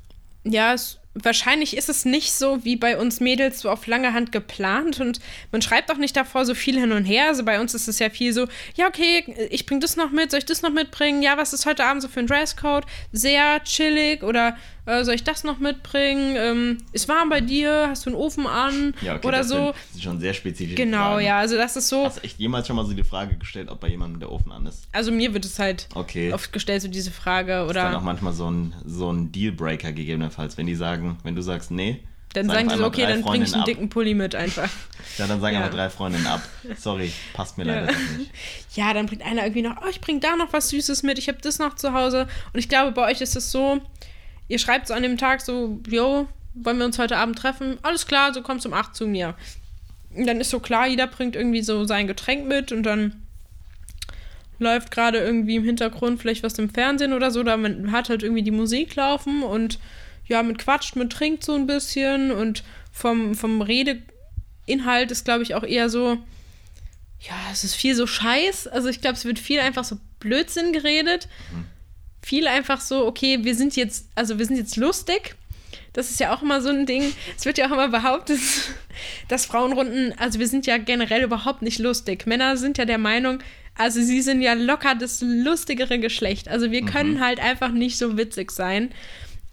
ja, 0.43 0.73
es, 0.73 0.99
wahrscheinlich 1.23 1.75
ist 1.75 1.89
es 1.89 2.05
nicht 2.05 2.33
so 2.33 2.63
wie 2.63 2.75
bei 2.75 2.97
uns 2.97 3.19
Mädels 3.19 3.59
so 3.59 3.69
auf 3.69 3.87
lange 3.87 4.13
Hand 4.13 4.31
geplant 4.31 4.99
und 4.99 5.19
man 5.51 5.61
schreibt 5.61 5.91
auch 5.91 5.97
nicht 5.97 6.15
davor 6.15 6.45
so 6.45 6.55
viel 6.55 6.79
hin 6.79 6.91
und 6.91 7.05
her. 7.05 7.27
Also 7.27 7.43
bei 7.43 7.59
uns 7.59 7.73
ist 7.73 7.87
es 7.87 7.99
ja 7.99 8.09
viel 8.09 8.33
so, 8.33 8.47
ja, 8.75 8.87
okay, 8.87 9.47
ich 9.49 9.65
bring 9.65 9.79
das 9.79 9.95
noch 9.95 10.11
mit, 10.11 10.31
soll 10.31 10.39
ich 10.39 10.45
das 10.45 10.61
noch 10.61 10.71
mitbringen? 10.71 11.21
Ja, 11.21 11.37
was 11.37 11.53
ist 11.53 11.65
heute 11.65 11.85
Abend 11.85 12.01
so 12.01 12.07
für 12.07 12.19
ein 12.19 12.27
Dresscode? 12.27 12.85
Sehr 13.11 13.63
chillig 13.63 14.23
oder 14.23 14.57
äh, 14.87 15.03
soll 15.03 15.13
ich 15.13 15.23
das 15.23 15.43
noch 15.43 15.59
mitbringen? 15.59 16.35
Ähm, 16.37 16.77
ist 16.93 17.07
warm 17.07 17.29
bei 17.29 17.41
dir? 17.41 17.87
Hast 17.89 18.05
du 18.05 18.09
einen 18.09 18.17
Ofen 18.17 18.47
an? 18.47 18.95
Ja, 19.01 19.15
okay, 19.15 19.27
oder 19.27 19.37
das 19.39 19.49
so. 19.49 19.55
Sind, 19.55 19.75
das 19.75 19.91
sind 19.93 20.03
schon 20.03 20.19
sehr 20.19 20.33
spezifische 20.33 20.75
Genau, 20.75 21.11
Fragen. 21.13 21.25
ja, 21.25 21.37
also 21.37 21.55
das 21.57 21.75
ist 21.75 21.89
so. 21.89 22.03
Hast 22.05 22.17
du 22.17 22.23
echt 22.23 22.39
jemals 22.39 22.65
schon 22.67 22.75
mal 22.75 22.85
so 22.85 22.93
die 22.93 23.03
Frage 23.03 23.35
gestellt, 23.37 23.69
ob 23.69 23.79
bei 23.79 23.89
jemandem 23.89 24.19
der 24.21 24.31
Ofen 24.31 24.51
an 24.51 24.65
ist? 24.65 24.87
Also 24.93 25.11
mir 25.11 25.33
wird 25.33 25.45
es 25.45 25.59
halt 25.59 25.87
Okay. 25.93 26.33
oft 26.33 26.51
gestellt, 26.51 26.81
so 26.81 26.87
diese 26.87 27.11
Frage. 27.11 27.65
Ist 27.67 27.75
dann 27.75 27.87
auch 27.87 27.97
Oder 27.97 28.01
manchmal 28.01 28.33
so 28.33 28.49
ein, 28.49 28.73
so 28.85 29.11
ein 29.11 29.31
Dealbreaker 29.31 29.91
gegebenenfalls, 29.91 30.57
wenn 30.57 30.65
die 30.65 30.75
sagen, 30.75 31.17
wenn 31.23 31.35
du 31.35 31.41
sagst, 31.43 31.69
nee. 31.69 31.99
dann 32.33 32.47
sag 32.47 32.55
sagen 32.55 32.69
die 32.69 32.75
so, 32.77 32.85
okay, 32.85 33.05
dann 33.07 33.21
bring 33.23 33.41
ich 33.41 33.53
einen 33.53 33.61
ab. 33.61 33.65
dicken 33.67 33.89
Pulli 33.89 34.13
mit 34.13 34.35
einfach. 34.35 34.69
Ja, 35.17 35.27
dann 35.27 35.41
sagen 35.41 35.55
Ja. 35.55 35.63
aber 35.65 35.75
drei 35.75 35.89
Freundinnen 35.89 36.27
ab. 36.27 36.41
Sorry, 36.77 37.11
passt 37.33 37.57
mir 37.57 37.65
Ja. 37.65 37.73
leider 37.81 37.93
nicht. 38.17 38.31
Ja, 38.75 38.93
dann 38.93 39.05
bringt 39.07 39.23
einer 39.23 39.41
irgendwie 39.43 39.63
noch, 39.63 39.77
oh, 39.83 39.87
ich 39.89 40.01
bring 40.01 40.19
da 40.19 40.35
noch 40.35 40.53
was 40.53 40.69
Süßes 40.69 41.03
mit, 41.03 41.17
ich 41.17 41.27
habe 41.29 41.39
das 41.41 41.57
noch 41.59 41.75
zu 41.75 41.93
Hause. 41.93 42.27
Und 42.53 42.59
ich 42.59 42.69
glaube, 42.69 42.91
bei 42.91 43.09
euch 43.11 43.21
ist 43.21 43.35
es 43.35 43.51
so, 43.51 43.81
ihr 44.47 44.59
schreibt 44.59 44.87
so 44.87 44.93
an 44.93 45.03
dem 45.03 45.17
Tag 45.17 45.41
so, 45.41 45.79
jo, 45.87 46.27
wollen 46.53 46.77
wir 46.77 46.85
uns 46.85 46.99
heute 46.99 47.17
Abend 47.17 47.37
treffen? 47.37 47.77
Alles 47.83 48.07
klar, 48.07 48.33
so 48.33 48.41
kommst 48.41 48.65
um 48.65 48.73
8 48.73 48.95
zu 48.95 49.07
mir. 49.07 49.35
Und 50.15 50.25
dann 50.25 50.41
ist 50.41 50.49
so 50.49 50.59
klar, 50.59 50.87
jeder 50.87 51.07
bringt 51.07 51.35
irgendwie 51.35 51.61
so 51.61 51.85
sein 51.85 52.07
Getränk 52.07 52.47
mit 52.47 52.71
und 52.71 52.83
dann 52.83 53.21
läuft 54.59 54.89
gerade 54.89 55.19
irgendwie 55.19 55.57
im 55.57 55.63
Hintergrund 55.63 56.19
vielleicht 56.19 56.43
was 56.43 56.57
im 56.57 56.69
Fernsehen 56.69 57.13
oder 57.13 57.29
so, 57.29 57.41
oder 57.41 57.57
man 57.57 57.91
hat 57.91 58.09
halt 58.09 58.23
irgendwie 58.23 58.41
die 58.41 58.51
Musik 58.51 58.95
laufen 58.95 59.43
und 59.43 59.79
ja, 60.25 60.41
man 60.41 60.57
quatscht, 60.57 60.95
man 60.95 61.09
trinkt 61.09 61.43
so 61.43 61.53
ein 61.53 61.67
bisschen 61.67 62.31
und 62.31 62.63
vom, 62.91 63.35
vom 63.35 63.61
Redeinhalt 63.61 65.11
ist, 65.11 65.25
glaube 65.25 65.43
ich, 65.43 65.53
auch 65.53 65.63
eher 65.63 65.89
so, 65.89 66.17
ja, 67.19 67.35
es 67.51 67.63
ist 67.63 67.75
viel 67.75 67.95
so 67.95 68.07
Scheiß. 68.07 68.67
Also 68.67 68.89
ich 68.89 69.01
glaube, 69.01 69.15
es 69.15 69.25
wird 69.25 69.39
viel 69.39 69.59
einfach 69.59 69.83
so 69.83 69.97
Blödsinn 70.19 70.73
geredet. 70.73 71.27
Viel 72.27 72.45
einfach 72.49 72.81
so, 72.81 73.05
okay, 73.07 73.39
wir 73.43 73.55
sind 73.55 73.77
jetzt, 73.77 74.09
also 74.13 74.37
wir 74.37 74.45
sind 74.45 74.57
jetzt 74.57 74.75
lustig. 74.75 75.37
Das 75.93 76.11
ist 76.11 76.19
ja 76.19 76.35
auch 76.35 76.41
immer 76.41 76.61
so 76.61 76.67
ein 76.67 76.85
Ding. 76.85 77.13
Es 77.37 77.45
wird 77.45 77.57
ja 77.57 77.67
auch 77.67 77.71
immer 77.71 77.87
behauptet, 77.87 78.41
dass 79.29 79.45
Frauenrunden, 79.45 80.13
also 80.19 80.37
wir 80.37 80.49
sind 80.49 80.67
ja 80.67 80.77
generell 80.77 81.23
überhaupt 81.23 81.61
nicht 81.61 81.79
lustig. 81.79 82.27
Männer 82.27 82.57
sind 82.57 82.77
ja 82.77 82.83
der 82.83 82.97
Meinung, 82.97 83.39
also 83.75 84.01
sie 84.01 84.21
sind 84.21 84.41
ja 84.41 84.55
locker 84.55 84.93
das 84.95 85.21
lustigere 85.21 85.99
Geschlecht. 85.99 86.49
Also 86.49 86.69
wir 86.69 86.83
können 86.83 87.21
halt 87.21 87.39
einfach 87.39 87.71
nicht 87.71 87.97
so 87.97 88.17
witzig 88.17 88.51
sein. 88.51 88.91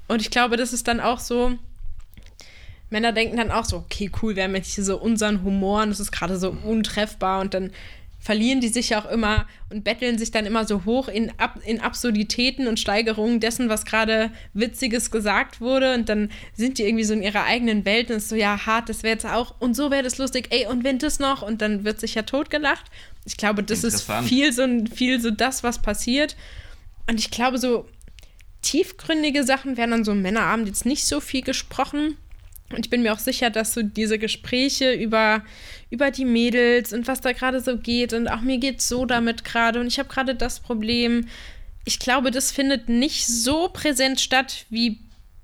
Und 0.09 0.21
ich 0.21 0.33
glaube, 0.33 0.57
das 0.57 0.73
ist 0.73 0.89
dann 0.89 0.99
auch 0.99 1.21
so, 1.21 1.57
Männer 2.91 3.13
denken 3.13 3.37
dann 3.37 3.53
auch 3.53 3.67
so, 3.67 3.77
okay, 3.77 4.11
cool, 4.21 4.35
wir 4.35 4.43
haben 4.43 4.57
jetzt 4.57 4.75
hier 4.75 4.83
so 4.83 4.99
unseren 4.99 5.45
Humor 5.45 5.85
und 5.85 5.91
das 5.91 6.01
ist 6.01 6.11
gerade 6.11 6.39
so 6.39 6.51
untreffbar 6.51 7.41
und 7.41 7.55
dann 7.55 7.71
verlieren 8.25 8.63
die 8.63 8.69
sich 8.69 8.89
ja 8.89 9.03
auch 9.03 9.11
immer 9.11 9.47
und 9.69 9.85
betteln 9.85 10.17
sich 10.17 10.31
dann 10.31 10.47
immer 10.47 10.67
so 10.67 10.87
hoch 10.87 11.09
in, 11.09 11.31
Ab 11.39 11.61
in 11.67 11.79
Absurditäten 11.79 12.67
und 12.69 12.81
Steigerungen 12.81 13.39
dessen, 13.39 13.69
was 13.69 13.85
gerade 13.85 14.31
Witziges 14.55 15.11
gesagt 15.11 15.61
wurde. 15.61 15.93
Und 15.93 16.09
dann 16.09 16.31
sind 16.55 16.79
die 16.79 16.85
irgendwie 16.85 17.05
so 17.05 17.13
in 17.13 17.23
ihrer 17.23 17.45
eigenen 17.45 17.85
Welt 17.85 18.11
und 18.11 18.17
es 18.17 18.23
ist 18.23 18.29
so, 18.31 18.37
ja, 18.37 18.65
hart, 18.65 18.89
das 18.89 19.03
wäre 19.03 19.13
jetzt 19.13 19.27
auch. 19.27 19.61
Und 19.61 19.77
so 19.77 19.91
wäre 19.91 20.03
das 20.03 20.17
lustig, 20.17 20.47
ey, 20.51 20.67
und 20.67 20.85
wenn 20.85 20.99
das 20.99 21.19
noch? 21.19 21.43
Und 21.43 21.61
dann 21.61 21.85
wird 21.85 22.01
sich 22.01 22.15
ja 22.15 22.23
totgelacht. 22.23 22.87
Ich 23.27 23.37
glaube, 23.37 23.63
das 23.63 23.85
ist 23.85 24.11
viel 24.25 24.55
so, 24.55 24.67
viel 24.95 25.21
so 25.21 25.31
das, 25.31 25.63
was 25.63 25.83
passiert. 25.83 26.35
Und 27.07 27.21
ich 27.21 27.31
glaube, 27.31 27.59
so 27.59 27.87
tiefgründige 28.63 29.45
Sachen 29.45 29.77
werden 29.77 29.93
an 29.93 30.05
so 30.05 30.15
Männerabend 30.15 30.67
jetzt 30.67 30.87
nicht 30.87 31.05
so 31.05 31.21
viel 31.21 31.43
gesprochen. 31.43 32.17
Und 32.70 32.87
ich 32.87 32.90
bin 32.90 33.03
mir 33.03 33.12
auch 33.12 33.18
sicher, 33.18 33.50
dass 33.50 33.74
so 33.74 33.83
diese 33.83 34.18
Gespräche 34.18 34.92
über, 34.92 35.44
über 35.90 36.11
die 36.11 36.24
Mädels 36.24 36.92
und 36.92 37.07
was 37.07 37.20
da 37.20 37.33
gerade 37.33 37.61
so 37.61 37.77
geht 37.77 38.12
und 38.12 38.27
auch 38.29 38.40
mir 38.40 38.59
geht 38.59 38.81
so 38.81 39.05
damit 39.05 39.44
gerade 39.44 39.81
und 39.81 39.87
ich 39.87 39.98
habe 39.98 40.09
gerade 40.09 40.35
das 40.35 40.61
Problem. 40.61 41.29
Ich 41.85 41.98
glaube, 41.98 42.31
das 42.31 42.50
findet 42.50 42.88
nicht 42.88 43.27
so 43.27 43.68
präsent 43.68 44.20
statt 44.20 44.64
wie 44.70 44.98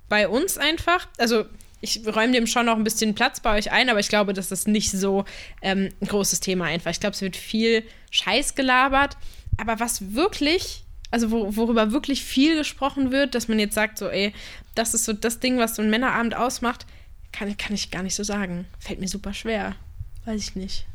bei 0.09 0.27
uns 0.27 0.57
einfach. 0.57 1.07
Also 1.17 1.45
ich 1.81 2.01
räume 2.05 2.33
dem 2.33 2.47
schon 2.47 2.67
noch 2.67 2.75
ein 2.75 2.83
bisschen 2.83 3.15
Platz 3.15 3.39
bei 3.39 3.57
euch 3.57 3.71
ein, 3.71 3.89
aber 3.89 3.99
ich 3.99 4.09
glaube, 4.09 4.33
das 4.33 4.51
ist 4.51 4.67
nicht 4.67 4.91
so 4.91 5.25
ähm, 5.61 5.89
ein 5.99 6.07
großes 6.07 6.39
Thema 6.39 6.65
einfach. 6.65 6.91
Ich 6.91 6.99
glaube, 6.99 7.15
es 7.15 7.21
wird 7.21 7.35
viel 7.35 7.83
Scheiß 8.11 8.55
gelabert. 8.55 9.17
Aber 9.57 9.79
was 9.79 10.13
wirklich, 10.13 10.83
also 11.09 11.31
wo, 11.31 11.55
worüber 11.55 11.91
wirklich 11.91 12.23
viel 12.23 12.55
gesprochen 12.55 13.11
wird, 13.11 13.35
dass 13.35 13.47
man 13.47 13.59
jetzt 13.59 13.75
sagt, 13.75 13.97
so, 13.97 14.07
ey, 14.09 14.33
das 14.75 14.93
ist 14.93 15.05
so 15.05 15.13
das 15.13 15.39
Ding, 15.39 15.57
was 15.57 15.75
so 15.75 15.81
ein 15.81 15.89
Männerabend 15.89 16.35
ausmacht, 16.35 16.85
kann, 17.31 17.55
kann 17.57 17.73
ich 17.73 17.91
gar 17.91 18.03
nicht 18.03 18.15
so 18.15 18.23
sagen. 18.23 18.65
Fällt 18.79 18.99
mir 18.99 19.07
super 19.07 19.33
schwer. 19.33 19.75
Weiß 20.25 20.41
ich 20.41 20.55
nicht. 20.55 20.85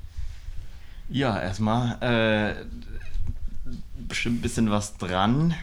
Ja, 1.08 1.40
erstmal 1.40 2.02
äh, 2.02 2.64
bestimmt 4.08 4.38
ein 4.38 4.42
bisschen 4.42 4.70
was 4.70 4.96
dran. 4.96 5.54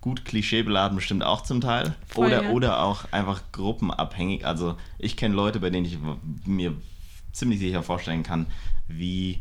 Gut 0.00 0.24
klischeebeladen 0.24 0.96
bestimmt 0.96 1.24
auch 1.24 1.42
zum 1.42 1.60
Teil. 1.60 1.94
Voll, 2.06 2.28
oder, 2.28 2.44
ja. 2.44 2.50
oder 2.50 2.82
auch 2.82 3.12
einfach 3.12 3.42
gruppenabhängig. 3.52 4.46
Also 4.46 4.76
ich 4.98 5.16
kenne 5.16 5.34
Leute, 5.34 5.60
bei 5.60 5.70
denen 5.70 5.86
ich 5.86 5.98
mir 6.44 6.74
ziemlich 7.32 7.58
sicher 7.58 7.82
vorstellen 7.82 8.22
kann, 8.22 8.46
wie, 8.88 9.40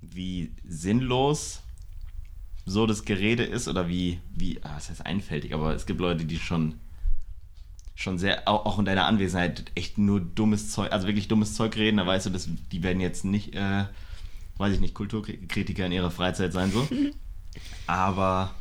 wie 0.00 0.52
sinnlos 0.64 1.62
so 2.64 2.86
das 2.86 3.04
Gerede 3.04 3.44
ist 3.44 3.68
oder 3.68 3.88
wie, 3.88 4.20
wie, 4.34 4.62
ah, 4.62 4.74
das 4.74 4.90
heißt 4.90 5.06
einfältig, 5.06 5.54
aber 5.54 5.74
es 5.74 5.86
gibt 5.86 6.00
Leute, 6.00 6.24
die 6.24 6.38
schon 6.38 6.74
schon 8.00 8.18
sehr, 8.18 8.48
auch, 8.48 8.78
in 8.78 8.86
deiner 8.86 9.04
Anwesenheit, 9.04 9.70
echt 9.74 9.98
nur 9.98 10.20
dummes 10.20 10.70
Zeug, 10.70 10.90
also 10.90 11.06
wirklich 11.06 11.28
dummes 11.28 11.54
Zeug 11.54 11.76
reden, 11.76 11.98
da 11.98 12.06
weißt 12.06 12.26
du, 12.26 12.30
dass, 12.30 12.48
die 12.72 12.82
werden 12.82 13.00
jetzt 13.00 13.26
nicht, 13.26 13.54
äh, 13.54 13.84
weiß 14.56 14.72
ich 14.72 14.80
nicht, 14.80 14.94
Kulturkritiker 14.94 15.84
in 15.84 15.92
ihrer 15.92 16.10
Freizeit 16.10 16.54
sein, 16.54 16.72
so. 16.72 16.88
Aber 17.86 18.54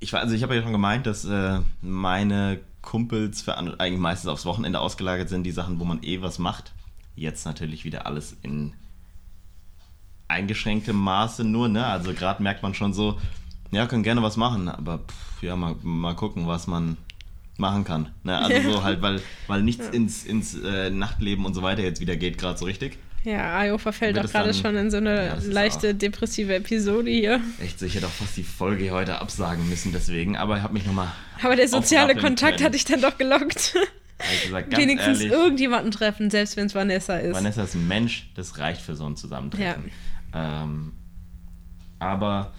ich 0.00 0.14
also 0.14 0.34
ich 0.34 0.42
habe 0.42 0.54
ja 0.54 0.62
schon 0.62 0.72
gemeint, 0.72 1.06
dass 1.06 1.26
äh, 1.26 1.60
meine 1.82 2.60
Kumpels 2.80 3.42
für 3.42 3.58
eigentlich 3.58 4.00
meistens 4.00 4.30
aufs 4.30 4.46
Wochenende 4.46 4.80
ausgelagert 4.80 5.28
sind, 5.28 5.44
die 5.44 5.50
Sachen, 5.50 5.78
wo 5.78 5.84
man 5.84 6.02
eh 6.02 6.22
was 6.22 6.38
macht. 6.38 6.72
Jetzt 7.16 7.44
natürlich 7.44 7.84
wieder 7.84 8.06
alles 8.06 8.36
in 8.42 8.72
eingeschränktem 10.28 10.96
Maße 10.96 11.44
nur, 11.44 11.68
ne? 11.68 11.86
Also 11.86 12.14
gerade 12.14 12.42
merkt 12.42 12.62
man 12.62 12.74
schon 12.74 12.94
so, 12.94 13.20
ja, 13.70 13.86
können 13.86 14.02
gerne 14.02 14.22
was 14.22 14.36
machen, 14.36 14.68
aber 14.68 14.98
pff, 14.98 15.42
ja, 15.42 15.56
mal, 15.56 15.76
mal 15.82 16.14
gucken, 16.14 16.46
was 16.46 16.66
man 16.66 16.96
machen 17.56 17.84
kann. 17.84 18.10
Ne? 18.22 18.36
Also 18.36 18.72
so 18.72 18.82
halt, 18.82 19.00
weil, 19.02 19.20
weil 19.46 19.62
nichts 19.62 19.88
ins, 19.88 20.24
ins 20.24 20.54
äh, 20.54 20.90
Nachtleben 20.90 21.44
und 21.44 21.54
so 21.54 21.62
weiter 21.62 21.82
jetzt 21.82 22.00
wieder 22.00 22.16
geht, 22.16 22.38
gerade 22.38 22.58
so 22.58 22.64
richtig. 22.64 22.98
Ja, 23.24 23.56
Ayo 23.58 23.78
verfällt 23.78 24.18
es 24.18 24.32
gerade 24.32 24.52
schon 24.52 24.76
in 24.76 24.90
so 24.90 24.98
eine 24.98 25.26
Ja, 25.26 25.38
leichte 25.46 25.94
depressive 25.94 26.54
Episode 26.56 27.10
hier. 27.10 27.40
Echt 27.58 27.78
so, 27.78 27.86
ich 27.86 27.94
hätte 27.94 28.06
auch 28.06 28.10
fast 28.10 28.36
die 28.36 28.42
Folge 28.42 28.90
heute 28.90 29.18
absagen 29.18 29.66
müssen 29.68 29.92
deswegen, 29.92 30.36
aber 30.36 30.58
ich 30.58 30.62
habe 30.62 30.74
mich 30.74 30.84
nochmal 30.84 31.08
Aber 31.42 31.56
der 31.56 31.68
soziale 31.68 32.14
Kontakt 32.16 32.56
können. 32.56 32.66
hat 32.66 32.74
dich 32.74 32.84
dann 32.84 33.00
doch 33.00 33.16
gelockt. 33.16 33.74
Gesagt, 34.44 34.76
Wenigstens 34.76 35.20
ehrlich, 35.20 35.32
irgendjemanden 35.32 35.90
treffen, 35.90 36.30
selbst 36.30 36.56
wenn 36.56 36.66
es 36.66 36.74
Vanessa 36.74 37.16
ist. 37.16 37.34
Vanessa 37.34 37.64
ist 37.64 37.74
ein 37.74 37.88
Mensch, 37.88 38.30
das 38.34 38.58
reicht 38.58 38.80
für 38.80 38.94
so 38.94 39.06
ein 39.06 39.16
Zusammentreffen. 39.16 39.90
Ähm, 40.34 40.92
aber 41.98 42.52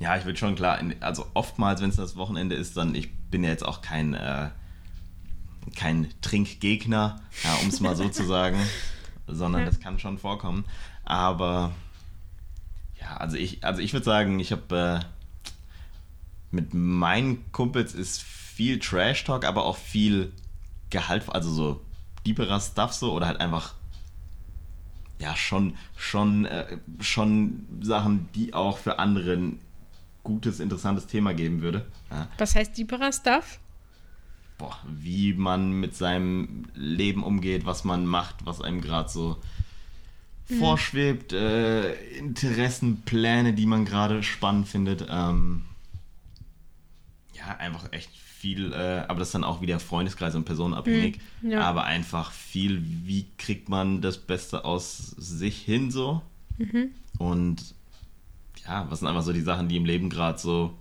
ja, 0.00 0.16
ich 0.16 0.24
würde 0.24 0.38
schon 0.38 0.54
klar, 0.54 0.78
also 1.00 1.26
oftmals, 1.34 1.80
wenn 1.80 1.90
es 1.90 1.96
das 1.96 2.16
Wochenende 2.16 2.54
ist, 2.54 2.76
dann, 2.76 2.94
ich 2.94 3.12
bin 3.30 3.42
ja 3.44 3.50
jetzt 3.50 3.64
auch 3.64 3.82
kein, 3.82 4.14
äh, 4.14 4.50
kein 5.76 6.08
Trinkgegner, 6.20 7.20
ja, 7.44 7.54
um 7.62 7.68
es 7.68 7.80
mal 7.80 7.96
so 7.96 8.08
zu 8.08 8.24
sagen, 8.26 8.58
sondern 9.26 9.62
Ja. 9.62 9.66
das 9.66 9.80
kann 9.80 9.98
schon 9.98 10.18
vorkommen. 10.18 10.64
Aber 11.04 11.72
Ja, 13.00 13.16
also 13.18 13.36
ich, 13.36 13.64
also 13.64 13.80
ich 13.80 13.92
würde 13.92 14.04
sagen, 14.04 14.40
ich 14.40 14.50
habe 14.52 15.02
äh, 15.02 15.06
mit 16.50 16.74
meinen 16.74 17.50
Kumpels 17.52 17.94
ist 17.94 18.22
viel 18.22 18.78
Trash-Talk, 18.78 19.44
aber 19.44 19.64
auch 19.64 19.76
viel 19.76 20.32
Gehalt, 20.90 21.28
also 21.28 21.50
so 21.52 21.80
deeperer 22.26 22.60
Stuff 22.60 22.92
so 22.94 23.12
oder 23.12 23.26
halt 23.26 23.40
einfach 23.40 23.74
ja 25.20 25.36
schon 25.36 25.74
schon 25.96 26.44
äh, 26.46 26.78
schon 27.00 27.66
Sachen, 27.82 28.28
die 28.34 28.54
auch 28.54 28.78
für 28.78 28.98
andere 28.98 29.34
ein 29.34 29.60
gutes, 30.28 30.60
interessantes 30.60 31.06
Thema 31.06 31.32
geben 31.32 31.62
würde. 31.62 31.86
Ja. 32.10 32.28
Was 32.36 32.54
heißt 32.54 32.76
deeperer 32.76 33.12
Stuff? 33.12 33.58
Boah, 34.58 34.78
wie 34.86 35.32
man 35.32 35.72
mit 35.72 35.96
seinem 35.96 36.66
Leben 36.74 37.22
umgeht, 37.22 37.64
was 37.64 37.84
man 37.84 38.04
macht, 38.06 38.44
was 38.44 38.60
einem 38.60 38.82
gerade 38.82 39.08
so 39.08 39.38
mhm. 40.48 40.58
vorschwebt, 40.58 41.32
äh, 41.32 41.94
Interessen, 42.18 43.02
Pläne, 43.02 43.54
die 43.54 43.66
man 43.66 43.86
gerade 43.86 44.22
spannend 44.22 44.68
findet. 44.68 45.06
Ähm, 45.08 45.64
ja, 47.34 47.56
einfach 47.56 47.90
echt 47.92 48.10
viel, 48.10 48.72
äh, 48.72 49.04
aber 49.08 49.20
das 49.20 49.28
ist 49.28 49.34
dann 49.34 49.44
auch 49.44 49.62
wieder 49.62 49.80
Freundeskreis 49.80 50.34
und 50.34 50.44
personenabhängig. 50.44 51.20
Mhm, 51.40 51.52
ja. 51.52 51.62
Aber 51.62 51.84
einfach 51.84 52.32
viel, 52.32 52.82
wie 52.84 53.26
kriegt 53.38 53.68
man 53.68 54.02
das 54.02 54.18
Beste 54.18 54.64
aus 54.64 54.98
sich 55.16 55.62
hin 55.62 55.90
so? 55.90 56.20
Mhm. 56.58 56.90
Und 57.18 57.74
ja, 58.68 58.86
was 58.90 58.98
sind 58.98 59.08
einfach 59.08 59.22
so 59.22 59.32
die 59.32 59.40
Sachen, 59.40 59.68
die 59.68 59.76
im 59.76 59.86
Leben 59.86 60.10
gerade 60.10 60.38
so 60.38 60.74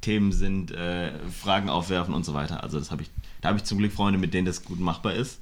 Themen 0.00 0.32
sind, 0.32 0.72
äh, 0.72 1.18
Fragen 1.30 1.68
aufwerfen 1.68 2.12
und 2.12 2.24
so 2.24 2.34
weiter. 2.34 2.62
Also 2.62 2.78
das 2.78 2.90
habe 2.90 3.02
ich, 3.02 3.10
da 3.40 3.48
habe 3.48 3.58
ich 3.58 3.64
zum 3.64 3.78
Glück 3.78 3.92
Freunde, 3.92 4.18
mit 4.18 4.34
denen 4.34 4.46
das 4.46 4.64
gut 4.64 4.80
machbar 4.80 5.14
ist. 5.14 5.40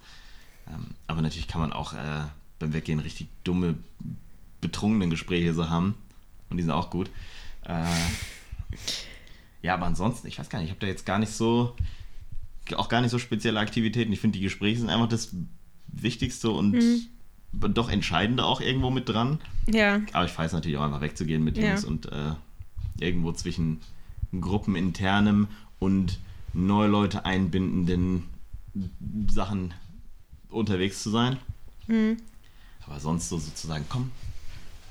Ähm, 0.68 0.88
aber 1.07 1.22
natürlich 1.22 1.48
kann 1.48 1.61
man 1.61 1.72
auch 1.72 1.94
äh, 1.94 2.24
beim 2.59 2.72
Weggehen 2.72 3.00
richtig 3.00 3.28
dumme, 3.42 3.74
betrunkene 4.61 5.09
Gespräche 5.09 5.54
so 5.54 5.70
haben. 5.70 5.94
Und 6.50 6.59
die 6.59 6.62
sind 6.62 6.72
auch 6.72 6.90
gut. 6.90 7.11
Äh, 7.64 7.84
ja, 9.62 9.74
aber 9.74 9.86
ansonsten, 9.86 10.26
ich 10.26 10.38
weiß 10.38 10.48
gar 10.48 10.59
nicht, 10.59 10.66
ich 10.66 10.72
habe 10.72 10.80
da 10.80 10.86
jetzt 10.86 11.07
gar 11.07 11.18
nicht 11.18 11.32
so, 11.32 11.74
auch 12.76 12.88
gar 12.88 13.00
nicht 13.00 13.11
so 13.11 13.18
spezielle 13.18 13.61
Aktivitäten. 13.61 14.12
Ich 14.12 14.20
finde, 14.20 14.38
die 14.38 14.44
Gespräche 14.44 14.80
sind 14.80 14.90
einfach 14.90 15.09
das 15.09 15.34
Wichtigste 15.88 16.50
und 16.50 16.72
mhm. 16.72 17.07
Doch 17.53 17.90
Entscheidende 17.90 18.44
auch 18.44 18.61
irgendwo 18.61 18.90
mit 18.90 19.09
dran. 19.09 19.38
Ja. 19.66 20.01
Aber 20.12 20.24
ich 20.24 20.36
weiß 20.36 20.53
natürlich 20.53 20.76
auch 20.76 20.84
einfach 20.84 21.01
wegzugehen 21.01 21.42
mit 21.42 21.57
Jungs 21.57 21.82
ja. 21.82 21.88
und 21.88 22.07
äh, 22.07 22.32
irgendwo 22.99 23.32
zwischen 23.32 23.80
gruppeninternem 24.38 25.49
und 25.78 26.18
neue 26.53 26.88
Leute 26.88 27.24
einbindenden 27.24 28.24
Sachen 29.30 29.74
unterwegs 30.49 31.03
zu 31.03 31.11
sein. 31.11 31.38
Mhm. 31.86 32.18
Aber 32.86 33.01
sonst 33.01 33.28
so 33.28 33.38
sozusagen, 33.38 33.84
komm, 33.88 34.11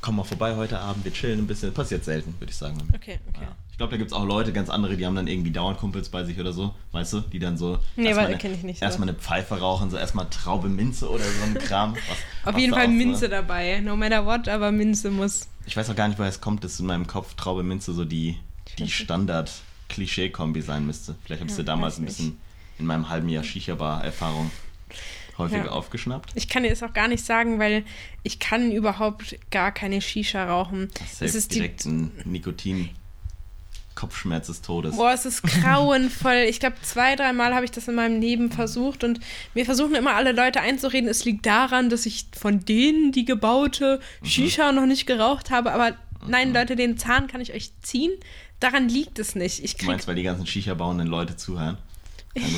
komm 0.06 0.18
mal 0.18 0.24
vorbei 0.24 0.56
heute 0.56 0.78
Abend, 0.80 1.03
wir 1.03 1.12
chillen 1.12 1.39
ein 1.39 1.47
bisschen. 1.47 1.74
Passiert 1.74 2.06
selten, 2.06 2.36
würde 2.39 2.51
ich 2.51 2.56
sagen. 2.56 2.78
Okay, 2.93 3.20
okay. 3.28 3.41
Ja. 3.41 3.56
Ich 3.72 3.78
glaube, 3.78 3.89
da 3.89 3.97
gibt 3.97 4.12
es 4.12 4.16
auch 4.16 4.24
Leute, 4.24 4.53
ganz 4.53 4.70
andere, 4.70 4.95
die 4.95 5.06
haben 5.06 5.16
dann 5.16 5.26
irgendwie 5.26 5.49
dauernd 5.49 5.80
Kumpels 5.80 6.10
bei 6.10 6.24
sich 6.24 6.39
oder 6.39 6.53
so, 6.53 6.76
weißt 6.91 7.14
du, 7.14 7.20
die 7.22 7.39
dann 7.39 7.58
so 7.58 7.80
nee, 7.95 8.10
erstmal 8.10 8.28
eine, 8.28 8.58
nicht 8.64 8.82
erstmal 8.84 9.10
eine 9.10 9.18
Pfeife 9.18 9.60
rauchen, 9.60 9.89
so 9.89 9.97
erstmal 9.97 10.30
Traube 10.30 10.70
Minze 10.70 11.10
oder 11.10 11.24
so 11.24 11.43
ein 11.43 11.53
Kram. 11.60 11.95
Was, 11.95 12.01
Auf 12.45 12.53
was 12.53 12.62
jeden 12.62 12.74
Fall 12.74 12.88
Minze 12.88 13.22
so. 13.22 13.28
dabei, 13.30 13.80
no 13.80 13.95
matter 13.97 14.28
what, 14.28 14.47
aber 14.47 14.72
Minze 14.72 15.10
muss. 15.10 15.49
Ich 15.66 15.76
weiß 15.76 15.89
auch 15.89 15.95
gar 15.95 16.08
nicht, 16.08 16.20
woher 16.20 16.30
es 16.30 16.39
kommt, 16.39 16.64
dass 16.64 16.80
in 16.80 16.86
meinem 16.86 17.08
Kopf 17.08 17.34
Traube 17.34 17.64
Minze 17.64 17.91
so 17.91 18.06
die, 18.06 18.38
die 18.78 18.88
Standard-Klischee-Kombi 18.88 20.62
sein 20.62 20.86
müsste. 20.86 21.16
Vielleicht 21.26 21.41
habe 21.41 21.49
ich 21.49 21.58
ja, 21.58 21.64
sie 21.64 21.66
damals 21.66 21.97
ein 21.97 22.06
bisschen 22.06 22.38
in 22.78 22.86
meinem 22.86 23.10
halben 23.10 23.28
Jahr 23.28 23.43
Shisha-Bar-Erfahrung 23.43 24.51
häufiger 25.38 25.65
ja. 25.65 25.71
aufgeschnappt. 25.71 26.31
Ich 26.36 26.47
kann 26.47 26.63
dir 26.63 26.69
das 26.69 26.83
auch 26.83 26.93
gar 26.93 27.07
nicht 27.07 27.25
sagen, 27.25 27.59
weil 27.59 27.83
ich 28.23 28.39
kann 28.39 28.71
überhaupt 28.71 29.38
gar 29.51 29.71
keine 29.71 30.01
Shisha 30.01 30.45
rauchen. 30.45 30.89
Das, 31.19 31.36
ist 31.36 31.53
direkt 31.53 31.83
die, 31.86 31.89
ein 31.89 32.11
Nikotin. 32.25 32.89
Kopfschmerz 33.95 34.47
des 34.47 34.61
Todes. 34.61 34.97
Boah, 34.97 35.13
es 35.13 35.25
ist 35.25 35.41
grauenvoll. 35.41 36.45
Ich 36.49 36.59
glaube, 36.59 36.75
zwei, 36.81 37.15
dreimal 37.15 37.55
habe 37.55 37.63
ich 37.65 37.71
das 37.71 37.88
in 37.88 37.95
meinem 37.95 38.19
Leben 38.19 38.51
versucht 38.51 39.03
und 39.03 39.21
mir 39.53 39.65
versuchen 39.65 39.95
immer 39.95 40.15
alle 40.15 40.33
Leute 40.33 40.59
einzureden, 40.59 41.09
es 41.09 41.23
liegt 41.25 41.45
daran, 41.45 41.89
dass 41.89 42.05
ich 42.05 42.25
von 42.38 42.59
denen 42.65 43.13
die 43.13 43.25
gebaute 43.25 44.01
mhm. 44.21 44.25
Shisha 44.25 44.71
noch 44.73 44.86
nicht 44.86 45.05
geraucht 45.05 45.49
habe. 45.49 45.71
Aber 45.71 45.91
mhm. 45.91 46.29
nein, 46.29 46.53
Leute, 46.53 46.75
den 46.75 46.97
Zahn 46.97 47.27
kann 47.27 47.41
ich 47.41 47.53
euch 47.53 47.71
ziehen. 47.81 48.11
Daran 48.59 48.89
liegt 48.89 49.17
es 49.17 49.36
nicht. 49.36 49.63
Ich 49.63 49.77
krieg, 49.77 49.86
du 49.86 49.91
meinst, 49.91 50.07
weil 50.07 50.15
die 50.15 50.23
ganzen 50.23 50.45
Shisha-bauenden 50.45 51.07
Leute 51.07 51.38
zuhören? 51.38 51.77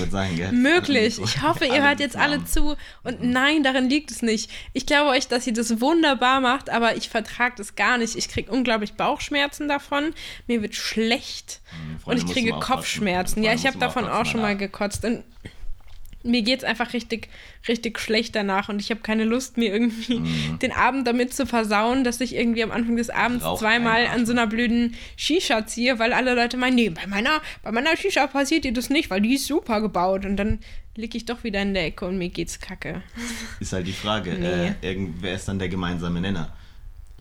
Sein, 0.10 0.36
gell? 0.36 0.52
Möglich. 0.54 1.20
Ich 1.22 1.42
hoffe, 1.42 1.66
ihr 1.66 1.84
hört 1.84 2.00
jetzt 2.00 2.16
alle 2.16 2.44
zu. 2.46 2.76
Und 3.04 3.22
nein, 3.22 3.64
darin 3.64 3.90
liegt 3.90 4.10
es 4.12 4.22
nicht. 4.22 4.50
Ich 4.74 4.86
glaube 4.86 5.12
euch, 5.12 5.28
dass 5.28 5.46
ihr 5.46 5.54
das 5.54 5.82
wunderbar 5.82 6.42
macht, 6.42 6.70
aber 6.70 6.96
ich 6.96 7.10
vertrage 7.10 7.56
das 7.58 7.76
gar 7.76 7.98
nicht. 7.98 8.16
Ich 8.16 8.30
kriege 8.30 8.52
unglaublich 8.52 8.94
Bauchschmerzen 8.94 9.68
davon. 9.68 10.14
Mir 10.48 10.62
wird 10.62 10.76
schlecht. 10.76 11.62
Hm, 11.70 12.00
und 12.06 12.18
ich 12.18 12.26
kriege 12.26 12.52
Kopfschmerzen. 12.52 13.44
Ja, 13.44 13.54
ich 13.54 13.68
habe 13.68 13.78
davon 13.78 14.06
auch 14.06 14.26
schon 14.26 14.42
mal 14.42 14.58
gekotzt. 14.58 15.06
Und 15.06 15.24
mir 16.28 16.42
geht 16.42 16.60
es 16.60 16.64
einfach 16.64 16.94
richtig, 16.94 17.30
richtig 17.68 18.00
schlecht 18.00 18.36
danach 18.36 18.70
und 18.70 18.82
ich 18.82 18.92
habe 18.92 19.02
keine 19.02 19.24
Lust, 19.24 19.58
mir 19.58 19.72
irgendwie 19.74 20.20
mhm. 20.20 20.60
den 20.62 20.72
Abend 20.72 21.08
damit 21.08 21.34
zu 21.34 21.46
versauen, 21.46 22.04
dass 22.04 22.22
ich 22.22 22.36
irgendwie 22.36 22.64
am 22.64 22.72
Anfang 22.72 22.96
des 22.98 23.10
Abends 23.10 23.44
Rauch 23.44 23.60
zweimal 23.60 24.08
an 24.08 24.26
so 24.26 24.32
einer 24.32 24.48
blöden 24.48 24.96
Shisha 25.16 25.66
ziehe, 25.66 26.00
weil 26.00 26.14
alle 26.14 26.36
Leute 26.36 26.58
meinen, 26.58 26.76
nee, 26.76 26.90
bei 26.90 27.08
meiner, 27.08 27.42
bei 27.64 27.72
meiner 27.72 27.96
Shisha 27.98 28.28
passiert 28.28 28.64
dir 28.64 28.74
das 28.74 28.90
nicht, 28.90 29.10
weil 29.10 29.22
die 29.22 29.36
ist 29.36 29.48
super 29.48 29.82
gebaut 29.82 30.26
und 30.26 30.38
dann 30.38 30.60
liege 30.96 31.18
ich 31.18 31.26
doch 31.26 31.44
wieder 31.44 31.62
in 31.62 31.74
der 31.74 31.86
Ecke 31.86 32.06
und 32.06 32.18
mir 32.18 32.30
geht's 32.30 32.60
kacke. 32.60 33.02
Ist 33.60 33.72
halt 33.72 33.88
die 33.88 33.94
Frage, 33.94 34.34
nee. 34.34 34.88
äh, 34.88 35.08
wer 35.20 35.36
ist 35.36 35.48
dann 35.48 35.60
der 35.60 35.70
gemeinsame 35.70 36.20
Nenner? 36.20 36.52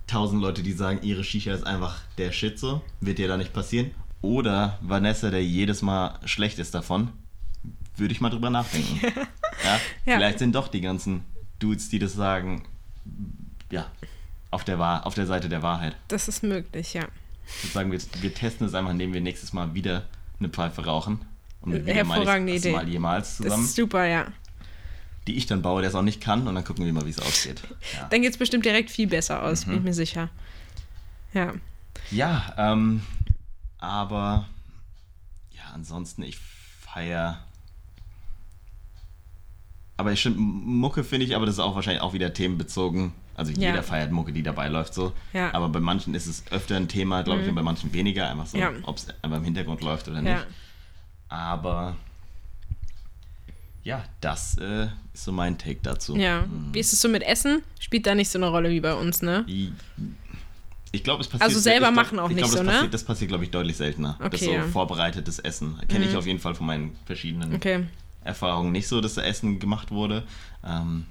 Tausend 0.06 0.40
Leute, 0.40 0.62
die 0.62 0.72
sagen, 0.72 1.00
ihre 1.02 1.24
Shisha 1.24 1.52
ist 1.52 1.66
einfach 1.66 2.00
der 2.16 2.32
Shit 2.32 2.58
so, 2.58 2.80
wird 3.00 3.18
dir 3.18 3.28
da 3.28 3.36
nicht 3.36 3.52
passieren. 3.52 3.90
Oder 4.22 4.78
Vanessa, 4.80 5.30
der 5.30 5.42
jedes 5.42 5.82
Mal 5.82 6.18
schlecht 6.24 6.58
ist 6.58 6.74
davon, 6.74 7.12
würde 7.98 8.12
ich 8.12 8.20
mal 8.20 8.30
drüber 8.30 8.50
nachdenken. 8.50 9.00
ja? 9.64 9.80
ja? 10.04 10.16
Vielleicht 10.16 10.38
sind 10.38 10.54
doch 10.54 10.68
die 10.68 10.80
ganzen 10.80 11.24
Dudes, 11.58 11.88
die 11.88 11.98
das 11.98 12.12
sagen, 12.12 12.64
ja, 13.70 13.86
auf 14.50 14.64
der, 14.64 14.78
Wahr 14.78 15.06
auf 15.06 15.14
der 15.14 15.26
Seite 15.26 15.48
der 15.48 15.62
Wahrheit. 15.62 15.96
Das 16.08 16.28
ist 16.28 16.42
möglich, 16.42 16.94
ja. 16.94 17.06
Ich 17.46 17.64
würde 17.64 17.72
sagen, 17.72 17.92
wir, 17.92 18.00
wir 18.20 18.34
testen 18.34 18.66
es 18.66 18.74
einfach, 18.74 18.90
indem 18.90 19.12
wir 19.12 19.20
nächstes 19.20 19.52
Mal 19.52 19.74
wieder 19.74 20.06
eine 20.38 20.48
Pfeife 20.48 20.84
rauchen. 20.84 21.20
Und 21.60 21.74
wieder 21.74 21.94
Hervorragende 21.94 22.52
mal, 22.52 22.58
Idee. 22.58 22.72
Mal 22.72 22.88
jemals 22.88 23.36
zusammen. 23.36 23.62
Das 23.62 23.70
ist 23.70 23.76
super, 23.76 24.04
ja. 24.04 24.26
Die 25.26 25.36
ich 25.36 25.46
dann 25.46 25.62
baue, 25.62 25.80
der 25.80 25.90
es 25.90 25.96
auch 25.96 26.02
nicht 26.02 26.20
kann, 26.20 26.46
und 26.46 26.54
dann 26.54 26.64
gucken 26.64 26.84
wir 26.84 26.92
mal, 26.92 27.04
wie 27.06 27.10
es 27.10 27.18
ausgeht. 27.18 27.62
Ja. 27.94 28.06
Dann 28.08 28.22
geht 28.22 28.30
es 28.30 28.38
bestimmt 28.38 28.64
direkt 28.64 28.90
viel 28.90 29.08
besser 29.08 29.42
aus, 29.42 29.66
mhm. 29.66 29.70
bin 29.70 29.78
ich 29.78 29.84
mir 29.84 29.94
sicher. 29.94 30.28
Ja. 31.34 31.54
Ja, 32.10 32.54
ähm, 32.56 33.02
aber 33.78 34.46
ja, 35.50 35.62
ansonsten, 35.74 36.22
ich 36.22 36.38
feiere 36.38 37.44
aber 39.96 40.12
ich 40.12 40.22
finde, 40.22 40.38
Mucke 40.38 41.04
finde 41.04 41.26
ich, 41.26 41.34
aber 41.34 41.46
das 41.46 41.56
ist 41.56 41.60
auch 41.60 41.74
wahrscheinlich 41.74 42.02
auch 42.02 42.12
wieder 42.12 42.32
themenbezogen. 42.32 43.12
Also 43.34 43.52
ja. 43.52 43.70
jeder 43.70 43.82
feiert 43.82 44.12
Mucke, 44.12 44.32
die 44.32 44.42
dabei 44.42 44.68
läuft 44.68 44.94
so. 44.94 45.12
Ja. 45.32 45.52
Aber 45.54 45.68
bei 45.68 45.80
manchen 45.80 46.14
ist 46.14 46.26
es 46.26 46.44
öfter 46.50 46.76
ein 46.76 46.88
Thema, 46.88 47.22
glaube 47.22 47.40
ich, 47.40 47.44
mhm. 47.44 47.50
und 47.50 47.54
bei 47.56 47.62
manchen 47.62 47.92
weniger, 47.92 48.30
einfach 48.30 48.46
so, 48.46 48.58
ja. 48.58 48.72
ob 48.82 48.96
es 48.96 49.08
einfach 49.22 49.38
im 49.38 49.44
Hintergrund 49.44 49.82
läuft 49.82 50.08
oder 50.08 50.22
nicht. 50.22 50.46
Aber 51.28 51.96
ja, 53.86 54.02
das 54.20 54.58
äh, 54.58 54.88
ist 55.14 55.24
so 55.24 55.32
mein 55.32 55.58
Take 55.58 55.78
dazu. 55.82 56.16
Ja. 56.16 56.42
Mhm. 56.42 56.74
Wie 56.74 56.80
ist 56.80 56.92
es 56.92 57.00
so 57.00 57.08
mit 57.08 57.22
Essen? 57.22 57.62
Spielt 57.78 58.06
da 58.06 58.14
nicht 58.14 58.28
so 58.28 58.38
eine 58.38 58.48
Rolle 58.48 58.70
wie 58.70 58.80
bei 58.80 58.94
uns, 58.94 59.22
ne? 59.22 59.44
Ich 60.92 61.04
glaube, 61.04 61.20
es 61.20 61.28
passiert. 61.28 61.42
Also 61.42 61.60
selber 61.60 61.90
machen 61.90 62.18
auch 62.18 62.28
nicht 62.28 62.38
glaub, 62.38 62.50
so, 62.50 62.62
ne? 62.62 62.72
Passiert, 62.72 62.94
das 62.94 63.04
passiert, 63.04 63.28
glaube 63.28 63.44
ich, 63.44 63.50
deutlich 63.50 63.76
seltener. 63.76 64.18
Okay, 64.18 64.30
das 64.30 64.40
so 64.40 64.72
vorbereitetes 64.72 65.38
Essen. 65.38 65.78
Kenne 65.88 66.04
mhm. 66.04 66.10
ich 66.10 66.16
auf 66.16 66.26
jeden 66.26 66.40
Fall 66.40 66.54
von 66.54 66.66
meinen 66.66 66.96
verschiedenen 67.06 67.54
okay. 67.54 67.86
Erfahrung 68.26 68.72
nicht 68.72 68.88
so, 68.88 69.00
dass 69.00 69.14
da 69.14 69.22
Essen 69.22 69.58
gemacht 69.58 69.90
wurde. 69.90 70.24
Ähm, 70.64 71.06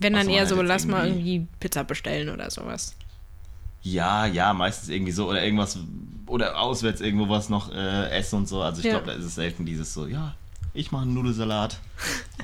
Wenn 0.00 0.14
dann 0.14 0.28
eher 0.28 0.40
halt 0.40 0.48
so, 0.48 0.60
lass 0.62 0.86
mal 0.86 1.06
irgendwie 1.06 1.46
Pizza 1.60 1.84
bestellen 1.84 2.28
oder 2.30 2.50
sowas. 2.50 2.94
Ja, 3.82 4.26
ja, 4.26 4.52
meistens 4.52 4.88
irgendwie 4.90 5.12
so 5.12 5.28
oder 5.28 5.42
irgendwas 5.42 5.78
oder 6.26 6.60
auswärts 6.60 7.00
irgendwo 7.00 7.28
was 7.28 7.48
noch 7.48 7.72
äh, 7.72 8.10
essen 8.10 8.36
und 8.36 8.48
so. 8.48 8.60
Also 8.62 8.80
ich 8.80 8.86
ja. 8.86 8.92
glaube, 8.92 9.06
da 9.06 9.12
ist 9.12 9.24
es 9.24 9.34
selten 9.34 9.64
dieses 9.64 9.94
so, 9.94 10.06
ja, 10.06 10.34
ich 10.74 10.92
mache 10.92 11.02
einen 11.02 11.14
Nudelsalat 11.14 11.78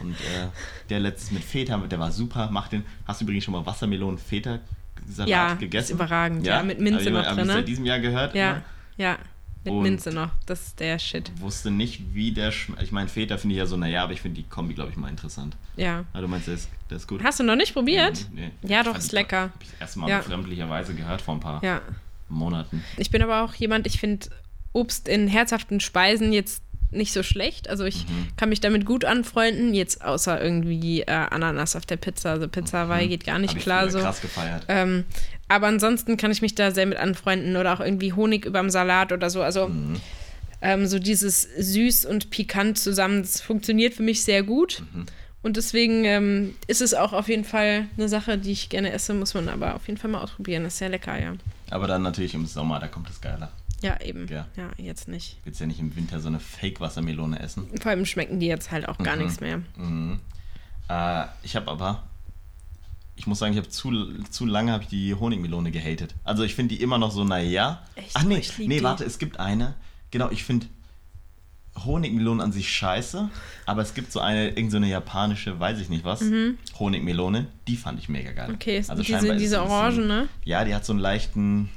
und 0.00 0.12
äh, 0.12 0.48
der 0.88 1.00
letztes 1.00 1.30
mit 1.30 1.44
Feta, 1.44 1.76
der 1.76 1.98
war 1.98 2.10
super. 2.10 2.48
Mach 2.50 2.68
den. 2.68 2.84
Hast 3.06 3.20
du 3.20 3.24
übrigens 3.24 3.44
schon 3.44 3.52
mal 3.52 3.64
Wassermelonen 3.64 4.18
Feta 4.18 4.60
Salat 5.08 5.28
ja, 5.28 5.54
gegessen? 5.54 5.84
Ist 5.84 5.90
überragend. 5.90 6.46
Ja, 6.46 6.56
ja 6.56 6.62
mit 6.62 6.80
Minze 6.80 7.10
noch 7.10 7.22
drin. 7.22 7.30
Habe 7.30 7.40
ich 7.42 7.46
seit 7.48 7.68
diesem 7.68 7.84
Jahr 7.84 8.00
gehört. 8.00 8.34
Ja, 8.34 8.50
immer. 8.50 8.62
ja. 8.96 9.18
Mit 9.66 9.74
und 9.74 9.82
Minze 9.82 10.10
noch, 10.10 10.30
das 10.46 10.68
ist 10.68 10.80
der 10.80 10.98
Shit. 10.98 11.30
Wusste 11.40 11.70
nicht, 11.70 12.14
wie 12.14 12.32
der 12.32 12.52
schmeckt. 12.52 12.82
Ich 12.82 12.92
meine, 12.92 13.08
Feta 13.08 13.36
finde 13.36 13.54
ich 13.54 13.58
ja 13.58 13.66
so, 13.66 13.76
naja, 13.76 14.02
aber 14.02 14.12
ich 14.12 14.20
finde 14.20 14.40
die 14.40 14.48
Kombi, 14.48 14.74
glaube 14.74 14.90
ich, 14.90 14.96
mal 14.96 15.08
interessant. 15.08 15.56
Ja. 15.76 16.04
Ah, 16.12 16.20
du 16.20 16.28
meinst, 16.28 16.46
der 16.46 16.54
ist, 16.54 16.68
der 16.90 16.96
ist 16.96 17.06
gut? 17.06 17.22
Hast 17.22 17.40
du 17.40 17.44
noch 17.44 17.56
nicht 17.56 17.74
probiert? 17.74 18.26
Nee. 18.32 18.50
nee. 18.62 18.72
Ja, 18.72 18.82
doch, 18.82 18.96
ist 18.96 19.12
lecker. 19.12 19.42
Habe 19.42 19.52
ich 19.60 19.68
erstmal 19.80 20.08
ja. 20.08 20.18
befremdlicherweise 20.18 20.94
gehört 20.94 21.22
vor 21.22 21.34
ein 21.34 21.40
paar 21.40 21.62
ja. 21.62 21.82
Monaten. 22.28 22.82
Ich 22.96 23.10
bin 23.10 23.22
aber 23.22 23.42
auch 23.42 23.54
jemand, 23.54 23.86
ich 23.86 24.00
finde 24.00 24.28
Obst 24.72 25.08
in 25.08 25.28
herzhaften 25.28 25.80
Speisen 25.80 26.32
jetzt 26.32 26.62
nicht 26.90 27.12
so 27.12 27.22
schlecht. 27.22 27.68
Also 27.68 27.84
ich 27.84 28.08
mhm. 28.08 28.28
kann 28.36 28.48
mich 28.48 28.60
damit 28.60 28.86
gut 28.86 29.04
anfreunden, 29.04 29.74
jetzt 29.74 30.04
außer 30.04 30.42
irgendwie 30.42 31.02
äh, 31.02 31.10
Ananas 31.10 31.76
auf 31.76 31.86
der 31.86 31.96
Pizza. 31.96 32.30
Also 32.30 32.48
Pizza 32.48 32.86
mhm. 32.86 33.08
geht 33.08 33.24
gar 33.24 33.38
nicht 33.38 33.54
Hab 33.54 33.62
klar. 33.62 33.86
Ich 33.86 33.92
so. 33.92 33.98
krass 34.00 34.20
gefeiert. 34.20 34.64
Ähm, 34.68 35.04
Aber 35.48 35.66
ansonsten 35.68 36.16
kann 36.16 36.30
ich 36.32 36.42
mich 36.42 36.54
da 36.54 36.70
sehr 36.72 36.86
mit 36.86 36.98
anfreunden 36.98 37.56
oder 37.56 37.72
auch 37.74 37.80
irgendwie 37.80 38.12
Honig 38.12 38.44
überm 38.44 38.68
Salat 38.70 39.12
oder 39.12 39.30
so. 39.30 39.42
Also 39.42 39.68
Mhm. 39.68 39.96
ähm, 40.60 40.86
so 40.86 40.98
dieses 40.98 41.42
süß 41.42 42.04
und 42.06 42.30
pikant 42.30 42.78
zusammen, 42.78 43.22
das 43.22 43.40
funktioniert 43.40 43.94
für 43.94 44.02
mich 44.02 44.24
sehr 44.24 44.42
gut. 44.42 44.82
Mhm. 44.92 45.06
Und 45.42 45.56
deswegen 45.56 46.04
ähm, 46.04 46.56
ist 46.66 46.80
es 46.82 46.92
auch 46.94 47.12
auf 47.12 47.28
jeden 47.28 47.44
Fall 47.44 47.86
eine 47.96 48.08
Sache, 48.08 48.36
die 48.38 48.50
ich 48.50 48.68
gerne 48.68 48.90
esse, 48.92 49.14
muss 49.14 49.34
man 49.34 49.48
aber 49.48 49.76
auf 49.76 49.86
jeden 49.86 49.96
Fall 49.98 50.10
mal 50.10 50.20
ausprobieren. 50.20 50.64
Das 50.64 50.72
ist 50.72 50.78
sehr 50.80 50.88
lecker, 50.88 51.20
ja. 51.20 51.34
Aber 51.70 51.86
dann 51.86 52.02
natürlich 52.02 52.34
im 52.34 52.46
Sommer, 52.46 52.80
da 52.80 52.88
kommt 52.88 53.08
es 53.10 53.20
geiler. 53.20 53.52
Ja, 53.82 54.00
eben. 54.00 54.26
Ja. 54.26 54.46
Ja, 54.56 54.70
jetzt 54.78 55.06
nicht. 55.06 55.36
Willst 55.44 55.60
ja 55.60 55.66
nicht 55.66 55.78
im 55.78 55.94
Winter 55.94 56.18
so 56.18 56.26
eine 56.28 56.40
Fake-Wassermelone 56.40 57.38
essen. 57.38 57.68
Vor 57.80 57.92
allem 57.92 58.06
schmecken 58.06 58.40
die 58.40 58.46
jetzt 58.46 58.72
halt 58.72 58.88
auch 58.88 58.98
gar 58.98 59.14
Mhm. 59.14 59.22
nichts 59.22 59.38
mehr. 59.40 59.58
Mhm. 59.76 60.18
Äh, 60.88 61.24
ich 61.44 61.54
habe 61.54 61.70
aber, 61.70 62.02
ich 63.16 63.26
muss 63.26 63.38
sagen, 63.38 63.52
ich 63.52 63.58
habe 63.58 63.68
zu, 63.68 63.90
zu 64.30 64.44
lange 64.46 64.72
habe 64.72 64.82
ich 64.84 64.88
die 64.90 65.14
Honigmelone 65.14 65.70
gehatet. 65.70 66.14
Also 66.24 66.42
ich 66.44 66.54
finde 66.54 66.74
die 66.76 66.82
immer 66.82 66.98
noch 66.98 67.10
so, 67.10 67.24
naja. 67.24 67.82
Echt? 67.94 68.10
Ach 68.14 68.22
nee, 68.24 68.42
nee, 68.58 68.78
die. 68.78 68.82
warte, 68.84 69.04
es 69.04 69.18
gibt 69.18 69.40
eine. 69.40 69.74
Genau, 70.10 70.30
ich 70.30 70.44
finde 70.44 70.66
Honigmelone 71.84 72.42
an 72.42 72.52
sich 72.52 72.70
scheiße, 72.72 73.28
aber 73.66 73.82
es 73.82 73.92
gibt 73.92 74.10
so 74.10 74.20
eine, 74.20 74.48
irgend 74.48 74.70
so 74.70 74.78
eine 74.78 74.88
japanische, 74.88 75.60
weiß 75.60 75.78
ich 75.78 75.90
nicht 75.90 76.04
was, 76.04 76.22
Honigmelone, 76.78 77.48
die 77.68 77.76
fand 77.76 77.98
ich 77.98 78.08
mega 78.08 78.32
geil. 78.32 78.48
Mhm. 78.48 78.54
Okay, 78.54 78.78
ist 78.78 78.88
also 78.90 79.02
diese, 79.02 79.20
diese 79.36 79.36
bisschen- 79.36 79.56
Orange, 79.58 79.98
ne? 80.00 80.28
Ja, 80.44 80.64
die 80.64 80.74
hat 80.74 80.86
so 80.86 80.94
einen 80.94 81.00
leichten, 81.00 81.68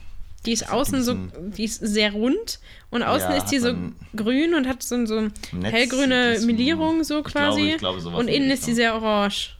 Die 0.45 0.53
ist 0.53 0.69
außen 0.71 1.03
so, 1.03 1.15
die 1.57 1.65
ist 1.65 1.79
sehr 1.85 2.13
rund 2.13 2.59
und 2.91 3.03
außen 3.03 3.29
Ja, 3.31 3.35
ist 3.37 3.47
die 3.47 3.59
so 3.59 3.73
grün 4.15 4.53
und 4.53 4.67
hat 4.69 4.83
so, 4.83 5.05
so 5.05 5.19
Netz- 5.51 5.71
hellgrüne 5.73 6.39
Melierung 6.45 7.03
so 7.03 7.17
ich 7.19 7.25
glaube- 7.25 7.31
quasi. 7.49 7.71
ich 7.71 7.77
glaube, 7.77 7.99
und 8.07 8.19
in 8.21 8.27
die 8.27 8.35
innen 8.35 8.51
ist 8.51 8.67
die 8.67 8.73
sehr 8.73 8.95
orange. 8.95 9.57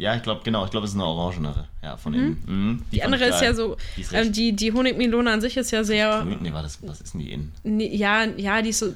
Ja, 0.00 0.16
ich 0.16 0.22
glaube, 0.22 0.40
genau, 0.44 0.64
ich 0.64 0.70
glaube, 0.70 0.86
es 0.86 0.92
ist 0.92 0.96
eine 0.96 1.04
orangenere, 1.04 1.68
ja, 1.82 1.96
von 1.98 2.14
innen. 2.14 2.42
Mhm, 2.46 2.82
Die, 2.90 3.00
fand 3.00 3.12
andere 3.14 3.28
ist 3.30 3.42
ja 3.42 3.52
so, 3.54 3.76
Die 3.96 4.00
ist 4.00 4.12
ähm, 4.14 4.32
die, 4.32 4.52
die 4.56 4.72
Honigmelone 4.72 5.30
an 5.30 5.40
sich 5.42 5.56
ist 5.58 5.70
ja 5.72 5.84
sehr. 5.84 6.24
Nee, 6.24 6.52
war 6.52 6.62
das, 6.62 6.78
was 6.86 7.00
ist 7.02 7.12
denn 7.14 7.20
die 7.20 7.32
innen? 7.32 7.52
nee, 7.64 7.94
ja, 7.94 8.24
ja, 8.36 8.62
die 8.62 8.70
ist 8.70 8.78
so 8.78 8.92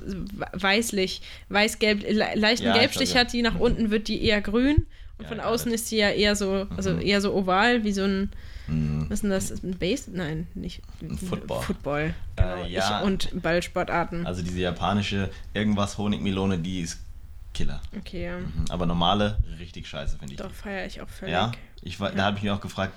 weißlich, 0.53 1.21
weiß-gelb, 1.49 2.03
le 2.09 2.27
leichten 2.35 2.67
Ja, 2.67 2.75
ich 2.75 2.81
Gelbstich 2.81 3.11
glaub, 3.13 3.25
hat 3.27 3.33
die, 3.33 3.43
nach 3.43 3.59
unten 3.59 3.91
wird 3.91 4.09
die 4.09 4.23
eher 4.25 4.41
grün 4.41 4.87
und 5.19 5.25
Ja, 5.25 5.29
von 5.29 5.41
außen 5.41 5.73
ist 5.73 5.91
die 5.91 5.97
ja 5.97 6.11
eher 6.11 6.37
so, 6.37 6.67
also 6.77 6.91
Mhm. 6.95 7.01
eher 7.03 7.21
so 7.21 7.35
oval, 7.35 7.85
wie 7.85 7.93
so 7.93 8.03
ein, 8.05 8.31
Mhm. 8.67 9.05
was 9.11 9.17
ist 9.17 9.23
denn 9.23 9.31
das, 9.31 9.51
ein 9.63 9.77
Base? 9.79 10.11
Nein, 10.11 10.47
nicht. 10.55 10.81
Ein 11.03 11.19
Football. 11.19 11.61
Football, 11.63 12.15
Äh, 12.37 12.43
genau. 12.43 12.65
ja. 12.67 13.01
ich, 13.01 13.07
und 13.07 13.43
Ballsportarten. 13.43 14.27
Also 14.27 14.43
diese 14.43 14.59
japanische 14.61 15.29
irgendwas 15.53 15.99
Honigmelone, 15.99 16.59
die 16.59 16.81
ist 16.81 17.04
Killer. 17.55 17.81
Okay, 17.99 18.25
ja. 18.27 18.39
Mhm. 18.39 18.65
Aber 18.69 18.85
normale, 18.87 19.39
richtig 19.59 19.87
scheiße, 19.89 20.19
finde 20.19 20.35
ich. 20.35 20.39
Doch, 20.41 20.51
feiere 20.53 20.87
ich 20.87 21.01
auch 21.01 21.09
völlig. 21.09 21.33
ja, 21.33 21.53
ich, 21.83 21.99
war- 22.01 22.11
da 22.13 22.25
habe 22.25 22.37
ich 22.37 22.43
mir 22.43 22.55
auch 22.55 22.61
gefragt, 22.61 22.93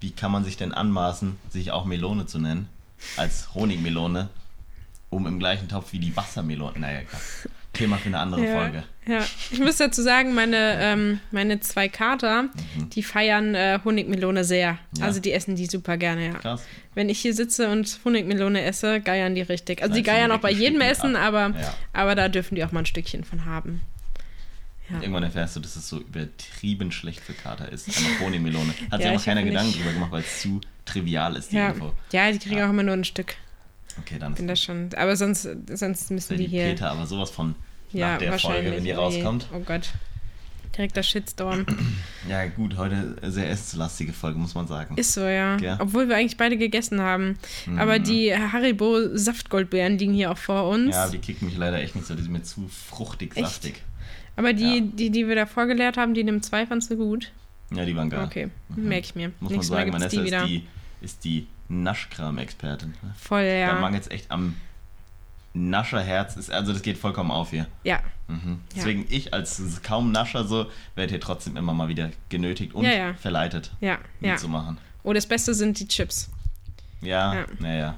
wie 0.00 0.10
kann 0.10 0.30
man 0.32 0.44
sich 0.44 0.56
denn 0.56 0.72
anmaßen, 0.74 1.38
sich 1.48 1.70
auch 1.70 1.84
Melone 1.84 2.26
zu 2.26 2.38
nennen, 2.38 2.68
als 3.16 3.54
Honigmelone, 3.54 4.28
um 5.10 5.26
im 5.26 5.38
gleichen 5.38 5.68
Topf 5.68 5.92
wie 5.92 5.98
die 6.00 6.16
Wassermelone. 6.16 6.78
Naja, 6.78 7.00
egal. 7.00 7.20
Thema 7.72 7.96
für 7.96 8.08
eine 8.08 8.18
andere 8.18 8.44
Ja, 8.46 8.52
Folge. 8.58 8.84
ja. 9.06 9.20
Ich 9.50 9.58
muss 9.58 9.76
dazu 9.78 10.02
sagen, 10.02 10.34
meine, 10.34 10.76
ähm, 10.80 11.20
meine 11.30 11.60
zwei 11.60 11.88
Kater, 11.88 12.50
die 12.94 13.02
feiern 13.02 13.54
äh, 13.54 13.78
Honigmelone 13.84 14.44
sehr. 14.44 14.72
Mhm. 14.72 14.78
Ja. 14.98 15.04
Also 15.06 15.20
die 15.20 15.32
essen 15.32 15.56
die 15.56 15.66
super 15.66 15.96
gerne, 15.96 16.26
ja. 16.26 16.34
Krass. 16.34 16.64
Wenn 16.94 17.08
ich 17.08 17.20
hier 17.20 17.32
sitze 17.34 17.70
und 17.70 18.00
Honigmelone 18.04 18.62
esse, 18.62 19.00
geiern 19.00 19.34
die 19.34 19.40
richtig. 19.42 19.80
Also 19.82 19.94
die 19.94 20.00
Schneidest 20.02 20.08
du 20.08 20.28
geiern 20.28 20.32
auch 20.32 20.42
bei 20.42 20.50
jedem 20.50 20.80
Essen, 20.82 21.16
ab. 21.16 21.28
aber, 21.28 21.58
Ja. 21.58 21.74
aber 21.94 22.14
da 22.14 22.28
dürfen 22.28 22.56
die 22.56 22.64
auch 22.64 22.72
mal 22.72 22.80
ein 22.80 22.86
Stückchen 22.86 23.24
von 23.24 23.44
haben. 23.46 23.80
Ja. 24.90 25.00
Irgendwann 25.00 25.22
erfährst 25.22 25.56
du, 25.56 25.60
dass 25.60 25.76
es 25.76 25.88
so 25.88 25.98
übertrieben 26.00 26.92
schlecht 26.92 27.20
für 27.20 27.32
Kater 27.34 27.70
ist. 27.70 27.88
Einfach 27.88 28.20
Honigmelone. 28.20 28.68
Hat 28.68 28.76
sich 28.76 28.88
Ja, 28.90 28.96
einfach 28.96 29.20
ich 29.20 29.24
keiner 29.24 29.42
Gedanken 29.44 29.72
drüber 29.72 29.92
gemacht, 29.92 30.10
weil 30.12 30.22
es 30.22 30.42
zu 30.42 30.60
trivial 30.84 31.36
ist, 31.36 31.52
die 31.52 31.56
Ja. 31.56 31.70
Info. 31.70 31.92
ja, 32.12 32.30
die 32.32 32.38
kriegen 32.38 32.58
Ja. 32.58 32.66
auch 32.66 32.70
immer 32.70 32.82
nur 32.82 32.94
ein 32.94 33.04
Stück. 33.04 33.34
Okay, 34.00 34.18
dann 34.18 34.34
Bin 34.34 34.46
ist 34.48 34.50
das 34.52 34.62
schon. 34.64 34.88
Aber 34.96 35.16
sonst, 35.16 35.48
sonst 35.72 36.10
müssen 36.10 36.36
die 36.36 36.44
die 36.44 36.50
hier. 36.50 36.64
Peter 36.64 36.90
aber 36.90 37.06
sowas 37.06 37.30
von 37.30 37.54
ja, 37.92 38.12
nach 38.12 38.18
der. 38.18 38.38
Folge, 38.38 38.72
wenn 38.72 38.84
die 38.84 38.90
rauskommt. 38.92 39.46
Oh 39.54 39.60
Gott. 39.60 39.90
Direkter 40.76 41.02
Shitstorm. 41.02 41.66
Ja, 42.28 42.46
gut, 42.46 42.76
heute 42.76 43.16
sehr 43.22 43.50
essenslastige 43.50 44.12
Folge, 44.12 44.38
muss 44.38 44.54
man 44.54 44.68
sagen. 44.68 44.96
Ist 44.96 45.12
so, 45.12 45.22
ja. 45.22 45.56
Ja. 45.58 45.76
Obwohl 45.80 46.08
wir 46.08 46.14
eigentlich 46.16 46.36
beide 46.36 46.56
gegessen 46.56 47.00
haben. 47.00 47.36
Aber 47.76 47.98
die 47.98 48.32
Haribo 48.32 49.08
Saftgoldbeeren 49.16 49.98
liegen 49.98 50.14
hier 50.14 50.30
auch 50.30 50.38
vor 50.38 50.68
uns. 50.68 50.94
ja, 50.94 51.08
die 51.08 51.18
kicken 51.18 51.48
mich 51.48 51.56
leider 51.56 51.80
echt 51.82 51.96
nicht 51.96 52.06
so. 52.06 52.14
Die 52.14 52.22
sind 52.22 52.30
mir 52.32 52.42
zu 52.44 52.68
fruchtig, 52.68 53.36
Echt? 53.36 53.72
Aber 54.42 54.52
die, 54.52 54.78
Ja. 54.78 54.84
die, 54.84 55.10
die 55.10 55.28
wir 55.28 55.34
davor 55.36 55.66
gelehrt 55.66 55.96
haben, 55.96 56.14
die 56.14 56.24
dem 56.24 56.42
2 56.42 56.66
fandst 56.66 56.90
du 56.90 56.96
gut. 56.96 57.30
Ja, 57.74 57.84
die 57.84 57.96
waren 57.96 58.10
geil. 58.10 58.24
Okay, 58.24 58.50
merke 58.76 59.06
ich 59.06 59.14
mir. 59.14 59.28
Muss 59.40 59.50
man 59.50 59.52
Nächstes 59.52 59.70
Mal 59.70 59.76
sagen, 59.78 59.90
gibt's 59.92 60.16
Vanessa 60.16 60.44
die 60.46 60.56
ist 60.56 60.64
die, 61.00 61.04
ist 61.04 61.24
die 61.24 61.46
Naschkram-Expertin. 61.68 62.88
ne? 63.02 63.14
Voll, 63.18 63.44
Da 63.44 63.52
ja. 63.54 63.74
mangelt 63.80 64.02
es 64.02 64.10
echt 64.10 64.30
am 64.30 64.56
Nascherherz. 65.54 66.36
Ist, 66.36 66.50
also 66.50 66.72
das 66.72 66.82
geht 66.82 66.98
vollkommen 66.98 67.30
auf 67.30 67.50
hier. 67.50 67.66
Ja, 67.84 68.00
Mhm. 68.28 68.60
Ja. 68.70 68.76
Deswegen 68.76 69.06
ich 69.10 69.34
als 69.34 69.60
kaum 69.82 70.10
Nascher 70.12 70.44
so, 70.44 70.66
werde 70.94 71.10
hier 71.10 71.20
trotzdem 71.20 71.56
immer 71.56 71.74
mal 71.74 71.88
wieder 71.88 72.10
genötigt 72.30 72.72
und 72.74 72.84
Ja, 72.84 72.92
ja. 72.92 73.14
verleitet 73.14 73.72
ja, 73.80 73.98
ja. 74.20 74.32
mitzumachen. 74.32 74.78
Oh, 75.02 75.12
das 75.12 75.26
Beste 75.26 75.52
sind 75.54 75.78
die 75.80 75.86
Chips. 75.88 76.30
Ja, 77.02 77.34
Ja. 77.34 77.46
naja. 77.58 77.94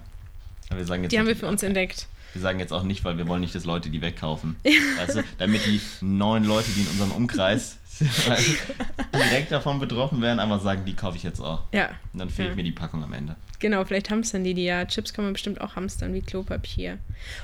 Aber 0.71 0.79
wir 0.79 0.87
sagen 0.87 1.03
jetzt 1.05 1.13
Die 1.13 1.19
haben 1.19 1.27
wir 1.29 1.37
für 1.37 1.47
uns 1.47 1.63
entdeckt. 1.63 2.09
Wir 2.35 2.41
sagen 2.43 2.59
jetzt 2.59 2.73
auch 2.73 2.83
nicht, 2.83 3.05
weil 3.05 3.17
wir 3.17 3.27
wollen 3.29 3.41
nicht, 3.41 3.55
dass 3.55 3.65
Leute 3.65 3.89
die 3.91 4.03
wegkaufen. 4.03 4.57
Weißt 4.99 5.17
du, 5.17 5.25
damit 5.39 5.65
die 5.67 5.81
neun 6.03 6.45
Leute, 6.45 6.71
die 6.73 6.83
in 6.83 6.89
unserem 6.89 7.13
Umkreis 7.13 7.79
direkt 9.15 9.53
davon 9.53 9.79
betroffen 9.79 10.21
werden, 10.21 10.41
aber 10.41 10.59
sagen, 10.59 10.85
die 10.85 10.95
kaufe 10.95 11.17
ich 11.17 11.23
jetzt 11.23 11.41
auch. 11.41 11.63
Ja, 11.73 11.91
Und 12.13 12.19
dann 12.19 12.31
fehlt 12.31 12.51
Ja. 12.51 12.55
mir 12.57 12.65
die 12.65 12.73
Packung 12.73 13.03
am 13.05 13.13
Ende. 13.13 13.37
genau, 13.61 13.85
vielleicht 13.85 14.11
hamstern 14.11 14.43
die 14.45 14.53
die 14.55 14.65
ja. 14.65 14.85
Chips 14.85 15.13
kann 15.15 15.25
man 15.25 15.33
bestimmt 15.33 15.61
auch 15.61 15.77
hamstern 15.77 16.13
wie 16.13 16.21
Klopapier. 16.23 16.99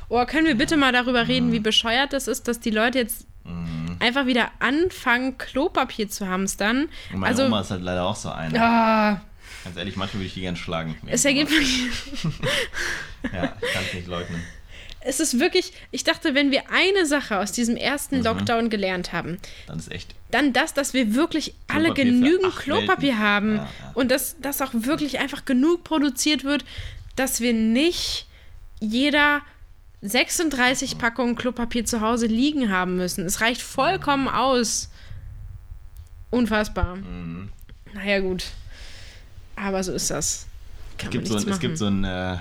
Oh, 0.08 0.24
können 0.26 0.46
wir 0.48 0.56
bitte 0.56 0.76
mal 0.76 0.92
darüber 0.92 1.28
reden, 1.28 1.52
wie 1.52 1.60
bescheuert 1.60 2.12
das 2.12 2.26
ist, 2.28 2.48
dass 2.48 2.60
die 2.60 2.70
Leute 2.70 2.98
jetzt 2.98 3.26
Mhm. 3.42 3.96
einfach 4.00 4.26
wieder 4.26 4.50
anfangen, 4.58 5.38
Klopapier 5.38 6.10
zu 6.10 6.28
hamstern? 6.28 6.88
Und 7.10 7.20
meine 7.20 7.26
also, 7.30 7.46
Oma 7.46 7.62
ist 7.62 7.70
halt 7.70 7.80
leider 7.82 8.04
auch 8.04 8.14
so 8.16 8.30
eine. 8.30 8.60
ah, 8.62 9.20
Ganz 9.64 9.76
ehrlich, 9.78 9.96
manchmal 9.96 10.20
würde 10.20 10.26
ich 10.26 10.34
die 10.34 10.42
gern 10.42 10.56
schlagen. 10.56 10.94
es 11.06 11.24
ergibt 11.24 11.50
Ja, 11.50 11.58
ich 13.62 13.72
kann 13.72 13.82
es 13.88 13.94
nicht 13.94 14.06
leugnen. 14.08 14.42
Es 15.02 15.18
ist 15.20 15.38
wirklich, 15.40 15.72
ich 15.90 16.04
dachte, 16.04 16.34
wenn 16.34 16.50
wir 16.50 16.64
eine 16.70 17.06
Sache 17.06 17.38
aus 17.38 17.52
diesem 17.52 17.76
ersten 17.76 18.18
Mhm. 18.18 18.24
Lockdown 18.24 18.70
gelernt 18.70 19.12
haben, 19.12 19.38
Dann 19.66 19.78
ist 19.78 19.90
echt. 19.90 20.14
dann 20.30 20.52
das, 20.52 20.74
dass 20.74 20.92
wir 20.92 21.14
wirklich 21.14 21.54
alle 21.68 21.84
Klopapier 21.94 22.04
für 22.04 22.10
genügend 22.10 22.56
Klopapier 22.56 23.08
Welten. 23.12 23.18
haben 23.18 23.56
Ja, 23.56 23.62
ja. 23.62 23.90
und 23.94 24.10
dass 24.10 24.36
das 24.40 24.60
auch 24.60 24.70
wirklich 24.74 25.18
einfach 25.18 25.44
genug 25.46 25.84
produziert 25.84 26.44
wird, 26.44 26.64
dass 27.16 27.40
wir 27.40 27.52
nicht 27.54 28.26
jeder 28.80 29.40
36 30.02 30.96
Packungen 30.98 31.34
Klopapier 31.36 31.84
zu 31.84 32.00
Hause 32.00 32.26
liegen 32.26 32.70
haben 32.70 32.96
müssen. 32.96 33.24
Es 33.26 33.40
reicht 33.40 33.60
vollkommen 33.62 34.28
aus. 34.28 34.90
Unfassbar. 36.30 36.96
Mhm. 36.96 37.50
Naja, 37.92 38.20
gut. 38.20 38.44
Aber 39.56 39.82
so 39.82 39.92
ist 39.92 40.10
das. 40.10 40.46
Kann 40.96 41.08
Es 41.08 41.12
gibt, 41.12 41.26
so 41.28 41.36
ein, 41.36 41.48
es 41.48 41.58
gibt 41.60 41.78
so 41.78 41.86
einen 41.86 42.04
äh, 42.04 42.38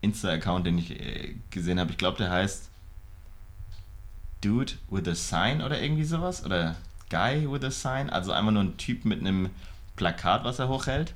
Insta-Account, 0.00 0.66
den 0.66 0.78
ich 0.78 0.90
äh, 0.92 1.34
gesehen 1.50 1.80
habe. 1.80 1.90
Ich 1.90 1.98
glaube, 1.98 2.18
der 2.18 2.30
heißt 2.30 2.68
Dude 4.40 4.72
with 4.90 5.08
a 5.08 5.14
Sign 5.14 5.62
oder 5.62 5.80
irgendwie 5.80 6.04
sowas. 6.04 6.44
Oder 6.44 6.76
Guy 7.10 7.50
with 7.50 7.64
a 7.64 7.70
Sign. 7.70 8.10
Also 8.10 8.32
einfach 8.32 8.52
nur 8.52 8.62
ein 8.62 8.76
Typ 8.76 9.04
mit 9.04 9.20
einem 9.20 9.50
Plakat, 9.96 10.44
was 10.44 10.58
er 10.58 10.68
hochhält. 10.68 11.14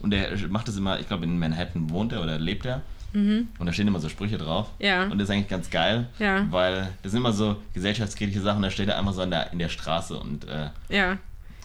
Und 0.00 0.10
der 0.10 0.36
macht 0.48 0.68
das 0.68 0.76
immer, 0.76 0.98
ich 1.00 1.06
glaube, 1.08 1.24
in 1.24 1.38
Manhattan 1.38 1.90
wohnt 1.90 2.12
er 2.12 2.22
oder 2.22 2.38
lebt 2.38 2.66
er. 2.66 2.82
Und 3.14 3.48
da 3.58 3.70
stehen 3.74 3.86
immer 3.88 4.00
so 4.00 4.08
Sprüche 4.08 4.38
drauf. 4.38 4.68
Mhm. 4.78 4.84
Ja. 4.86 5.02
Und 5.04 5.18
das 5.18 5.28
ist 5.28 5.34
eigentlich 5.34 5.48
ganz 5.48 5.68
geil, 5.68 6.08
Ja. 6.18 6.46
weil 6.50 6.88
das 7.02 7.12
sind 7.12 7.20
immer 7.20 7.34
so 7.34 7.60
gesellschaftskritische 7.74 8.40
Sachen. 8.40 8.62
Da 8.62 8.70
steht 8.70 8.88
er 8.88 8.98
einfach 8.98 9.12
so 9.12 9.20
in 9.20 9.30
der, 9.30 9.52
in 9.52 9.58
der 9.58 9.68
Straße 9.68 10.18
und 10.18 10.48
äh, 10.48 10.70
Ja. 10.88 11.18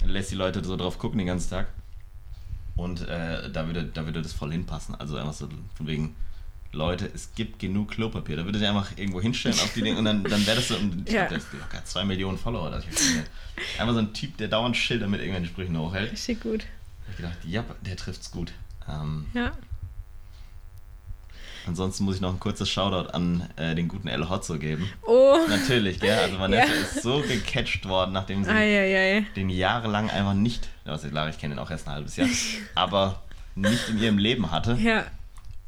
lässt 0.05 0.29
die 0.31 0.35
Leute 0.35 0.61
so 0.61 0.75
drauf 0.75 0.99
gucken 0.99 1.19
den 1.19 1.27
ganzen 1.27 1.49
Tag. 1.51 1.67
Und 2.75 3.07
äh, 3.07 3.49
da, 3.49 3.65
würde, 3.65 3.85
da 3.85 4.03
würde 4.05 4.21
das 4.21 4.33
voll 4.33 4.51
hinpassen. 4.51 4.93
Also 4.95 5.15
einfach 5.15 5.31
so 5.31 5.47
von 5.75 5.87
wegen, 5.87 6.15
Leute, 6.77 7.09
es 7.13 7.33
gibt 7.35 7.59
genug 7.59 7.91
Klopapier. 7.91 8.37
Da 8.37 8.45
würde 8.45 8.59
ich 8.59 8.65
einfach 8.67 8.91
irgendwo 8.97 9.19
hinstellen 9.21 9.55
auf 9.59 9.73
die 9.73 9.81
Dinge 9.81 9.97
und 9.99 10.05
dann, 10.05 10.23
dann 10.23 10.45
wäre 10.45 10.57
das 10.57 10.67
so, 10.69 10.75
ich 11.05 11.11
Ja. 11.11 11.25
glaube, 11.25 11.43
der 11.51 11.59
locker 11.59 11.83
zwei 11.85 12.05
Millionen 12.05 12.37
Follower. 12.37 12.69
Das 12.69 12.83
ich 12.85 13.79
einfach 13.81 13.93
so 13.93 13.99
ein 13.99 14.13
Typ, 14.13 14.37
der 14.37 14.47
dauernd 14.47 14.77
Schilder 14.77 15.07
mit 15.07 15.19
irgendwelchen 15.19 15.49
Sprüchen 15.53 15.77
hochhält. 15.77 16.11
Richtig 16.11 16.39
gut. 16.41 16.65
Ich 17.09 17.17
gedacht, 17.17 17.37
ja, 17.45 17.63
der 17.81 17.95
trifft's 17.97 18.31
gut. 18.31 18.53
Ähm, 18.87 19.25
Ja. 19.33 19.51
ansonsten 21.65 22.05
muss 22.05 22.15
ich 22.15 22.21
noch 22.21 22.31
ein 22.33 22.39
kurzes 22.39 22.69
Shoutout 22.69 23.09
an 23.11 23.47
äh, 23.57 23.75
den 23.75 23.87
guten 23.87 24.07
El 24.07 24.29
Hotzo 24.29 24.57
geben. 24.57 24.89
Oh. 25.05 25.37
Natürlich, 25.49 25.99
gell? 25.99 26.17
Also 26.17 26.39
Vanessa 26.39 26.73
Ja. 26.73 26.79
ist 26.81 27.01
so 27.03 27.21
gecatcht 27.21 27.85
worden, 27.87 28.13
nachdem 28.13 28.43
sie 28.43 28.49
Eieiei. 28.51 29.25
den 29.35 29.49
jahrelang 29.49 30.09
einfach 30.09 30.33
nicht, 30.33 30.69
also 30.85 31.09
klar, 31.09 31.27
ich 31.29 31.37
kenne 31.39 31.55
ihn 31.55 31.59
auch 31.59 31.69
erst 31.71 31.87
ein 31.87 31.93
halbes 31.95 32.15
Jahr, 32.15 32.29
aber 32.75 33.21
nicht 33.55 33.89
in 33.89 33.99
ihrem 33.99 34.17
Leben 34.17 34.51
hatte. 34.51 34.73
Ja. 34.79 35.05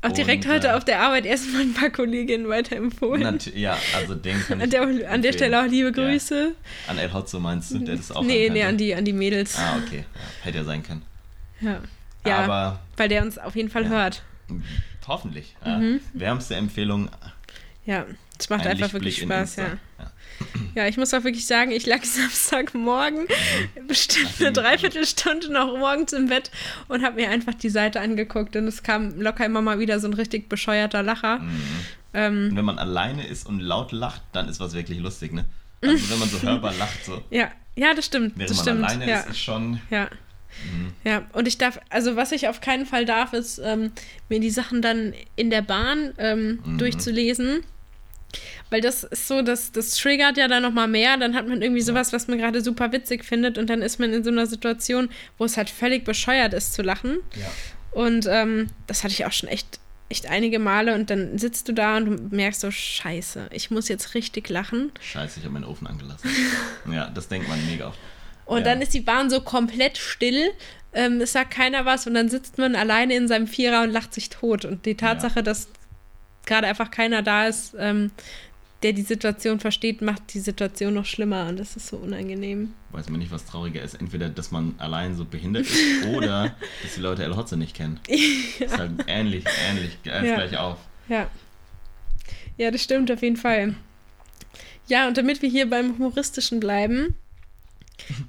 Auch 0.01 0.11
direkt 0.13 0.45
Und, 0.45 0.51
heute 0.53 0.67
äh, 0.67 0.71
auf 0.71 0.85
der 0.85 1.01
Arbeit 1.01 1.25
erstmal 1.25 1.61
ein 1.61 1.73
paar 1.73 1.89
Kolleginnen 1.89 2.47
weiterempfohlen. 2.47 3.37
Ja, 3.53 3.77
also 3.97 4.15
den 4.15 4.39
kann 4.45 4.59
ich 4.59 4.63
An 4.63 4.69
der, 4.69 5.11
an 5.11 5.21
der. 5.21 5.33
Stelle 5.33 5.59
auch 5.61 5.65
liebe 5.67 5.87
Ja. 5.87 5.91
Grüße. 5.91 6.53
An 6.87 6.97
El 6.97 7.11
Hotzo 7.13 7.39
meinst 7.39 7.71
du, 7.71 7.79
der 7.79 7.97
das 7.97 8.11
auch 8.11 8.23
nee, 8.23 8.49
nee, 8.49 8.63
an 8.63 8.77
die, 8.77 8.95
an 8.95 9.03
die 9.03 9.11
Mädels. 9.13 9.57
Ah, 9.57 9.77
okay. 9.85 10.05
Ja, 10.15 10.21
hätte 10.45 10.57
ja 10.59 10.63
sein 10.63 10.83
können. 10.83 11.01
Ja. 11.59 11.81
Ja, 12.25 12.37
Aber 12.39 12.79
weil 12.97 13.09
der 13.09 13.23
uns 13.23 13.37
auf 13.37 13.55
jeden 13.55 13.69
Fall 13.69 13.83
Ja. 13.83 13.89
hört. 13.89 14.23
hoffentlich. 15.07 15.55
Ja. 15.65 15.77
Mhm. 15.79 15.99
Wärmste 16.13 16.55
Empfehlung. 16.55 17.09
Ja, 17.85 18.05
es 18.37 18.49
macht 18.49 18.61
ein 18.61 18.67
einfach 18.67 18.93
wirklich 18.93 19.17
Lichtblick 19.17 19.37
in 19.37 19.45
Spaß, 19.47 19.55
ja. 19.57 19.63
ja. 19.99 20.11
Ja, 20.75 20.87
ich 20.87 20.97
muss 20.97 21.13
auch 21.13 21.23
wirklich 21.23 21.45
sagen, 21.47 21.71
ich 21.71 21.85
lag 21.85 22.03
Samstagmorgen 22.03 23.27
bestimmt 23.87 24.29
eine 24.39 24.51
Dreiviertelstunde 24.51 25.51
noch 25.51 25.77
morgens 25.77 26.13
im 26.13 26.27
Bett 26.27 26.51
und 26.87 27.03
habe 27.03 27.15
mir 27.15 27.29
einfach 27.29 27.53
die 27.53 27.69
Seite 27.69 27.99
angeguckt 28.01 28.55
und 28.55 28.67
es 28.67 28.83
kam 28.83 29.19
locker 29.19 29.45
immer 29.45 29.61
mal 29.61 29.79
wieder 29.79 29.99
so 29.99 30.07
ein 30.07 30.13
richtig 30.13 30.47
bescheuerter 30.49 31.03
Lacher. 31.03 31.39
Mhm. 31.39 31.61
Ähm, 32.13 32.51
wenn 32.55 32.65
man 32.65 32.79
alleine 32.79 33.27
ist 33.27 33.45
und 33.47 33.59
laut 33.59 33.91
lacht, 33.91 34.21
dann 34.31 34.47
ist 34.49 34.59
was 34.59 34.73
wirklich 34.73 34.99
lustig, 34.99 35.33
ne? 35.33 35.45
Also 35.81 36.09
wenn 36.09 36.19
man 36.19 36.29
so 36.29 36.41
hörbar 36.43 36.73
lacht, 36.79 37.05
so, 37.05 37.21
ja, 37.29 37.49
ja, 37.75 37.93
das 37.93 38.05
stimmt. 38.05 38.33
während 38.35 38.49
das 38.49 38.57
man 38.57 38.65
stimmt. 38.65 38.83
alleine 38.85 39.09
ja. 39.09 39.19
ist, 39.21 39.29
ist 39.29 39.39
schon. 39.39 39.79
Ja. 39.89 40.09
Mhm. 40.63 40.91
Ja, 41.03 41.23
und 41.33 41.47
ich 41.47 41.57
darf, 41.57 41.79
also 41.89 42.15
was 42.15 42.31
ich 42.31 42.47
auf 42.47 42.59
keinen 42.61 42.85
Fall 42.85 43.05
darf, 43.05 43.33
ist, 43.33 43.59
ähm, 43.63 43.91
mir 44.29 44.39
die 44.39 44.49
Sachen 44.49 44.81
dann 44.81 45.13
in 45.35 45.49
der 45.51 45.61
Bahn 45.61 46.13
ähm, 46.17 46.59
Mhm. 46.65 46.77
durchzulesen. 46.79 47.63
Weil 48.69 48.81
das 48.81 49.03
ist 49.03 49.27
so, 49.27 49.41
das, 49.41 49.71
das 49.71 49.95
triggert 49.95 50.37
ja 50.37 50.47
dann 50.47 50.61
nochmal 50.63 50.87
mehr. 50.87 51.17
Dann 51.17 51.35
hat 51.35 51.47
man 51.47 51.61
irgendwie 51.61 51.81
sowas, 51.81 52.13
was 52.13 52.27
man 52.27 52.37
gerade 52.37 52.61
super 52.61 52.91
witzig 52.91 53.25
findet. 53.25 53.57
Und 53.57 53.69
dann 53.69 53.81
ist 53.81 53.99
man 53.99 54.13
in 54.13 54.23
so 54.23 54.29
einer 54.29 54.45
Situation, 54.45 55.09
wo 55.37 55.45
es 55.45 55.57
halt 55.57 55.69
völlig 55.69 56.05
bescheuert 56.05 56.53
ist 56.53 56.73
zu 56.73 56.81
lachen. 56.81 57.17
Ja. 57.35 57.51
Und 57.91 58.27
ähm, 58.29 58.69
das 58.87 59.03
hatte 59.03 59.13
ich 59.13 59.25
auch 59.25 59.31
schon 59.31 59.49
echt, 59.49 59.79
echt 60.09 60.27
einige 60.29 60.59
Male. 60.59 60.93
Und 60.93 61.09
dann 61.09 61.37
sitzt 61.39 61.67
du 61.67 61.73
da 61.73 61.97
und 61.97 62.05
du 62.05 62.35
merkst 62.35 62.61
so, 62.61 62.69
scheiße, 62.69 63.49
ich 63.51 63.71
muss 63.71 63.87
jetzt 63.89 64.13
richtig 64.13 64.47
lachen. 64.49 64.91
Scheiße, 65.01 65.39
ich 65.39 65.45
habe 65.45 65.53
meinen 65.53 65.65
Ofen 65.65 65.87
angelassen. 65.87 66.29
ja, 66.91 67.09
das 67.09 67.27
denkt 67.27 67.47
man 67.49 67.65
mega 67.67 67.87
oft. 67.87 67.99
Und 68.45 68.59
Ja. 68.59 68.63
dann 68.65 68.81
ist 68.81 68.93
die 68.93 69.01
Bahn 69.01 69.29
so 69.29 69.41
komplett 69.41 69.97
still. 69.97 70.51
Ähm, 70.93 71.21
es 71.21 71.33
sagt 71.33 71.51
keiner 71.51 71.85
was 71.85 72.07
und 72.07 72.15
dann 72.15 72.29
sitzt 72.29 72.57
man 72.57 72.75
alleine 72.75 73.15
in 73.15 73.27
seinem 73.27 73.45
Vierer 73.47 73.83
und 73.83 73.91
lacht 73.91 74.13
sich 74.13 74.29
tot. 74.29 74.65
Und 74.65 74.85
die 74.87 74.95
Tatsache, 74.95 75.43
dass 75.43 75.67
gerade 76.49 76.67
einfach 76.67 76.91
keiner 76.91 77.21
da 77.21 77.47
ist, 77.47 77.73
ähm, 77.79 78.11
der 78.83 78.93
die 78.93 79.01
Situation 79.01 79.59
versteht, 79.59 80.01
macht 80.01 80.33
die 80.33 80.39
Situation 80.39 80.93
noch 80.93 81.05
schlimmer 81.05 81.47
und 81.49 81.59
das 81.59 81.75
ist 81.75 81.87
so 81.87 81.97
unangenehm. 81.97 82.73
Weiß 82.91 83.09
man 83.09 83.19
nicht, 83.19 83.31
was 83.31 83.45
trauriger 83.45 83.81
ist. 83.81 83.95
Entweder, 83.95 84.29
dass 84.29 84.51
man 84.51 84.73
allein 84.77 85.15
so 85.15 85.25
behindert 85.25 85.65
ist 85.65 86.05
oder 86.15 86.55
dass 86.83 86.95
die 86.95 87.01
Leute 87.01 87.23
El 87.23 87.35
Hotze 87.35 87.57
nicht 87.57 87.75
kennen. 87.75 87.99
Ist 88.07 88.77
halt 88.77 88.91
ähnlich, 89.07 89.43
ähnlich, 89.69 89.97
alles 90.09 90.29
Ja. 90.29 90.35
gleich 90.35 90.57
auf. 90.57 90.77
Ja. 91.09 91.27
Ja, 92.57 92.71
das 92.71 92.81
stimmt 92.83 93.11
auf 93.11 93.21
jeden 93.21 93.37
Fall. 93.37 93.75
Ja, 94.87 95.07
und 95.07 95.17
damit 95.17 95.41
wir 95.41 95.49
hier 95.49 95.69
beim 95.69 95.97
Humoristischen 95.97 96.59
bleiben. 96.59 97.15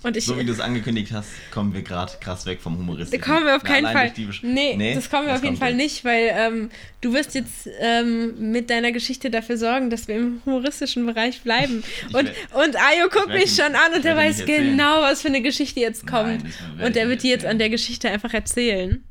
Und 0.02 0.16
ich. 0.16 0.24
So 0.26 0.38
wie 0.38 0.44
du 0.44 0.52
es 0.52 0.60
angekündigt 0.60 1.12
hast, 1.12 1.28
kommen 1.50 1.72
wir 1.74 1.82
gerade 1.82 2.12
krass 2.20 2.46
weg 2.46 2.60
vom 2.60 2.74
Da 2.74 2.80
Humoristischen. 2.80 3.24
kommen 3.24 3.46
wir 3.46 3.56
auf 3.56 3.62
keinen 3.62 3.86
Fall. 3.86 4.08
Besch- 4.08 4.40
Nee, 4.42 4.94
das 4.94 5.10
kommen 5.10 5.26
wir 5.26 5.32
was 5.32 5.38
auf 5.40 5.44
jeden 5.44 5.56
Fall 5.56 5.70
jetzt? 5.70 5.76
nicht, 5.78 6.04
weil 6.04 6.30
ähm, 6.32 6.70
du 7.00 7.12
wirst 7.12 7.34
jetzt 7.34 7.68
ähm, 7.80 8.50
mit 8.52 8.70
deiner 8.70 8.92
Geschichte 8.92 9.30
dafür 9.30 9.56
sorgen, 9.56 9.90
dass 9.90 10.08
wir 10.08 10.16
im 10.16 10.42
humoristischen 10.44 11.06
Bereich 11.06 11.40
bleiben. 11.42 11.82
Ich 12.08 12.14
Und, 12.14 12.26
werd- 12.26 12.36
und 12.54 12.76
Ayo 12.76 13.08
guckt 13.10 13.28
mich 13.28 13.54
schon 13.54 13.74
an 13.74 13.94
und 13.94 14.04
der 14.04 14.16
weiß 14.16 14.44
genau, 14.44 15.00
was 15.02 15.22
für 15.22 15.28
eine 15.28 15.42
Geschichte 15.42 15.80
jetzt 15.80 16.06
kommt. 16.06 16.42
Nein, 16.42 16.52
das 16.78 16.86
und 16.88 16.96
ich 16.96 17.08
wird 17.08 17.22
die 17.22 17.28
jetzt 17.28 17.46
an 17.46 17.58
der 17.58 17.70
Geschichte 17.70 18.10
einfach 18.10 18.32
erzählen. 18.34 19.02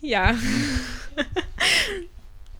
Ja. 0.00 0.34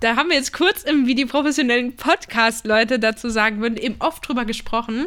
da 0.01 0.17
haben 0.17 0.29
wir 0.31 0.37
jetzt 0.37 0.53
kurz, 0.53 0.83
im, 0.83 1.07
wie 1.07 1.15
die 1.15 1.27
professionellen 1.27 1.95
Podcast-Leute 1.97 2.99
dazu 2.99 3.29
sagen 3.29 3.61
würden, 3.61 3.77
eben 3.77 3.97
oft 3.99 4.27
drüber 4.27 4.45
gesprochen, 4.45 5.07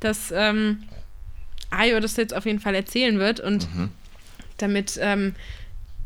dass 0.00 0.32
ähm, 0.34 0.82
Ayo 1.70 2.00
das 2.00 2.16
jetzt 2.16 2.34
auf 2.34 2.46
jeden 2.46 2.60
Fall 2.60 2.74
erzählen 2.74 3.18
wird 3.18 3.38
und 3.40 3.72
Mhm. 3.74 3.90
damit 4.56 4.98
ähm, 5.00 5.34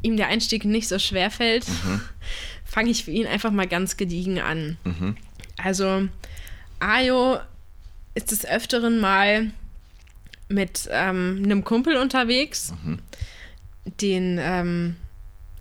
ihm 0.03 0.16
der 0.16 0.28
Einstieg 0.28 0.64
nicht 0.64 0.88
so 0.88 0.99
schwer 0.99 1.30
fällt, 1.30 1.66
Mhm. 1.68 2.01
fange 2.64 2.90
ich 2.90 3.05
für 3.05 3.11
ihn 3.12 3.26
einfach 3.26 3.51
mal 3.51 3.66
ganz 3.66 3.97
gediegen 3.97 4.38
an. 4.40 4.76
Mhm. 4.84 5.16
Also, 5.57 6.09
Ayo 6.80 7.38
ist 8.14 8.30
des 8.30 8.45
Öfteren 8.45 8.99
mal 9.01 9.51
mit 10.49 10.88
ähm, 10.90 11.40
einem 11.45 11.64
Kumpel 11.64 11.97
unterwegs, 11.97 12.74
Mhm. 12.84 12.99
den 14.01 14.38
ähm, 14.40 14.97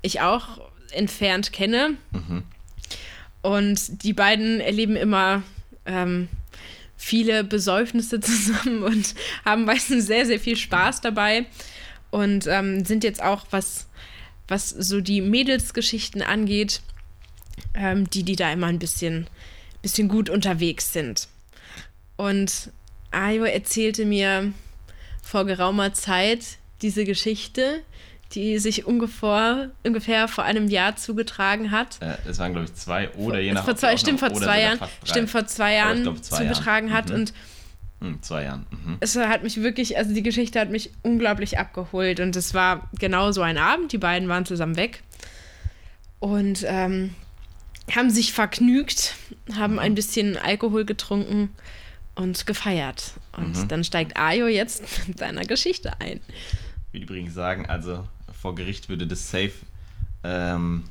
ich 0.01 0.21
auch 0.21 0.59
entfernt 0.91 1.53
kenne. 1.53 1.95
Mhm. 2.11 2.43
Und 3.41 4.03
die 4.03 4.13
beiden 4.13 4.59
erleben 4.59 4.95
immer 4.95 5.43
ähm, 5.85 6.27
viele 7.03 7.43
Besäufnisse 7.43 8.19
zusammen 8.21 8.83
und 8.83 9.13
haben 9.45 9.65
meistens 9.65 10.07
sehr, 10.07 10.25
sehr 10.25 10.39
viel 10.39 10.55
Spaß 10.55 11.01
dabei. 11.01 11.45
Und 12.11 12.47
ähm, 12.47 12.85
sind 12.85 13.03
jetzt 13.03 13.21
auch, 13.21 13.45
was, 13.49 13.87
was 14.47 14.69
so 14.69 15.01
die 15.01 15.21
Mädelsgeschichten 15.21 16.21
angeht, 16.21 16.81
ähm, 17.73 18.09
die, 18.09 18.23
die 18.23 18.35
da 18.35 18.51
immer 18.51 18.67
ein 18.67 18.79
bisschen, 18.79 19.27
bisschen 19.81 20.07
gut 20.07 20.29
unterwegs 20.29 20.93
sind. 20.93 21.27
Und 22.15 22.71
Ayo 23.11 23.43
erzählte 23.45 24.05
mir 24.05 24.53
vor 25.23 25.45
geraumer 25.45 25.93
Zeit 25.93 26.57
diese 26.81 27.03
Geschichte, 27.03 27.81
die 28.35 28.59
sich 28.59 28.85
ungefähr, 28.85 29.71
ungefähr 29.85 30.27
vor 30.27 30.43
einem 30.43 30.67
Jahr 30.67 30.95
zugetragen 30.95 31.71
hat. 31.71 31.97
Äh, 32.01 32.15
es 32.29 32.39
waren, 32.39 32.51
glaube 32.53 32.65
ich, 32.65 32.73
zwei 32.75 33.09
oder 33.11 33.39
je 33.39 33.53
nach 33.53 33.63
vor 33.65 33.75
zwei, 33.75 33.95
stimmt, 33.97 34.19
vor 34.19 34.33
zwei 34.33 34.61
Jahren, 34.61 34.79
stimmt, 35.03 35.29
vor 35.29 35.45
zwei 35.47 35.73
Jahren 35.75 36.01
glaub, 36.03 36.23
zwei 36.23 36.37
zu 36.37 36.43
Jahren. 36.63 36.91
hat. 36.93 37.09
Mhm. 37.09 37.15
Und 37.15 37.33
Hm, 38.01 38.21
zwei 38.21 38.43
Jahren. 38.43 38.65
Mhm. 38.69 38.97
es 38.99 39.15
hat 39.15 39.43
mich 39.43 39.61
wirklich, 39.61 39.97
also 39.97 40.13
die 40.13 40.23
Geschichte 40.23 40.59
hat 40.59 40.69
mich 40.69 40.91
unglaublich 41.03 41.57
abgeholt. 41.57 42.19
Und 42.19 42.35
es 42.35 42.53
war 42.53 42.89
genau 42.99 43.31
so 43.31 43.41
ein 43.41 43.57
Abend. 43.57 43.93
Die 43.93 43.97
beiden 43.97 44.27
waren 44.27 44.45
zusammen 44.45 44.75
weg 44.75 45.03
und 46.19 46.65
ähm, 46.67 47.15
haben 47.95 48.09
sich 48.09 48.33
vergnügt, 48.33 49.15
haben 49.55 49.79
ein 49.79 49.95
bisschen 49.95 50.37
Alkohol 50.37 50.83
getrunken 50.85 51.49
und 52.15 52.45
gefeiert. 52.45 53.13
Und 53.37 53.57
Mhm. 53.57 53.67
dann 53.69 53.83
steigt 53.83 54.17
Ayo 54.17 54.47
jetzt 54.47 54.83
mit 55.07 55.19
seiner 55.19 55.43
Geschichte 55.43 55.93
ein. 56.01 56.19
Ich 56.91 56.93
will 56.93 57.03
übrigens 57.03 57.33
sagen, 57.33 57.65
also 57.67 58.05
vor 58.43 58.55
Gericht 58.55 58.89
würde 58.89 59.07
das 59.07 59.31
safe 59.31 59.53
ähm, 60.25 60.83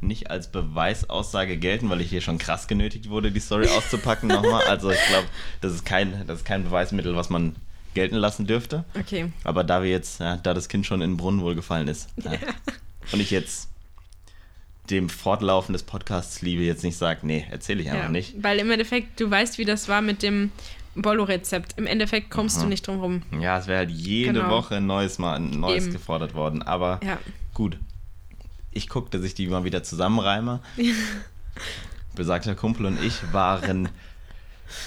nicht 0.00 0.28
als 0.28 0.48
Beweisaussage 0.48 1.56
gelten, 1.56 1.88
weil 1.88 2.00
ich 2.00 2.10
hier 2.10 2.20
schon 2.20 2.36
krass 2.36 2.66
genötigt 2.66 3.08
wurde, 3.08 3.30
die 3.30 3.38
Story 3.38 3.68
auszupacken 3.68 4.28
nochmal. 4.28 4.64
Also 4.68 4.90
ich 4.90 5.06
glaube, 5.08 5.28
das 5.60 5.72
ist 5.72 5.84
kein, 5.84 6.26
das 6.26 6.40
ist 6.40 6.44
kein 6.44 6.64
Beweismittel, 6.64 7.14
was 7.14 7.30
man 7.30 7.54
gelten 7.94 8.16
lassen 8.16 8.48
dürfte. 8.48 8.84
Okay. 8.98 9.30
Aber 9.44 9.62
da 9.62 9.84
wir 9.84 9.90
jetzt, 9.90 10.18
ja, 10.18 10.36
da 10.36 10.52
das 10.52 10.68
Kind 10.68 10.84
schon 10.84 11.00
in 11.00 11.12
den 11.12 11.16
Brunnen 11.16 11.42
wohl 11.42 11.54
gefallen 11.54 11.86
ist 11.86 12.08
ja, 12.16 12.32
und 13.12 13.20
ich 13.20 13.30
jetzt 13.30 13.68
dem 14.90 15.08
Fortlaufen 15.08 15.74
des 15.74 15.84
Podcasts 15.84 16.42
liebe, 16.42 16.64
jetzt 16.64 16.82
nicht 16.82 16.96
sage, 16.96 17.20
nee, 17.22 17.46
erzähle 17.52 17.82
ich 17.82 17.88
einfach 17.88 18.06
Ja, 18.06 18.08
nicht. 18.08 18.34
Weil 18.42 18.58
im 18.58 18.68
Endeffekt, 18.72 19.20
du 19.20 19.30
weißt, 19.30 19.58
wie 19.58 19.64
das 19.64 19.88
war 19.88 20.02
mit 20.02 20.24
dem 20.24 20.50
Bollo-Rezept. 20.96 21.76
Im 21.78 21.86
Endeffekt 21.86 22.30
kommst 22.30 22.62
du 22.62 22.66
nicht 22.66 22.86
drum 22.86 23.00
rum. 23.00 23.22
Ja, 23.40 23.58
es 23.58 23.66
wäre 23.66 23.78
halt 23.78 23.90
jede 23.90 24.32
Genau. 24.34 24.50
Woche 24.50 24.76
ein 24.76 24.86
neues 24.86 25.18
Mal 25.18 25.34
ein 25.36 25.50
neues 25.50 25.84
Eben. 25.84 25.92
gefordert 25.92 26.34
worden. 26.34 26.62
Aber 26.62 27.00
Ja. 27.04 27.18
gut. 27.52 27.78
Ich 28.70 28.88
gucke, 28.88 29.10
dass 29.10 29.22
ich 29.24 29.34
die 29.34 29.46
mal 29.46 29.64
wieder 29.64 29.82
zusammenreime. 29.82 30.60
Besagter 32.14 32.54
Kumpel 32.54 32.86
und 32.86 33.02
ich 33.02 33.14
waren 33.32 33.88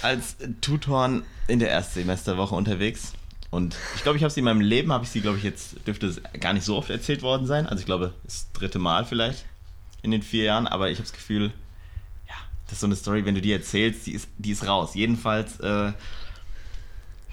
als 0.01 0.37
Tutoren 0.61 1.23
in 1.47 1.59
der 1.59 1.69
Erstsemesterwoche 1.69 2.55
unterwegs. 2.55 3.13
Und 3.49 3.75
ich 3.95 4.03
glaube, 4.03 4.17
ich 4.17 4.23
habe 4.23 4.31
sie 4.33 4.41
in 4.41 4.45
meinem 4.45 4.61
Leben, 4.61 4.91
habe 4.91 5.03
ich 5.05 5.09
sie, 5.09 5.21
glaube 5.21 5.37
ich, 5.37 5.43
jetzt 5.43 5.75
dürfte 5.87 6.07
es 6.07 6.21
gar 6.39 6.53
nicht 6.53 6.65
so 6.65 6.75
oft 6.75 6.89
erzählt 6.89 7.21
worden 7.21 7.45
sein. 7.47 7.65
Also 7.65 7.79
ich 7.79 7.85
glaube, 7.85 8.13
das 8.25 8.51
dritte 8.53 8.79
Mal 8.79 9.05
vielleicht 9.05 9.45
in 10.01 10.11
den 10.11 10.21
vier 10.21 10.43
Jahren. 10.45 10.67
Aber 10.67 10.89
ich 10.89 10.97
habe 10.97 11.03
das 11.07 11.13
Gefühl, 11.13 11.51
das 12.67 12.73
ist 12.73 12.79
so 12.81 12.87
eine 12.87 12.95
Story, 12.95 13.25
wenn 13.25 13.35
du 13.35 13.41
die 13.41 13.51
erzählst, 13.51 14.05
die 14.07 14.11
ist, 14.13 14.29
die 14.37 14.51
ist 14.51 14.67
raus. 14.67 14.93
Jedenfalls 14.93 15.59
äh, 15.59 15.91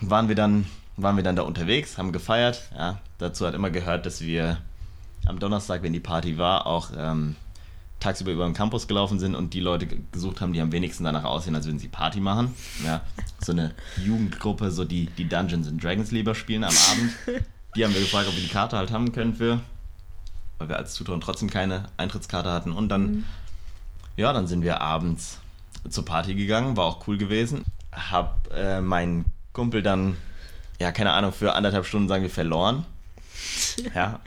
waren 0.01 0.29
wir 0.29 0.35
dann 0.35 0.67
waren 0.97 1.17
wir 1.17 1.25
dann 1.25 1.35
da 1.35 1.43
unterwegs, 1.43 1.99
haben 1.99 2.13
gefeiert. 2.13 2.63
Ja, 2.77 3.01
dazu 3.19 3.47
hat 3.47 3.55
immer 3.55 3.71
gehört, 3.71 4.07
dass 4.07 4.21
wir 4.21 4.59
am 5.27 5.41
Donnerstag, 5.41 5.83
wenn 5.83 5.93
die 5.93 5.99
Party 6.01 6.39
war, 6.39 6.67
auch 6.67 6.91
ähm, 6.97 7.35
tagsüber 7.99 8.31
über 8.31 8.45
den 8.45 8.55
Campus 8.55 8.87
gelaufen 8.87 9.19
sind 9.19 9.35
und 9.35 9.55
die 9.55 9.61
Leute 9.61 9.87
ge- 9.87 9.99
gesucht 10.13 10.41
haben, 10.41 10.53
die 10.53 10.61
am 10.61 10.71
wenigsten 10.71 11.03
danach 11.03 11.25
aussehen, 11.25 11.57
als 11.57 11.67
würden 11.67 11.81
sie 11.81 11.89
Party 11.89 12.21
machen. 12.21 12.55
Ja, 12.85 13.01
so 13.41 13.51
eine 13.51 13.75
Jugendgruppe, 14.05 14.71
so 14.71 14.85
die, 14.85 15.07
die 15.07 15.29
Dungeons 15.29 15.67
and 15.67 15.83
Dragons 15.83 16.13
lieber 16.13 16.37
spielen 16.37 16.63
am 16.63 16.75
Abend. 16.93 17.13
Die 17.75 17.85
haben 17.85 17.93
wir 17.93 18.01
gefragt, 18.01 18.29
ob 18.29 18.37
wir 18.37 18.43
die 18.43 18.49
Karte 18.49 18.77
halt 18.77 18.93
haben 18.93 19.11
können 19.11 19.35
für, 19.35 19.61
weil 20.59 20.69
wir 20.69 20.77
als 20.77 20.95
Tutoren 20.95 21.21
trotzdem 21.21 21.51
keine 21.51 21.87
Eintrittskarte 21.97 22.53
hatten. 22.53 22.71
Und 22.71 22.89
dann, 22.89 23.25
ja, 24.17 24.33
dann 24.33 24.47
sind 24.47 24.63
wir 24.63 24.81
abends 24.81 25.41
zur 25.89 26.05
Party 26.05 26.35
gegangen, 26.35 26.77
war 26.77 26.85
auch 26.85 27.07
cool 27.07 27.19
gewesen. 27.19 27.65
Hab 27.93 28.49
äh, 28.55 28.81
meinen 28.81 29.27
Kumpel 29.53 29.83
dann, 29.83 30.17
ja, 30.81 30.93
keine 30.93 31.13
Ahnung, 31.13 31.33
für 31.33 31.55
anderthalb 31.55 31.87
Stunden, 31.87 32.09
sagen 32.09 32.23
wir, 32.23 32.31
verloren. 32.31 32.85
Ja, 33.95 34.21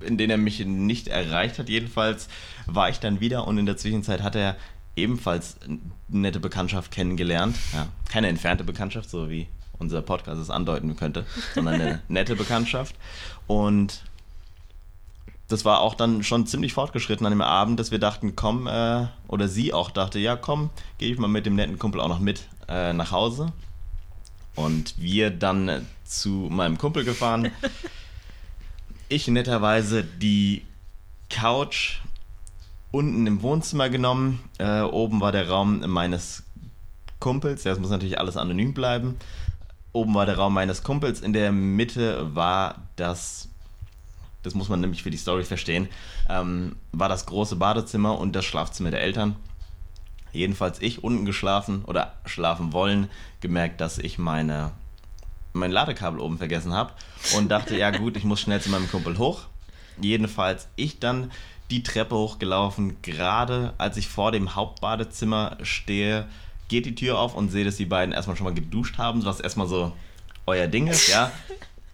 in 0.00 0.16
denen 0.16 0.30
er 0.30 0.36
mich 0.36 0.64
nicht 0.64 1.08
erreicht 1.08 1.58
hat. 1.58 1.68
Jedenfalls 1.68 2.28
war 2.66 2.88
ich 2.88 3.00
dann 3.00 3.20
wieder 3.20 3.46
und 3.46 3.58
in 3.58 3.66
der 3.66 3.76
Zwischenzeit 3.76 4.22
hat 4.22 4.36
er 4.36 4.56
ebenfalls 4.96 5.56
eine 5.66 5.80
nette 6.08 6.40
Bekanntschaft 6.40 6.92
kennengelernt. 6.92 7.56
Ja, 7.72 7.88
keine 8.10 8.28
entfernte 8.28 8.64
Bekanntschaft, 8.64 9.10
so 9.10 9.28
wie 9.28 9.48
unser 9.78 10.02
Podcast 10.02 10.40
es 10.40 10.50
andeuten 10.50 10.96
könnte, 10.96 11.26
sondern 11.54 11.74
eine 11.74 12.02
nette 12.08 12.36
Bekanntschaft. 12.36 12.94
Und 13.46 14.02
das 15.48 15.64
war 15.64 15.80
auch 15.80 15.94
dann 15.94 16.22
schon 16.22 16.46
ziemlich 16.46 16.72
fortgeschritten 16.72 17.26
an 17.26 17.32
dem 17.32 17.42
Abend, 17.42 17.78
dass 17.78 17.90
wir 17.90 17.98
dachten, 17.98 18.36
komm, 18.36 18.66
äh, 18.66 19.06
oder 19.28 19.48
sie 19.48 19.72
auch 19.72 19.90
dachte, 19.90 20.18
ja 20.18 20.36
komm, 20.36 20.70
gehe 20.98 21.12
ich 21.12 21.18
mal 21.18 21.28
mit 21.28 21.46
dem 21.46 21.54
netten 21.54 21.78
Kumpel 21.78 22.00
auch 22.00 22.08
noch 22.08 22.20
mit 22.20 22.48
äh, 22.68 22.92
nach 22.92 23.12
Hause. 23.12 23.52
Und 24.54 24.94
wir 24.98 25.30
dann 25.30 25.68
äh, 25.68 25.80
zu 26.04 26.48
meinem 26.50 26.78
Kumpel 26.78 27.04
gefahren. 27.04 27.50
Ich 29.08 29.28
netterweise 29.28 30.04
die 30.04 30.64
Couch 31.28 31.98
unten 32.92 33.26
im 33.26 33.42
Wohnzimmer 33.42 33.90
genommen. 33.90 34.40
Äh, 34.56 34.80
oben 34.80 35.20
war 35.20 35.32
der 35.32 35.50
Raum 35.50 35.80
meines 35.86 36.44
Kumpels. 37.20 37.64
Ja, 37.64 37.72
das 37.72 37.78
muss 37.78 37.90
natürlich 37.90 38.18
alles 38.18 38.38
anonym 38.38 38.72
bleiben. 38.72 39.18
Oben 39.92 40.14
war 40.14 40.24
der 40.24 40.38
Raum 40.38 40.54
meines 40.54 40.82
Kumpels. 40.82 41.20
In 41.20 41.34
der 41.34 41.52
Mitte 41.52 42.34
war 42.34 42.76
das 42.96 43.50
das 44.42 44.54
muss 44.54 44.68
man 44.68 44.80
nämlich 44.80 45.02
für 45.02 45.10
die 45.10 45.16
Story 45.16 45.44
verstehen, 45.44 45.88
ähm, 46.28 46.76
war 46.92 47.08
das 47.08 47.26
große 47.26 47.56
Badezimmer 47.56 48.18
und 48.18 48.34
das 48.34 48.44
Schlafzimmer 48.44 48.90
der 48.90 49.02
Eltern. 49.02 49.36
Jedenfalls 50.32 50.80
ich 50.80 51.04
unten 51.04 51.24
geschlafen 51.24 51.84
oder 51.84 52.14
schlafen 52.24 52.72
wollen, 52.72 53.08
gemerkt, 53.40 53.80
dass 53.80 53.98
ich 53.98 54.18
meine, 54.18 54.72
mein 55.52 55.70
Ladekabel 55.70 56.20
oben 56.20 56.38
vergessen 56.38 56.72
habe 56.72 56.92
und 57.36 57.50
dachte, 57.50 57.76
ja 57.76 57.90
gut, 57.90 58.16
ich 58.16 58.24
muss 58.24 58.40
schnell 58.40 58.60
zu 58.60 58.70
meinem 58.70 58.90
Kumpel 58.90 59.18
hoch. 59.18 59.42
Jedenfalls 60.00 60.68
ich 60.76 60.98
dann 60.98 61.30
die 61.70 61.82
Treppe 61.82 62.16
hochgelaufen, 62.16 62.96
gerade 63.02 63.74
als 63.78 63.96
ich 63.96 64.08
vor 64.08 64.32
dem 64.32 64.54
Hauptbadezimmer 64.54 65.58
stehe, 65.62 66.26
geht 66.68 66.86
die 66.86 66.94
Tür 66.94 67.18
auf 67.18 67.34
und 67.34 67.50
sehe, 67.50 67.64
dass 67.64 67.76
die 67.76 67.84
beiden 67.84 68.14
erstmal 68.14 68.36
schon 68.36 68.44
mal 68.44 68.54
geduscht 68.54 68.96
haben, 68.96 69.24
was 69.24 69.40
erstmal 69.40 69.66
so 69.66 69.92
euer 70.46 70.66
Ding 70.66 70.86
ist, 70.86 71.08
ja 71.08 71.30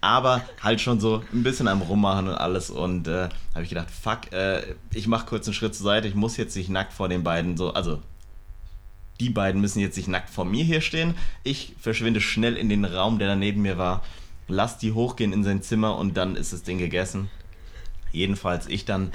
aber 0.01 0.43
halt 0.63 0.81
schon 0.81 1.01
so 1.01 1.23
ein 1.33 1.43
bisschen 1.43 1.69
am 1.69 1.83
Rummachen 1.83 2.29
und 2.29 2.35
alles. 2.35 2.71
Und 2.71 3.09
äh, 3.09 3.29
habe 3.55 3.63
ich 3.63 3.69
gedacht, 3.69 3.89
fuck, 3.91 4.33
äh, 4.33 4.63
ich 4.93 5.07
mache 5.07 5.27
kurz 5.27 5.47
einen 5.47 5.55
Schritt 5.55 5.75
zur 5.75 5.85
Seite, 5.85 6.09
ich 6.09 6.15
muss 6.15 6.37
jetzt 6.37 6.57
nicht 6.57 6.71
nackt 6.71 6.93
vor 6.93 7.09
den 7.09 7.25
beiden 7.25 7.57
so, 7.57 7.73
also 7.75 8.01
die 9.21 9.31
beiden 9.31 9.61
müssen 9.61 9.81
jetzt 9.81 9.97
nicht 9.97 10.09
nackt 10.09 10.31
vor 10.31 10.45
mir 10.45 10.65
hier 10.65 10.81
stehen. 10.81 11.15
Ich 11.43 11.75
verschwinde 11.81 12.21
schnell 12.21 12.57
in 12.57 12.69
den 12.69 12.85
Raum, 12.85 13.19
der 13.19 13.29
da 13.29 13.37
neben 13.37 13.63
mir 13.63 13.77
war, 13.77 14.03
lass 14.47 14.79
die 14.79 14.93
hochgehen 14.93 15.33
in 15.33 15.43
sein 15.43 15.63
Zimmer 15.63 15.97
und 15.97 16.17
dann 16.17 16.37
ist 16.37 16.53
das 16.53 16.63
Ding 16.63 16.79
gegessen. 16.79 17.29
Jedenfalls 18.13 18.69
ich 18.69 18.85
dann 18.85 19.13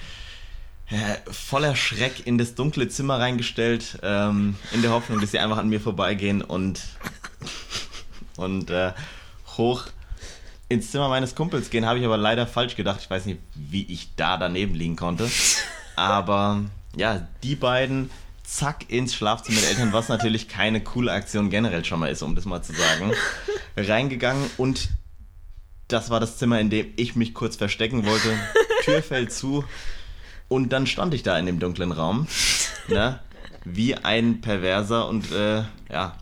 äh, 0.90 1.32
voller 1.32 1.76
Schreck 1.76 2.28
in 2.28 2.38
das 2.38 2.56
dunkle 2.56 2.90
Zimmer 2.90 3.20
reingestellt, 3.20 4.00
ähm, 4.04 4.56
in 4.74 4.82
der 4.82 4.92
Hoffnung, 4.92 5.22
dass 5.22 5.32
sie 5.32 5.40
einfach 5.40 5.58
an 5.58 5.70
mir 5.70 5.80
vorbeigehen 5.80 6.42
und, 6.42 6.82
und 8.36 8.70
äh, 8.70 8.92
hoch 9.58 9.86
ins 10.74 10.92
Zimmer 10.92 11.10
meines 11.10 11.36
Kumpels 11.36 11.70
gehen, 11.70 11.86
habe 11.86 12.00
ich 12.00 12.06
aber 12.06 12.18
leider 12.18 12.48
falsch 12.48 12.76
gedacht. 12.76 13.00
Ich 13.02 13.10
weiß 13.10 13.26
nicht, 13.26 13.40
wie 13.56 13.84
ich 13.84 14.16
da 14.16 14.38
daneben 14.38 14.76
liegen 14.76 14.96
konnte. 14.96 15.30
Aber 15.96 16.64
ja, 16.96 17.28
die 17.44 17.56
beiden 17.56 18.10
zack 18.44 18.90
ins 18.90 19.14
Schlafzimmer 19.14 19.62
der 19.62 19.70
Eltern, 19.70 19.94
was 19.94 20.10
natürlich 20.10 20.48
keine 20.48 20.82
coole 20.82 21.12
Aktion 21.12 21.50
generell 21.50 21.86
schon 21.86 22.00
mal 22.00 22.08
ist, 22.08 22.22
um 22.22 22.36
das 22.36 22.46
mal 22.46 22.62
zu 22.62 22.74
sagen, 22.74 23.14
reingegangen 23.78 24.50
und 24.58 24.90
das 25.88 26.10
war 26.10 26.20
das 26.20 26.38
Zimmer, 26.38 26.60
in 26.60 26.70
dem 26.70 26.94
ich 26.96 27.16
mich 27.16 27.34
kurz 27.34 27.56
verstecken 27.56 28.06
wollte. 28.06 28.38
Tür 28.84 29.02
fällt 29.02 29.32
zu 29.32 29.64
und 30.48 30.70
dann 30.70 30.88
stand 30.88 31.14
ich 31.14 31.24
da 31.24 31.38
in 31.38 31.46
dem 31.46 31.60
dunklen 31.60 31.92
Raum, 31.92 32.28
ne, 32.88 33.20
wie 33.64 33.96
ein 33.96 34.42
Perverser 34.42 35.08
und 35.08 35.32
äh, 35.32 35.64
ja, 35.90 36.18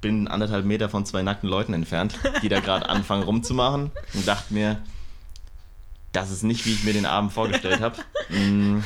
bin 0.00 0.28
anderthalb 0.28 0.64
Meter 0.64 0.88
von 0.88 1.04
zwei 1.04 1.22
nackten 1.22 1.48
Leuten 1.48 1.74
entfernt, 1.74 2.18
die 2.42 2.48
da 2.48 2.60
gerade 2.60 2.88
anfangen 2.88 3.22
rumzumachen 3.22 3.90
und 4.14 4.26
dachte 4.26 4.54
mir, 4.54 4.82
das 6.12 6.30
ist 6.30 6.42
nicht, 6.42 6.66
wie 6.66 6.72
ich 6.72 6.84
mir 6.84 6.92
den 6.92 7.06
Abend 7.06 7.32
vorgestellt 7.32 7.80
habe. 7.80 7.96
Mm. 8.28 8.82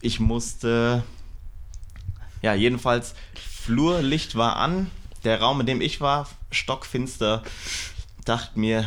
Ich 0.00 0.18
musste, 0.18 1.04
ja, 2.40 2.54
jedenfalls, 2.54 3.14
Flurlicht 3.34 4.34
war 4.34 4.56
an, 4.56 4.90
der 5.22 5.40
Raum, 5.40 5.60
in 5.60 5.66
dem 5.66 5.80
ich 5.80 6.00
war, 6.00 6.28
stockfinster, 6.50 7.44
dachte 8.24 8.58
mir, 8.58 8.84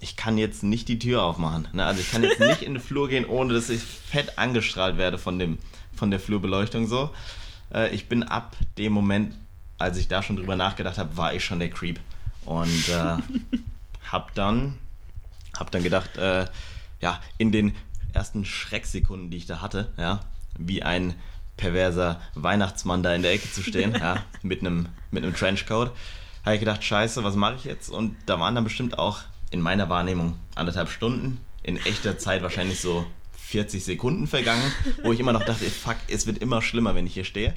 ich 0.00 0.16
kann 0.16 0.38
jetzt 0.38 0.62
nicht 0.62 0.88
die 0.88 0.98
Tür 0.98 1.22
aufmachen. 1.22 1.68
Ne? 1.72 1.84
Also 1.84 2.00
ich 2.00 2.10
kann 2.10 2.22
jetzt 2.22 2.40
nicht 2.40 2.62
in 2.62 2.74
den 2.74 2.82
Flur 2.82 3.08
gehen, 3.08 3.26
ohne 3.26 3.52
dass 3.52 3.68
ich 3.68 3.82
fett 3.82 4.38
angestrahlt 4.38 4.96
werde 4.96 5.18
von, 5.18 5.38
dem, 5.38 5.58
von 5.94 6.10
der 6.10 6.20
Flurbeleuchtung 6.20 6.86
so. 6.86 7.10
Äh, 7.72 7.94
ich 7.94 8.08
bin 8.08 8.22
ab 8.22 8.56
dem 8.78 8.92
Moment 8.92 9.34
als 9.78 9.98
ich 9.98 10.08
da 10.08 10.22
schon 10.22 10.36
drüber 10.36 10.56
nachgedacht 10.56 10.98
habe, 10.98 11.16
war 11.16 11.34
ich 11.34 11.44
schon 11.44 11.58
der 11.58 11.70
Creep. 11.70 12.00
Und 12.44 12.88
äh, 12.88 13.16
hab 14.12 14.34
dann, 14.34 14.78
hab 15.58 15.70
dann 15.70 15.82
gedacht, 15.82 16.16
äh, 16.16 16.46
ja, 17.00 17.20
in 17.38 17.52
den 17.52 17.74
ersten 18.12 18.44
Schrecksekunden, 18.44 19.30
die 19.30 19.38
ich 19.38 19.46
da 19.46 19.60
hatte, 19.60 19.92
ja, 19.96 20.20
wie 20.58 20.82
ein 20.82 21.14
perverser 21.56 22.20
Weihnachtsmann 22.34 23.02
da 23.02 23.14
in 23.14 23.22
der 23.22 23.32
Ecke 23.32 23.50
zu 23.50 23.62
stehen, 23.62 23.94
ja, 24.00 24.22
mit 24.42 24.60
einem 24.60 24.88
mit 25.10 25.24
einem 25.24 25.34
Trenchcoat, 25.34 25.92
habe 26.44 26.54
ich 26.54 26.60
gedacht, 26.60 26.84
scheiße, 26.84 27.24
was 27.24 27.36
mache 27.36 27.54
ich 27.56 27.64
jetzt? 27.64 27.88
Und 27.88 28.16
da 28.26 28.38
waren 28.38 28.54
dann 28.54 28.64
bestimmt 28.64 28.98
auch 28.98 29.20
in 29.50 29.60
meiner 29.60 29.88
Wahrnehmung 29.88 30.38
anderthalb 30.54 30.90
Stunden, 30.90 31.40
in 31.62 31.76
echter 31.78 32.18
Zeit 32.18 32.42
wahrscheinlich 32.42 32.80
so 32.80 33.06
40 33.38 33.84
Sekunden 33.84 34.26
vergangen, 34.26 34.72
wo 35.02 35.12
ich 35.12 35.20
immer 35.20 35.32
noch 35.32 35.44
dachte, 35.44 35.64
fuck, 35.64 35.96
es 36.08 36.26
wird 36.26 36.38
immer 36.38 36.60
schlimmer, 36.60 36.94
wenn 36.94 37.06
ich 37.06 37.14
hier 37.14 37.24
stehe 37.24 37.54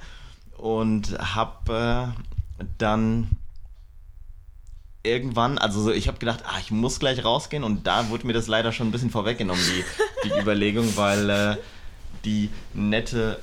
und 0.58 1.18
habe 1.20 2.14
äh, 2.60 2.66
dann 2.78 3.30
irgendwann, 5.04 5.58
also 5.58 5.82
so, 5.82 5.92
ich 5.92 6.08
habe 6.08 6.18
gedacht, 6.18 6.44
ah, 6.46 6.58
ich 6.60 6.72
muss 6.72 7.00
gleich 7.00 7.24
rausgehen 7.24 7.64
und 7.64 7.88
da 7.88 8.10
wurde 8.10 8.28
mir 8.28 8.34
das 8.34 8.48
leider 8.48 8.72
schon 8.72 8.88
ein 8.88 8.92
bisschen 8.92 9.10
vorweggenommen, 9.10 9.64
die, 9.64 10.28
die 10.28 10.40
Überlegung, 10.42 10.98
weil 10.98 11.30
äh, 11.30 11.58
die 12.26 12.50
nette 12.74 13.40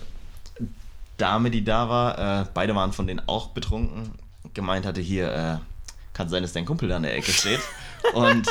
Dame, 1.17 1.51
die 1.51 1.65
da 1.65 1.89
war, 1.89 2.43
äh, 2.43 2.47
beide 2.53 2.75
waren 2.75 2.93
von 2.93 3.07
denen 3.07 3.23
auch 3.27 3.49
betrunken, 3.49 4.13
gemeint 4.53 4.85
hatte, 4.85 5.01
hier, 5.01 5.33
äh, 5.33 5.59
kann 6.13 6.29
sein, 6.29 6.43
dass 6.43 6.53
dein 6.53 6.67
Kumpel 6.67 6.89
da 6.89 6.97
in 6.97 7.03
der 7.05 7.17
Ecke 7.17 7.33
steht. 7.33 7.61
Und, 8.13 8.47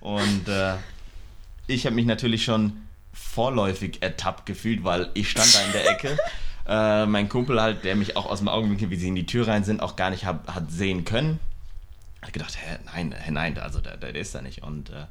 und 0.00 0.46
äh, 0.46 0.74
ich 1.66 1.86
habe 1.86 1.96
mich 1.96 2.04
natürlich 2.04 2.44
schon 2.44 2.82
vorläufig 3.14 4.02
ertappt 4.02 4.44
gefühlt, 4.44 4.84
weil 4.84 5.10
ich 5.14 5.30
stand 5.30 5.54
da 5.54 5.60
in 5.60 5.72
der 5.72 5.90
Ecke 5.90 6.18
äh, 6.68 7.06
mein 7.06 7.28
Kumpel 7.28 7.60
halt, 7.60 7.84
der 7.84 7.96
mich 7.96 8.16
auch 8.16 8.26
aus 8.26 8.38
dem 8.38 8.48
Augenwinkel, 8.48 8.90
wie 8.90 8.96
sie 8.96 9.08
in 9.08 9.14
die 9.14 9.26
Tür 9.26 9.48
rein 9.48 9.64
sind, 9.64 9.82
auch 9.82 9.96
gar 9.96 10.10
nicht 10.10 10.24
hab, 10.24 10.52
hat 10.54 10.70
sehen 10.70 11.04
können. 11.04 11.38
Hat 12.22 12.32
gedacht, 12.32 12.56
hä, 12.56 12.78
nein, 12.86 13.14
hä, 13.16 13.30
nein, 13.30 13.58
also 13.58 13.80
der, 13.80 13.96
der 13.96 14.14
ist 14.14 14.34
da 14.34 14.42
nicht. 14.42 14.62
Und 14.62 14.90
äh, 14.90 15.06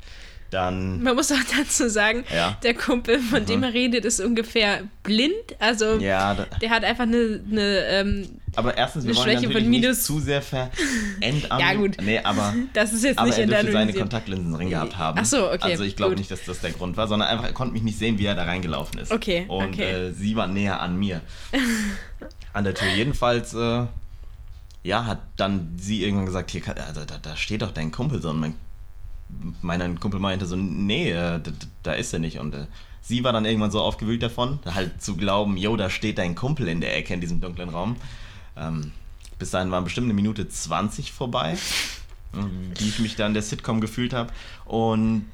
dann. 0.52 1.02
Man 1.02 1.16
muss 1.16 1.32
auch 1.32 1.38
dazu 1.58 1.90
sagen, 1.90 2.24
ja. 2.34 2.58
der 2.64 2.74
Kumpel, 2.74 3.20
von 3.20 3.42
mhm. 3.42 3.46
dem 3.46 3.64
er 3.64 3.74
redet, 3.74 4.06
ist 4.06 4.20
ungefähr 4.20 4.84
blind. 5.04 5.34
Also 5.60 5.98
ja, 5.98 6.34
der 6.62 6.70
hat 6.70 6.84
einfach 6.84 7.04
eine, 7.04 7.42
eine 7.50 7.80
ähm, 7.88 8.40
aber 8.56 8.78
erstens, 8.78 9.06
wir 9.06 9.16
wollen 9.16 9.30
Schwäche 9.32 9.48
natürlich 9.48 9.68
nicht 9.68 10.02
zu 10.02 10.20
sehr 10.20 10.42
verendamt. 10.42 11.48
ja, 11.60 11.74
gut. 11.74 11.98
Nee, 12.02 12.20
aber, 12.20 12.54
das 12.74 12.94
ist 12.94 13.04
jetzt 13.04 13.20
aber 13.20 13.28
nicht 13.28 13.38
er 13.38 13.48
dürfte 13.48 13.72
seine 13.72 13.94
Kontaktlinsen 13.94 14.54
drin 14.54 14.70
gehabt 14.70 14.98
haben. 14.98 15.20
Ach 15.22 15.26
so, 15.26 15.52
okay. 15.52 15.72
Also 15.72 15.84
ich 15.84 15.96
glaube 15.96 16.16
nicht, 16.16 16.32
dass 16.32 16.46
das 16.46 16.62
der 16.62 16.72
Grund 16.72 16.96
war, 16.96 17.08
sondern 17.08 17.28
einfach, 17.28 17.46
er 17.46 17.54
konnte 17.54 17.74
mich 17.74 17.84
nicht 17.84 18.00
sehen, 18.00 18.18
wie 18.18 18.26
er 18.26 18.36
da 18.36 18.44
reingelaufen 18.44 19.00
ist. 19.00 19.12
Okay, 19.12 19.46
Und 19.48 19.74
okay. 19.74 20.08
Äh, 20.08 20.12
sie 20.14 20.36
war 20.36 20.48
näher 20.48 20.80
an 20.82 20.98
mir. 20.98 21.22
an 22.54 22.64
der 22.64 22.74
Tür. 22.74 22.88
Jedenfalls, 22.96 23.54
äh, 23.54 23.86
ja, 24.84 25.06
hat 25.06 25.20
dann 25.36 25.74
sie 25.78 26.04
irgendwann 26.04 26.26
gesagt, 26.26 26.52
hier, 26.52 26.62
also, 26.88 27.04
da, 27.06 27.18
da 27.22 27.36
steht 27.36 27.62
doch 27.62 27.72
dein 27.72 27.92
Kumpel 27.92 28.22
so. 28.22 28.30
Und 28.30 28.40
mein 28.40 28.56
mein 29.62 30.00
Kumpel 30.00 30.20
meinte 30.20 30.46
so, 30.46 30.56
nee, 30.56 31.12
äh, 31.12 31.40
da, 31.84 31.94
ist 31.94 32.14
er 32.14 32.20
nicht. 32.20 32.40
Und 32.40 32.54
äh, 32.54 32.68
sie 33.02 33.24
war 33.24 33.34
dann 33.34 33.46
irgendwann 33.46 33.72
so 33.72 33.82
aufgewühlt 33.82 34.24
davon, 34.24 34.60
halt 34.66 35.02
zu 35.02 35.16
glauben, 35.16 35.58
yo, 35.58 35.76
da 35.76 35.90
steht 35.90 36.18
dein 36.18 36.36
Kumpel 36.36 36.68
in 36.68 36.82
der 36.82 36.96
Ecke 36.96 37.14
in 37.14 37.22
diesem 37.22 37.42
dunklen 37.42 37.70
Raum. 37.70 37.96
Ähm, 38.58 38.92
bis 39.38 39.52
dahin 39.52 39.72
waren 39.72 39.84
bestimmt 39.84 40.06
eine 40.06 40.14
Minute 40.14 40.48
20 40.48 41.12
vorbei, 41.12 41.58
wie 42.78 42.88
ich 42.88 43.00
mich 43.00 43.16
da 43.16 43.28
in 43.28 43.34
der 43.34 43.44
Sitcom 43.44 43.82
gefühlt 43.82 44.14
habe. 44.14 44.32
Und 44.66 45.26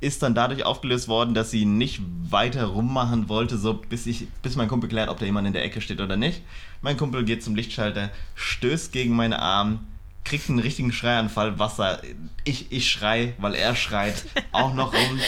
ist 0.00 0.22
dann 0.22 0.34
dadurch 0.34 0.64
aufgelöst 0.64 1.08
worden, 1.08 1.34
dass 1.34 1.50
sie 1.50 1.64
nicht 1.64 2.00
weiter 2.30 2.66
rummachen 2.66 3.28
wollte, 3.28 3.56
so 3.56 3.74
bis 3.74 4.06
ich, 4.06 4.28
bis 4.42 4.54
mein 4.56 4.68
Kumpel 4.68 4.88
klärt, 4.88 5.08
ob 5.08 5.18
da 5.18 5.24
jemand 5.24 5.46
in 5.46 5.52
der 5.52 5.64
Ecke 5.64 5.80
steht 5.80 6.00
oder 6.00 6.16
nicht. 6.16 6.42
Mein 6.82 6.96
Kumpel 6.96 7.24
geht 7.24 7.42
zum 7.42 7.56
Lichtschalter, 7.56 8.10
stößt 8.34 8.92
gegen 8.92 9.16
meine 9.16 9.40
Arme, 9.40 9.80
kriegt 10.26 10.50
einen 10.50 10.58
richtigen 10.58 10.92
Schreianfall, 10.92 11.58
Wasser. 11.58 12.02
Ich, 12.44 12.70
ich 12.70 12.90
schrei, 12.90 13.34
weil 13.38 13.54
er 13.54 13.74
schreit, 13.76 14.24
auch 14.52 14.74
noch 14.74 14.92
rum. 14.92 15.20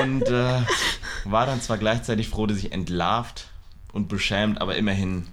Und 0.00 0.22
äh, 0.28 0.62
war 1.24 1.46
dann 1.46 1.60
zwar 1.60 1.78
gleichzeitig 1.78 2.28
froh, 2.28 2.46
dass 2.46 2.58
ich 2.58 2.72
entlarvt 2.72 3.48
und 3.92 4.08
beschämt, 4.08 4.60
aber 4.60 4.76
immerhin 4.76 5.26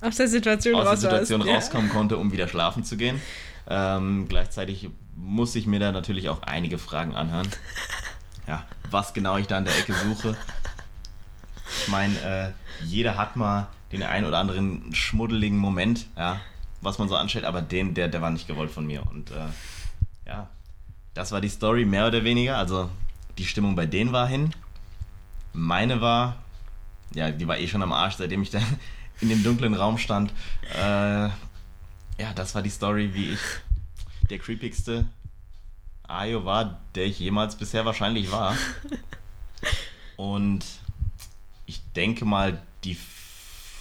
aus 0.00 0.16
der 0.16 0.28
Situation, 0.28 0.74
aus 0.74 1.00
der 1.00 1.10
Situation 1.10 1.42
rauskommen 1.42 1.88
ja. 1.88 1.94
konnte, 1.94 2.16
um 2.18 2.30
wieder 2.30 2.48
schlafen 2.48 2.84
zu 2.84 2.96
gehen. 2.96 3.20
Ähm, 3.68 4.26
gleichzeitig 4.28 4.90
muss 5.16 5.54
ich 5.56 5.66
mir 5.66 5.80
da 5.80 5.90
natürlich 5.90 6.28
auch 6.28 6.42
einige 6.42 6.78
Fragen 6.78 7.14
anhören. 7.14 7.48
Ja, 8.46 8.64
was 8.90 9.14
genau 9.14 9.38
ich 9.38 9.48
da 9.48 9.58
in 9.58 9.64
der 9.64 9.76
Ecke 9.76 9.92
suche. 9.92 10.36
Ich 11.82 11.88
meine, 11.88 12.14
äh, 12.20 12.84
jeder 12.84 13.16
hat 13.16 13.34
mal 13.34 13.66
den 13.90 14.02
einen 14.02 14.26
oder 14.26 14.38
anderen 14.38 14.94
schmuddeligen 14.94 15.58
Moment, 15.58 16.06
ja, 16.16 16.40
was 16.80 16.98
man 16.98 17.08
so 17.08 17.16
anstellt, 17.16 17.44
aber 17.44 17.62
den, 17.62 17.94
der, 17.94 18.08
der 18.08 18.22
war 18.22 18.30
nicht 18.30 18.46
gewollt 18.46 18.70
von 18.70 18.86
mir. 18.86 19.02
Und 19.06 19.30
äh, 19.30 19.48
ja, 20.26 20.48
das 21.14 21.32
war 21.32 21.40
die 21.40 21.48
Story, 21.48 21.84
mehr 21.84 22.06
oder 22.06 22.24
weniger. 22.24 22.58
Also 22.58 22.90
die 23.38 23.46
Stimmung 23.46 23.74
bei 23.74 23.86
denen 23.86 24.12
war 24.12 24.28
hin. 24.28 24.52
Meine 25.52 26.00
war, 26.00 26.36
ja, 27.14 27.30
die 27.30 27.48
war 27.48 27.58
eh 27.58 27.68
schon 27.68 27.82
am 27.82 27.92
Arsch, 27.92 28.16
seitdem 28.16 28.42
ich 28.42 28.50
da 28.50 28.60
in 29.20 29.28
dem 29.28 29.42
dunklen 29.42 29.74
Raum 29.74 29.98
stand. 29.98 30.32
Äh, 30.74 31.28
ja, 32.18 32.32
das 32.34 32.54
war 32.54 32.62
die 32.62 32.70
Story, 32.70 33.14
wie 33.14 33.32
ich 33.32 33.40
der 34.30 34.38
creepigste 34.38 35.06
Ayo 36.08 36.44
war, 36.44 36.80
der 36.94 37.06
ich 37.06 37.18
jemals 37.18 37.56
bisher 37.56 37.84
wahrscheinlich 37.84 38.30
war. 38.30 38.56
Und 40.16 40.64
ich 41.66 41.82
denke 41.94 42.24
mal, 42.24 42.62
die 42.84 42.96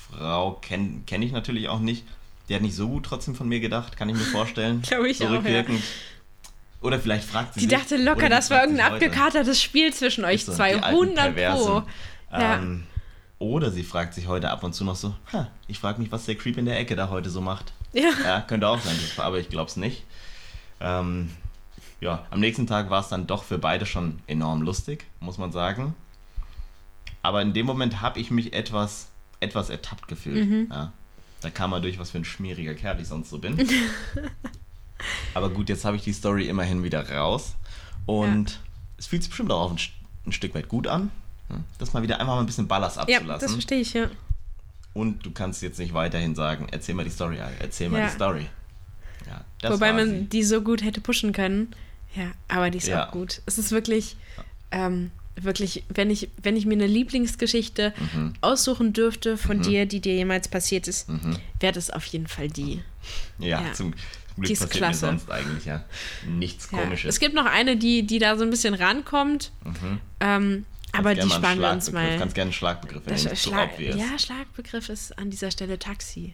Frau 0.09 0.53
kenne 0.53 1.01
kenn 1.05 1.21
ich 1.21 1.31
natürlich 1.31 1.69
auch 1.69 1.79
nicht. 1.79 2.05
Die 2.49 2.55
hat 2.55 2.61
nicht 2.61 2.75
so 2.75 2.87
gut 2.87 3.05
trotzdem 3.05 3.35
von 3.35 3.47
mir 3.47 3.59
gedacht, 3.59 3.97
kann 3.97 4.09
ich 4.09 4.15
mir 4.15 4.21
vorstellen. 4.21 4.81
Glaube 4.87 5.09
ich 5.09 5.17
so 5.17 5.25
auch, 5.25 5.31
ja. 5.31 5.37
rückwirkend. 5.37 5.81
Oder 6.81 6.99
vielleicht 6.99 7.27
fragt 7.27 7.55
sie 7.55 7.61
Die 7.61 7.65
sich. 7.67 7.77
dachte 7.77 7.97
locker, 7.97 8.29
das 8.29 8.51
war 8.51 8.61
irgendein 8.61 8.93
abgekatertes 8.93 9.61
Spiel 9.61 9.91
zwischen 9.93 10.23
euch 10.23 10.45
so, 10.45 10.53
zwei. 10.53 10.73
die 10.73 10.83
alten 10.83 11.17
100 11.17 11.35
Pro. 11.55 11.83
Ja. 12.31 12.57
Ähm, 12.57 12.83
oder 13.39 13.71
sie 13.71 13.83
fragt 13.83 14.13
sich 14.13 14.27
heute 14.27 14.51
ab 14.51 14.63
und 14.63 14.73
zu 14.73 14.83
noch 14.83 14.95
so, 14.95 15.15
ha, 15.33 15.47
ich 15.67 15.79
frage 15.79 16.01
mich, 16.01 16.11
was 16.11 16.25
der 16.25 16.35
Creep 16.35 16.57
in 16.57 16.65
der 16.65 16.77
Ecke 16.79 16.95
da 16.95 17.09
heute 17.09 17.29
so 17.29 17.41
macht. 17.41 17.73
Ja. 17.93 18.11
Ja, 18.23 18.41
könnte 18.41 18.67
auch 18.67 18.79
sein, 18.79 18.95
aber 19.17 19.39
ich 19.39 19.49
glaube 19.49 19.69
es 19.69 19.77
nicht. 19.77 20.03
Ähm, 20.79 21.31
ja, 22.01 22.25
am 22.29 22.39
nächsten 22.39 22.67
Tag 22.67 22.89
war 22.89 23.01
es 23.01 23.07
dann 23.07 23.25
doch 23.25 23.43
für 23.43 23.57
beide 23.57 23.85
schon 23.85 24.19
enorm 24.27 24.61
lustig, 24.61 25.05
muss 25.19 25.37
man 25.37 25.51
sagen. 25.51 25.95
Aber 27.23 27.41
in 27.41 27.53
dem 27.53 27.65
Moment 27.65 28.01
habe 28.01 28.19
ich 28.19 28.29
mich 28.29 28.53
etwas, 28.53 29.07
etwas 29.39 29.69
ertappt 29.69 30.07
gefühlt. 30.07 30.47
Mhm. 30.47 30.67
Ja. 30.71 30.93
Da 31.45 31.51
kam 31.51 31.69
mal 31.69 31.79
durch, 31.79 31.99
was 31.99 32.09
für 32.09 32.17
ein 32.17 32.25
schmieriger 32.25 32.73
Kerl 32.73 32.99
ich 32.99 33.07
sonst 33.07 33.29
so 33.29 33.37
bin. 33.37 33.55
aber 35.35 35.51
gut, 35.51 35.69
jetzt 35.69 35.85
habe 35.85 35.95
ich 35.95 36.03
die 36.03 36.11
Story 36.11 36.47
immerhin 36.47 36.83
wieder 36.83 37.07
raus. 37.07 37.53
Und 38.07 38.59
es 38.97 39.05
fühlt 39.05 39.21
sich 39.21 39.29
bestimmt 39.29 39.51
auch 39.51 39.69
ein, 39.71 39.77
ein 40.25 40.31
Stück 40.31 40.55
weit 40.55 40.67
gut 40.69 40.87
an, 40.87 41.11
ja, 41.51 41.57
das 41.77 41.93
mal 41.93 42.01
wieder 42.01 42.19
einfach 42.19 42.33
mal 42.33 42.39
ein 42.39 42.47
bisschen 42.47 42.67
Ballast 42.67 42.97
ja, 42.97 43.03
abzulassen. 43.03 43.41
das 43.45 43.51
verstehe 43.51 43.79
ich, 43.79 43.93
ja. 43.93 44.09
Und 44.95 45.23
du 45.23 45.29
kannst 45.29 45.61
jetzt 45.61 45.77
nicht 45.77 45.93
weiterhin 45.93 46.33
sagen, 46.33 46.67
erzähl 46.71 46.95
mal 46.95 47.03
die 47.05 47.11
Story, 47.11 47.37
erzähl 47.59 47.89
mal 47.89 47.99
Ja. 47.99 48.05
die 48.07 48.11
Story. 48.13 48.47
Ja, 49.61 49.69
Wobei 49.71 49.93
man 49.93 50.09
sie. 50.09 50.25
die 50.25 50.43
so 50.43 50.61
gut 50.61 50.83
hätte 50.83 50.99
pushen 50.99 51.31
können. 51.31 51.75
Ja, 52.15 52.31
aber 52.47 52.71
die 52.71 52.79
ist 52.79 52.87
Ja. 52.87 53.05
auch 53.07 53.11
gut. 53.11 53.43
Es 53.45 53.59
ist 53.59 53.69
wirklich, 53.71 54.17
ähm, 54.71 55.11
wirklich, 55.35 55.83
wenn 55.89 56.09
ich, 56.09 56.29
wenn 56.41 56.55
ich 56.55 56.65
mir 56.65 56.73
eine 56.73 56.87
Lieblingsgeschichte 56.87 57.93
Mhm. 58.13 58.33
aussuchen 58.41 58.93
dürfte 58.93 59.37
von 59.37 59.61
dir, 59.61 59.85
die 59.85 59.99
dir 59.99 60.13
jemals 60.15 60.47
passiert 60.47 60.87
ist, 60.87 61.09
Mhm. 61.09 61.37
wäre 61.59 61.73
das 61.73 61.89
auf 61.91 62.05
jeden 62.05 62.27
Fall 62.27 62.47
die. 62.47 62.81
Ja, 63.39 63.61
Ja. 63.61 63.73
zum 63.73 63.91
Glück 63.91 64.47
Die 64.47 64.53
ist 64.53 64.59
passiert 64.59 64.77
klasse. 64.77 65.05
mir 65.05 65.11
sonst 65.11 65.31
eigentlich 65.31 65.65
ja 65.65 65.83
nichts 66.27 66.69
Ja. 66.71 66.79
Komisches. 66.79 67.09
Es 67.15 67.19
gibt 67.19 67.35
noch 67.35 67.45
eine, 67.45 67.77
die, 67.77 68.03
die 68.03 68.19
da 68.19 68.37
so 68.37 68.43
ein 68.43 68.49
bisschen 68.49 68.73
rankommt, 68.73 69.51
Mhm. 69.63 69.99
ähm, 70.21 70.65
aber 70.93 71.15
die 71.15 71.29
sparen 71.29 71.59
wir 71.59 71.71
uns 71.71 71.91
mal. 71.91 72.17
Kannst 72.17 72.35
gerne 72.35 72.47
einen 72.49 72.53
Schlagbegriff 72.53 73.03
Das 73.05 73.23
nicht 73.25 73.37
so 73.41 73.49
Schlag, 73.51 73.71
obvious. 73.73 73.95
ja, 73.97 74.17
Schlagbegriff 74.17 74.89
ist 74.89 75.17
an 75.19 75.29
dieser 75.29 75.51
Stelle 75.51 75.77
Taxi. 75.79 76.33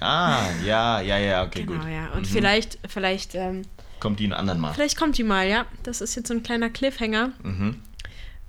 Ah, 0.00 0.48
ja, 0.64 1.00
ja, 1.00 1.18
ja, 1.18 1.44
okay, 1.44 1.62
genau, 1.64 1.80
gut. 1.82 1.88
ja. 1.90 2.08
Und 2.12 2.22
Mhm. 2.22 2.24
vielleicht, 2.26 2.78
vielleicht, 2.88 3.34
ähm, 3.36 3.62
Kommt 4.00 4.18
die 4.18 4.24
einen 4.24 4.32
anderen 4.32 4.58
Mal. 4.60 4.74
vielleicht 4.74 4.96
kommt 4.96 5.16
die 5.16 5.22
mal, 5.22 5.46
ja. 5.48 5.64
Das 5.84 6.00
ist 6.00 6.16
jetzt 6.16 6.26
so 6.28 6.34
ein 6.34 6.42
kleiner 6.42 6.70
Cliffhanger. 6.70 7.30
Mhm. 7.44 7.76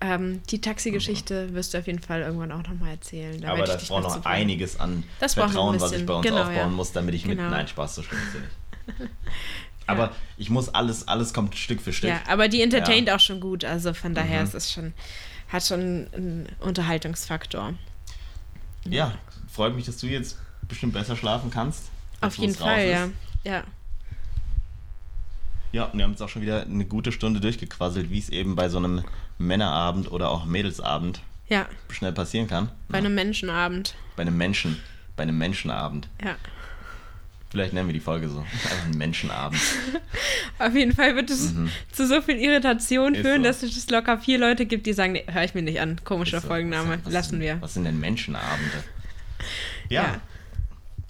Ähm, 0.06 0.42
die 0.50 0.60
Taxi-Geschichte 0.60 1.54
wirst 1.54 1.74
du 1.74 1.78
auf 1.78 1.88
jeden 1.88 2.00
Fall 2.00 2.22
irgendwann 2.22 2.52
auch 2.52 2.64
nochmal 2.68 2.92
erzählen. 2.92 3.40
Da 3.40 3.54
Aber 3.54 3.64
das 3.64 3.78
dich 3.78 3.88
braucht 3.88 4.04
noch 4.04 4.18
noch 4.18 4.26
einiges 4.26 4.78
an 4.78 5.04
Das 5.22 5.36
Vertrauen, 5.36 5.80
was 5.80 5.94
ich 5.94 6.06
bei 6.06 6.14
uns 6.14 6.26
Genau, 6.26 6.40
aufbauen 6.42 6.56
ja. 6.56 6.68
muss, 6.68 6.92
damit 6.92 7.16
ich 7.16 7.26
mit. 7.26 7.38
Genau. 7.38 7.50
Nein, 7.50 7.68
Spaß, 7.70 7.96
so 7.96 8.04
schlimm 8.04 8.20
ist 8.28 8.34
ja 8.36 8.42
nicht. 9.02 9.12
Aber 9.88 10.12
ich 10.38 10.50
muss 10.50 10.68
alles, 10.68 11.08
alles 11.08 11.34
kommt 11.34 11.56
Stück 11.56 11.80
für 11.82 11.94
Stück. 11.94 12.10
Ja, 12.10 12.20
aber 12.28 12.50
die 12.50 12.62
entertaint 12.62 13.10
auch 13.10 13.20
schon 13.22 13.40
gut. 13.40 13.64
Also 13.64 13.94
von 13.94 14.14
daher 14.14 14.42
Mhm. 14.42 14.48
ist 14.48 14.54
es 14.56 14.72
schon, 14.74 14.94
hat 15.48 15.64
schon 15.64 16.08
einen 16.14 16.48
Unterhaltungsfaktor. 16.60 17.74
Ja, 18.86 19.14
freut 19.50 19.74
mich, 19.74 19.86
dass 19.86 19.98
du 19.98 20.08
jetzt 20.08 20.38
bestimmt 20.68 20.92
besser 20.94 21.16
schlafen 21.16 21.50
kannst. 21.50 21.84
Auf 22.20 22.36
jeden 22.38 22.56
Fall, 22.56 22.88
ja. 22.90 23.10
Ja. 23.46 23.64
Ja, 25.72 25.86
und 25.86 25.98
wir 25.98 26.04
haben 26.04 26.12
jetzt 26.12 26.22
auch 26.22 26.30
schon 26.30 26.42
wieder 26.42 26.64
eine 26.64 26.86
gute 26.86 27.12
Stunde 27.12 27.40
durchgequasselt, 27.40 28.10
wie 28.12 28.20
es 28.20 28.30
eben 28.30 28.56
bei 28.56 28.70
so 28.70 28.78
einem 28.78 29.04
Männerabend 29.48 30.12
oder 30.12 30.30
auch 30.30 30.46
Mädelsabend 30.46 31.22
Ja, 31.50 31.68
schnell 31.92 32.12
passieren 32.14 32.48
kann. 32.48 32.70
bei 32.90 32.98
einem 32.98 33.16
Menschenabend. 33.16 33.96
Bei 34.16 34.22
einem 34.22 34.38
Menschen. 34.38 34.78
Bei 35.16 35.24
einem 35.24 35.38
Menschenabend. 35.38 36.08
Ja. 36.24 36.36
Vielleicht 37.50 37.74
nennen 37.74 37.88
wir 37.88 37.94
die 37.94 38.00
Folge 38.00 38.30
so. 38.30 38.40
Einfach 38.40 38.86
ein 38.86 38.98
Menschenabend. 38.98 39.62
Auf 40.60 40.74
jeden 40.76 40.92
Fall 40.94 41.16
wird 41.16 41.30
es 41.30 41.54
zu 41.92 42.08
so 42.08 42.20
viel 42.24 42.38
Irritation 42.40 43.12
Mhm. 43.14 43.18
Führen, 43.18 43.38
so. 43.44 43.48
dass 43.48 43.62
es 43.62 43.90
locker 43.92 44.18
vier 44.18 44.40
Leute 44.40 44.66
gibt, 44.66 44.88
die 44.88 44.94
sagen, 44.94 45.14
nee, 45.14 45.24
höre 45.32 45.44
ich 45.44 45.54
mir 45.54 45.62
nicht 45.62 45.80
an. 45.80 46.00
Komischer 46.04 46.42
so. 46.42 46.48
Folgenname, 46.48 46.98
Was- 47.04 47.14
lassen 47.14 47.40
wir. 47.40 47.62
Was 47.62 47.76
sind 47.76 47.84
denn 47.84 48.00
Menschenabende? 48.00 48.84
Ja. 49.90 50.02
Ja. 50.04 50.22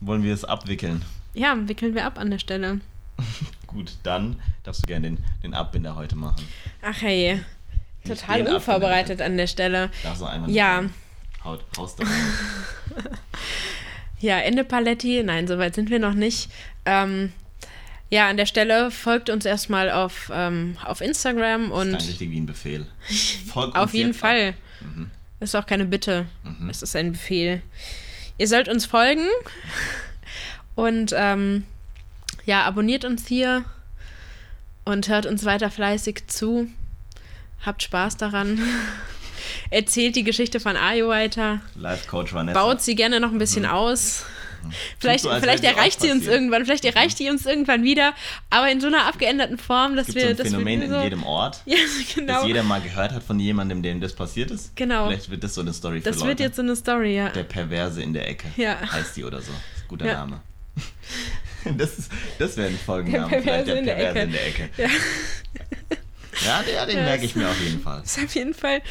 Wollen 0.01 0.23
wir 0.23 0.33
es 0.33 0.43
abwickeln? 0.43 1.01
Ja, 1.33 1.55
wickeln 1.67 1.95
wir 1.95 2.05
ab 2.05 2.19
an 2.19 2.29
der 2.29 2.39
Stelle. 2.39 2.81
Gut, 3.67 3.93
dann 4.03 4.35
darfst 4.63 4.83
du 4.83 4.87
gerne 4.87 5.11
den, 5.11 5.23
den 5.43 5.53
Abbinder 5.53 5.95
heute 5.95 6.17
machen. 6.17 6.45
Ach 6.81 7.01
hey, 7.01 7.39
total 8.07 8.47
unvorbereitet 8.47 9.21
an 9.21 9.37
der 9.37 9.47
Stelle. 9.47 9.89
Darfst 10.03 10.21
du 10.21 10.25
einfach 10.25 10.47
Ja. 10.47 10.83
Haut, 11.43 11.63
haust 11.77 11.99
da. 11.99 12.05
Ja, 14.19 14.39
Ende 14.39 14.63
Paletti, 14.63 15.21
nein, 15.23 15.47
soweit 15.47 15.75
sind 15.75 15.89
wir 15.89 15.99
noch 15.99 16.13
nicht. 16.13 16.49
Ähm, 16.85 17.33
ja, 18.09 18.29
an 18.29 18.37
der 18.37 18.45
Stelle 18.45 18.89
folgt 18.89 19.29
uns 19.29 19.43
erstmal 19.45 19.91
auf, 19.91 20.31
ähm, 20.33 20.77
auf 20.85 21.01
Instagram 21.01 21.63
Das 21.63 21.69
klang 21.71 21.87
und 21.89 21.95
richtig 21.95 22.31
wie 22.31 22.39
ein 22.39 22.45
Befehl. 22.45 22.85
Folgt 23.51 23.75
auf 23.75 23.93
jeden 23.93 24.13
Fall. 24.13 24.53
Mhm. 24.79 25.09
Das 25.41 25.49
ist 25.49 25.55
auch 25.55 25.65
keine 25.65 25.83
Bitte, 25.85 26.25
Mhm. 26.43 26.69
es 26.69 26.81
ist 26.81 26.95
ein 26.95 27.11
Befehl. 27.11 27.61
Ihr 28.37 28.47
sollt 28.47 28.69
uns 28.69 28.85
folgen 28.85 29.27
und 30.75 31.13
ähm, 31.17 31.65
ja, 32.45 32.63
abonniert 32.63 33.03
uns 33.03 33.27
hier 33.27 33.65
und 34.85 35.09
hört 35.09 35.25
uns 35.25 35.43
weiter 35.43 35.69
fleißig 35.69 36.27
zu. 36.27 36.67
Habt 37.65 37.83
Spaß 37.83 38.17
daran. 38.17 38.59
Erzählt 39.69 40.15
die 40.15 40.23
Geschichte 40.23 40.59
von 40.59 40.77
Ayo 40.77 41.09
weiter. 41.09 41.61
Life 41.75 42.07
Coach 42.07 42.33
Vanessa. 42.33 42.59
Baut 42.59 42.81
sie 42.81 42.95
gerne 42.95 43.19
noch 43.19 43.31
ein 43.31 43.37
bisschen 43.39 43.65
aus. 43.65 44.25
Vielleicht, 44.97 45.25
so, 45.25 45.29
vielleicht 45.41 45.63
sie 45.63 45.67
erreicht 45.67 45.99
sie 45.99 46.09
uns 46.09 46.25
irgendwann, 46.25 46.63
vielleicht 46.63 46.85
erreicht 46.85 47.19
die 47.19 47.29
uns 47.29 47.45
irgendwann 47.45 47.83
wieder, 47.83 48.13
aber 48.49 48.71
in 48.71 48.79
so 48.79 48.87
einer 48.87 49.07
abgeänderten 49.07 49.57
Form, 49.57 49.97
dass 49.97 50.07
Es 50.07 50.13
gibt 50.13 50.25
wir 50.25 50.27
so 50.27 50.29
ein 50.31 50.37
dass 50.37 50.47
Phänomen 50.53 50.81
wir 50.81 50.87
so, 50.87 50.95
in 50.95 51.03
jedem 51.03 51.23
Ort, 51.23 51.61
Ja, 51.65 51.75
das 51.75 52.15
genau. 52.15 52.45
jeder 52.45 52.63
mal 52.63 52.79
gehört 52.79 53.11
hat 53.11 53.23
von 53.23 53.37
jemandem, 53.41 53.83
dem 53.83 53.99
das 53.99 54.13
passiert 54.13 54.51
ist. 54.51 54.73
Genau. 54.77 55.07
Vielleicht 55.07 55.29
wird 55.29 55.43
das 55.43 55.55
so 55.55 55.59
eine 55.61 55.73
Story 55.73 55.99
für 55.99 56.05
Das 56.09 56.15
Leute. 56.19 56.27
wird 56.29 56.39
jetzt 56.39 56.55
so 56.55 56.61
eine 56.61 56.77
Story, 56.77 57.13
ja. 57.17 57.27
Der 57.29 57.43
Perverse 57.43 58.01
in 58.01 58.13
der 58.13 58.25
Ecke. 58.29 58.47
Ja. 58.55 58.77
Heißt 58.89 59.17
die 59.17 59.25
oder 59.25 59.41
so. 59.41 59.51
Das 59.75 59.85
guter 59.89 60.05
Ja. 60.05 60.13
Name. 60.13 60.39
Das, 61.77 61.97
ist, 61.97 62.11
das 62.39 62.57
wäre 62.57 62.67
ein 62.67 62.77
Folgenname. 62.77 63.29
Der 63.29 63.41
vielleicht 63.41 63.65
Perverse 63.65 63.79
in 63.79 63.85
der 63.85 64.09
Ecke. 64.09 64.19
in 64.21 64.31
der 64.33 64.47
Ecke. 64.47 64.69
Ja. 64.77 64.89
Ja, 66.45 66.61
den 66.63 66.97
Ja, 66.97 67.03
merke 67.03 67.25
ich 67.25 67.35
mir 67.35 67.47
auf 67.49 67.59
jeden 67.61 67.81
Fall. 67.81 68.01
Ist 68.05 68.19
auf 68.19 68.33
jeden 68.35 68.53
Fall 68.53 68.81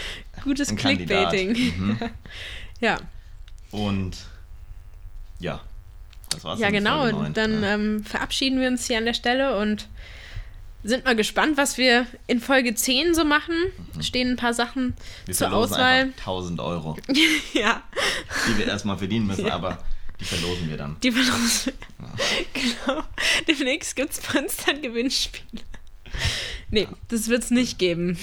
gutes 0.45 0.69
Ein. 0.71 0.77
Clickbaiting. 0.77 1.53
Mhm. 1.53 1.99
Ja, 2.81 2.99
Und 3.71 4.17
ja, 5.39 5.61
das 6.31 6.43
war's. 6.43 6.59
ja 6.59 6.71
genau. 6.71 7.11
Dann 7.29 7.63
ja. 7.63 7.75
ähm, 7.75 8.05
verabschieden 8.05 8.61
wir 8.61 8.67
uns 8.69 8.87
hier 8.89 8.99
an 8.99 9.05
der 9.05 9.15
Stelle 9.15 9.57
und 9.59 9.89
sind 10.83 11.05
mal 11.05 11.15
gespannt, 11.15 11.57
was 11.57 11.79
wir 11.79 12.07
in 12.27 12.41
Folge 12.41 12.75
10 12.75 13.15
so 13.15 13.25
machen. 13.25 13.55
Stehen 14.01 14.31
ein 14.31 14.37
paar 14.37 14.53
Sachen 14.53 14.87
Mhm. 14.87 14.95
wir 15.27 15.35
zur 15.35 15.53
Auswahl. 15.53 15.81
einfach 16.03 16.19
1000 16.23 16.59
Euro, 16.61 16.97
Ja, 17.55 17.83
die 18.49 18.59
wir 18.59 18.67
erstmal 18.67 18.99
verdienen 18.99 19.29
müssen, 19.29 19.49
aber 19.49 19.79
die 20.19 20.25
verlosen 20.25 20.69
wir 20.69 20.77
dann. 20.77 20.97
die 21.05 21.13
verlosen. 21.13 21.73
genau. 22.53 23.05
Demnächst 23.47 23.95
gibt 23.95 24.11
es 24.13 24.21
bei 24.21 24.41
uns 24.41 24.57
dann 24.67 24.83
Gewinnspiele. 24.83 25.63
Nee, 26.71 26.89
das 27.09 27.29
wird 27.29 27.43
es 27.43 27.51
nicht 27.51 27.79
geben. 27.79 28.19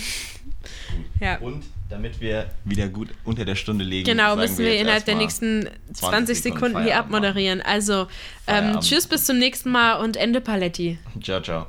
Ja. 1.21 1.37
Und 1.37 1.63
damit 1.89 2.21
wir 2.21 2.49
wieder 2.65 2.87
gut 2.87 3.09
unter 3.23 3.45
der 3.45 3.55
Stunde 3.55 3.83
liegen, 3.83 4.05
Genau, 4.05 4.35
müssen 4.35 4.59
wir 4.59 4.73
jetzt 4.73 4.81
innerhalb 4.81 5.05
der 5.05 5.15
nächsten 5.15 5.69
20 5.93 6.41
Sekunden 6.41 6.77
hier 6.77 6.91
Feierabend 6.91 7.15
abmoderieren. 7.15 7.61
Also, 7.61 8.07
ähm, 8.47 8.79
tschüss, 8.79 9.07
bis 9.07 9.25
zum 9.25 9.37
nächsten 9.37 9.71
Mal 9.71 9.95
und 9.95 10.17
Ende 10.17 10.41
Paletti. 10.41 10.99
Ciao, 11.21 11.41
ciao. 11.41 11.67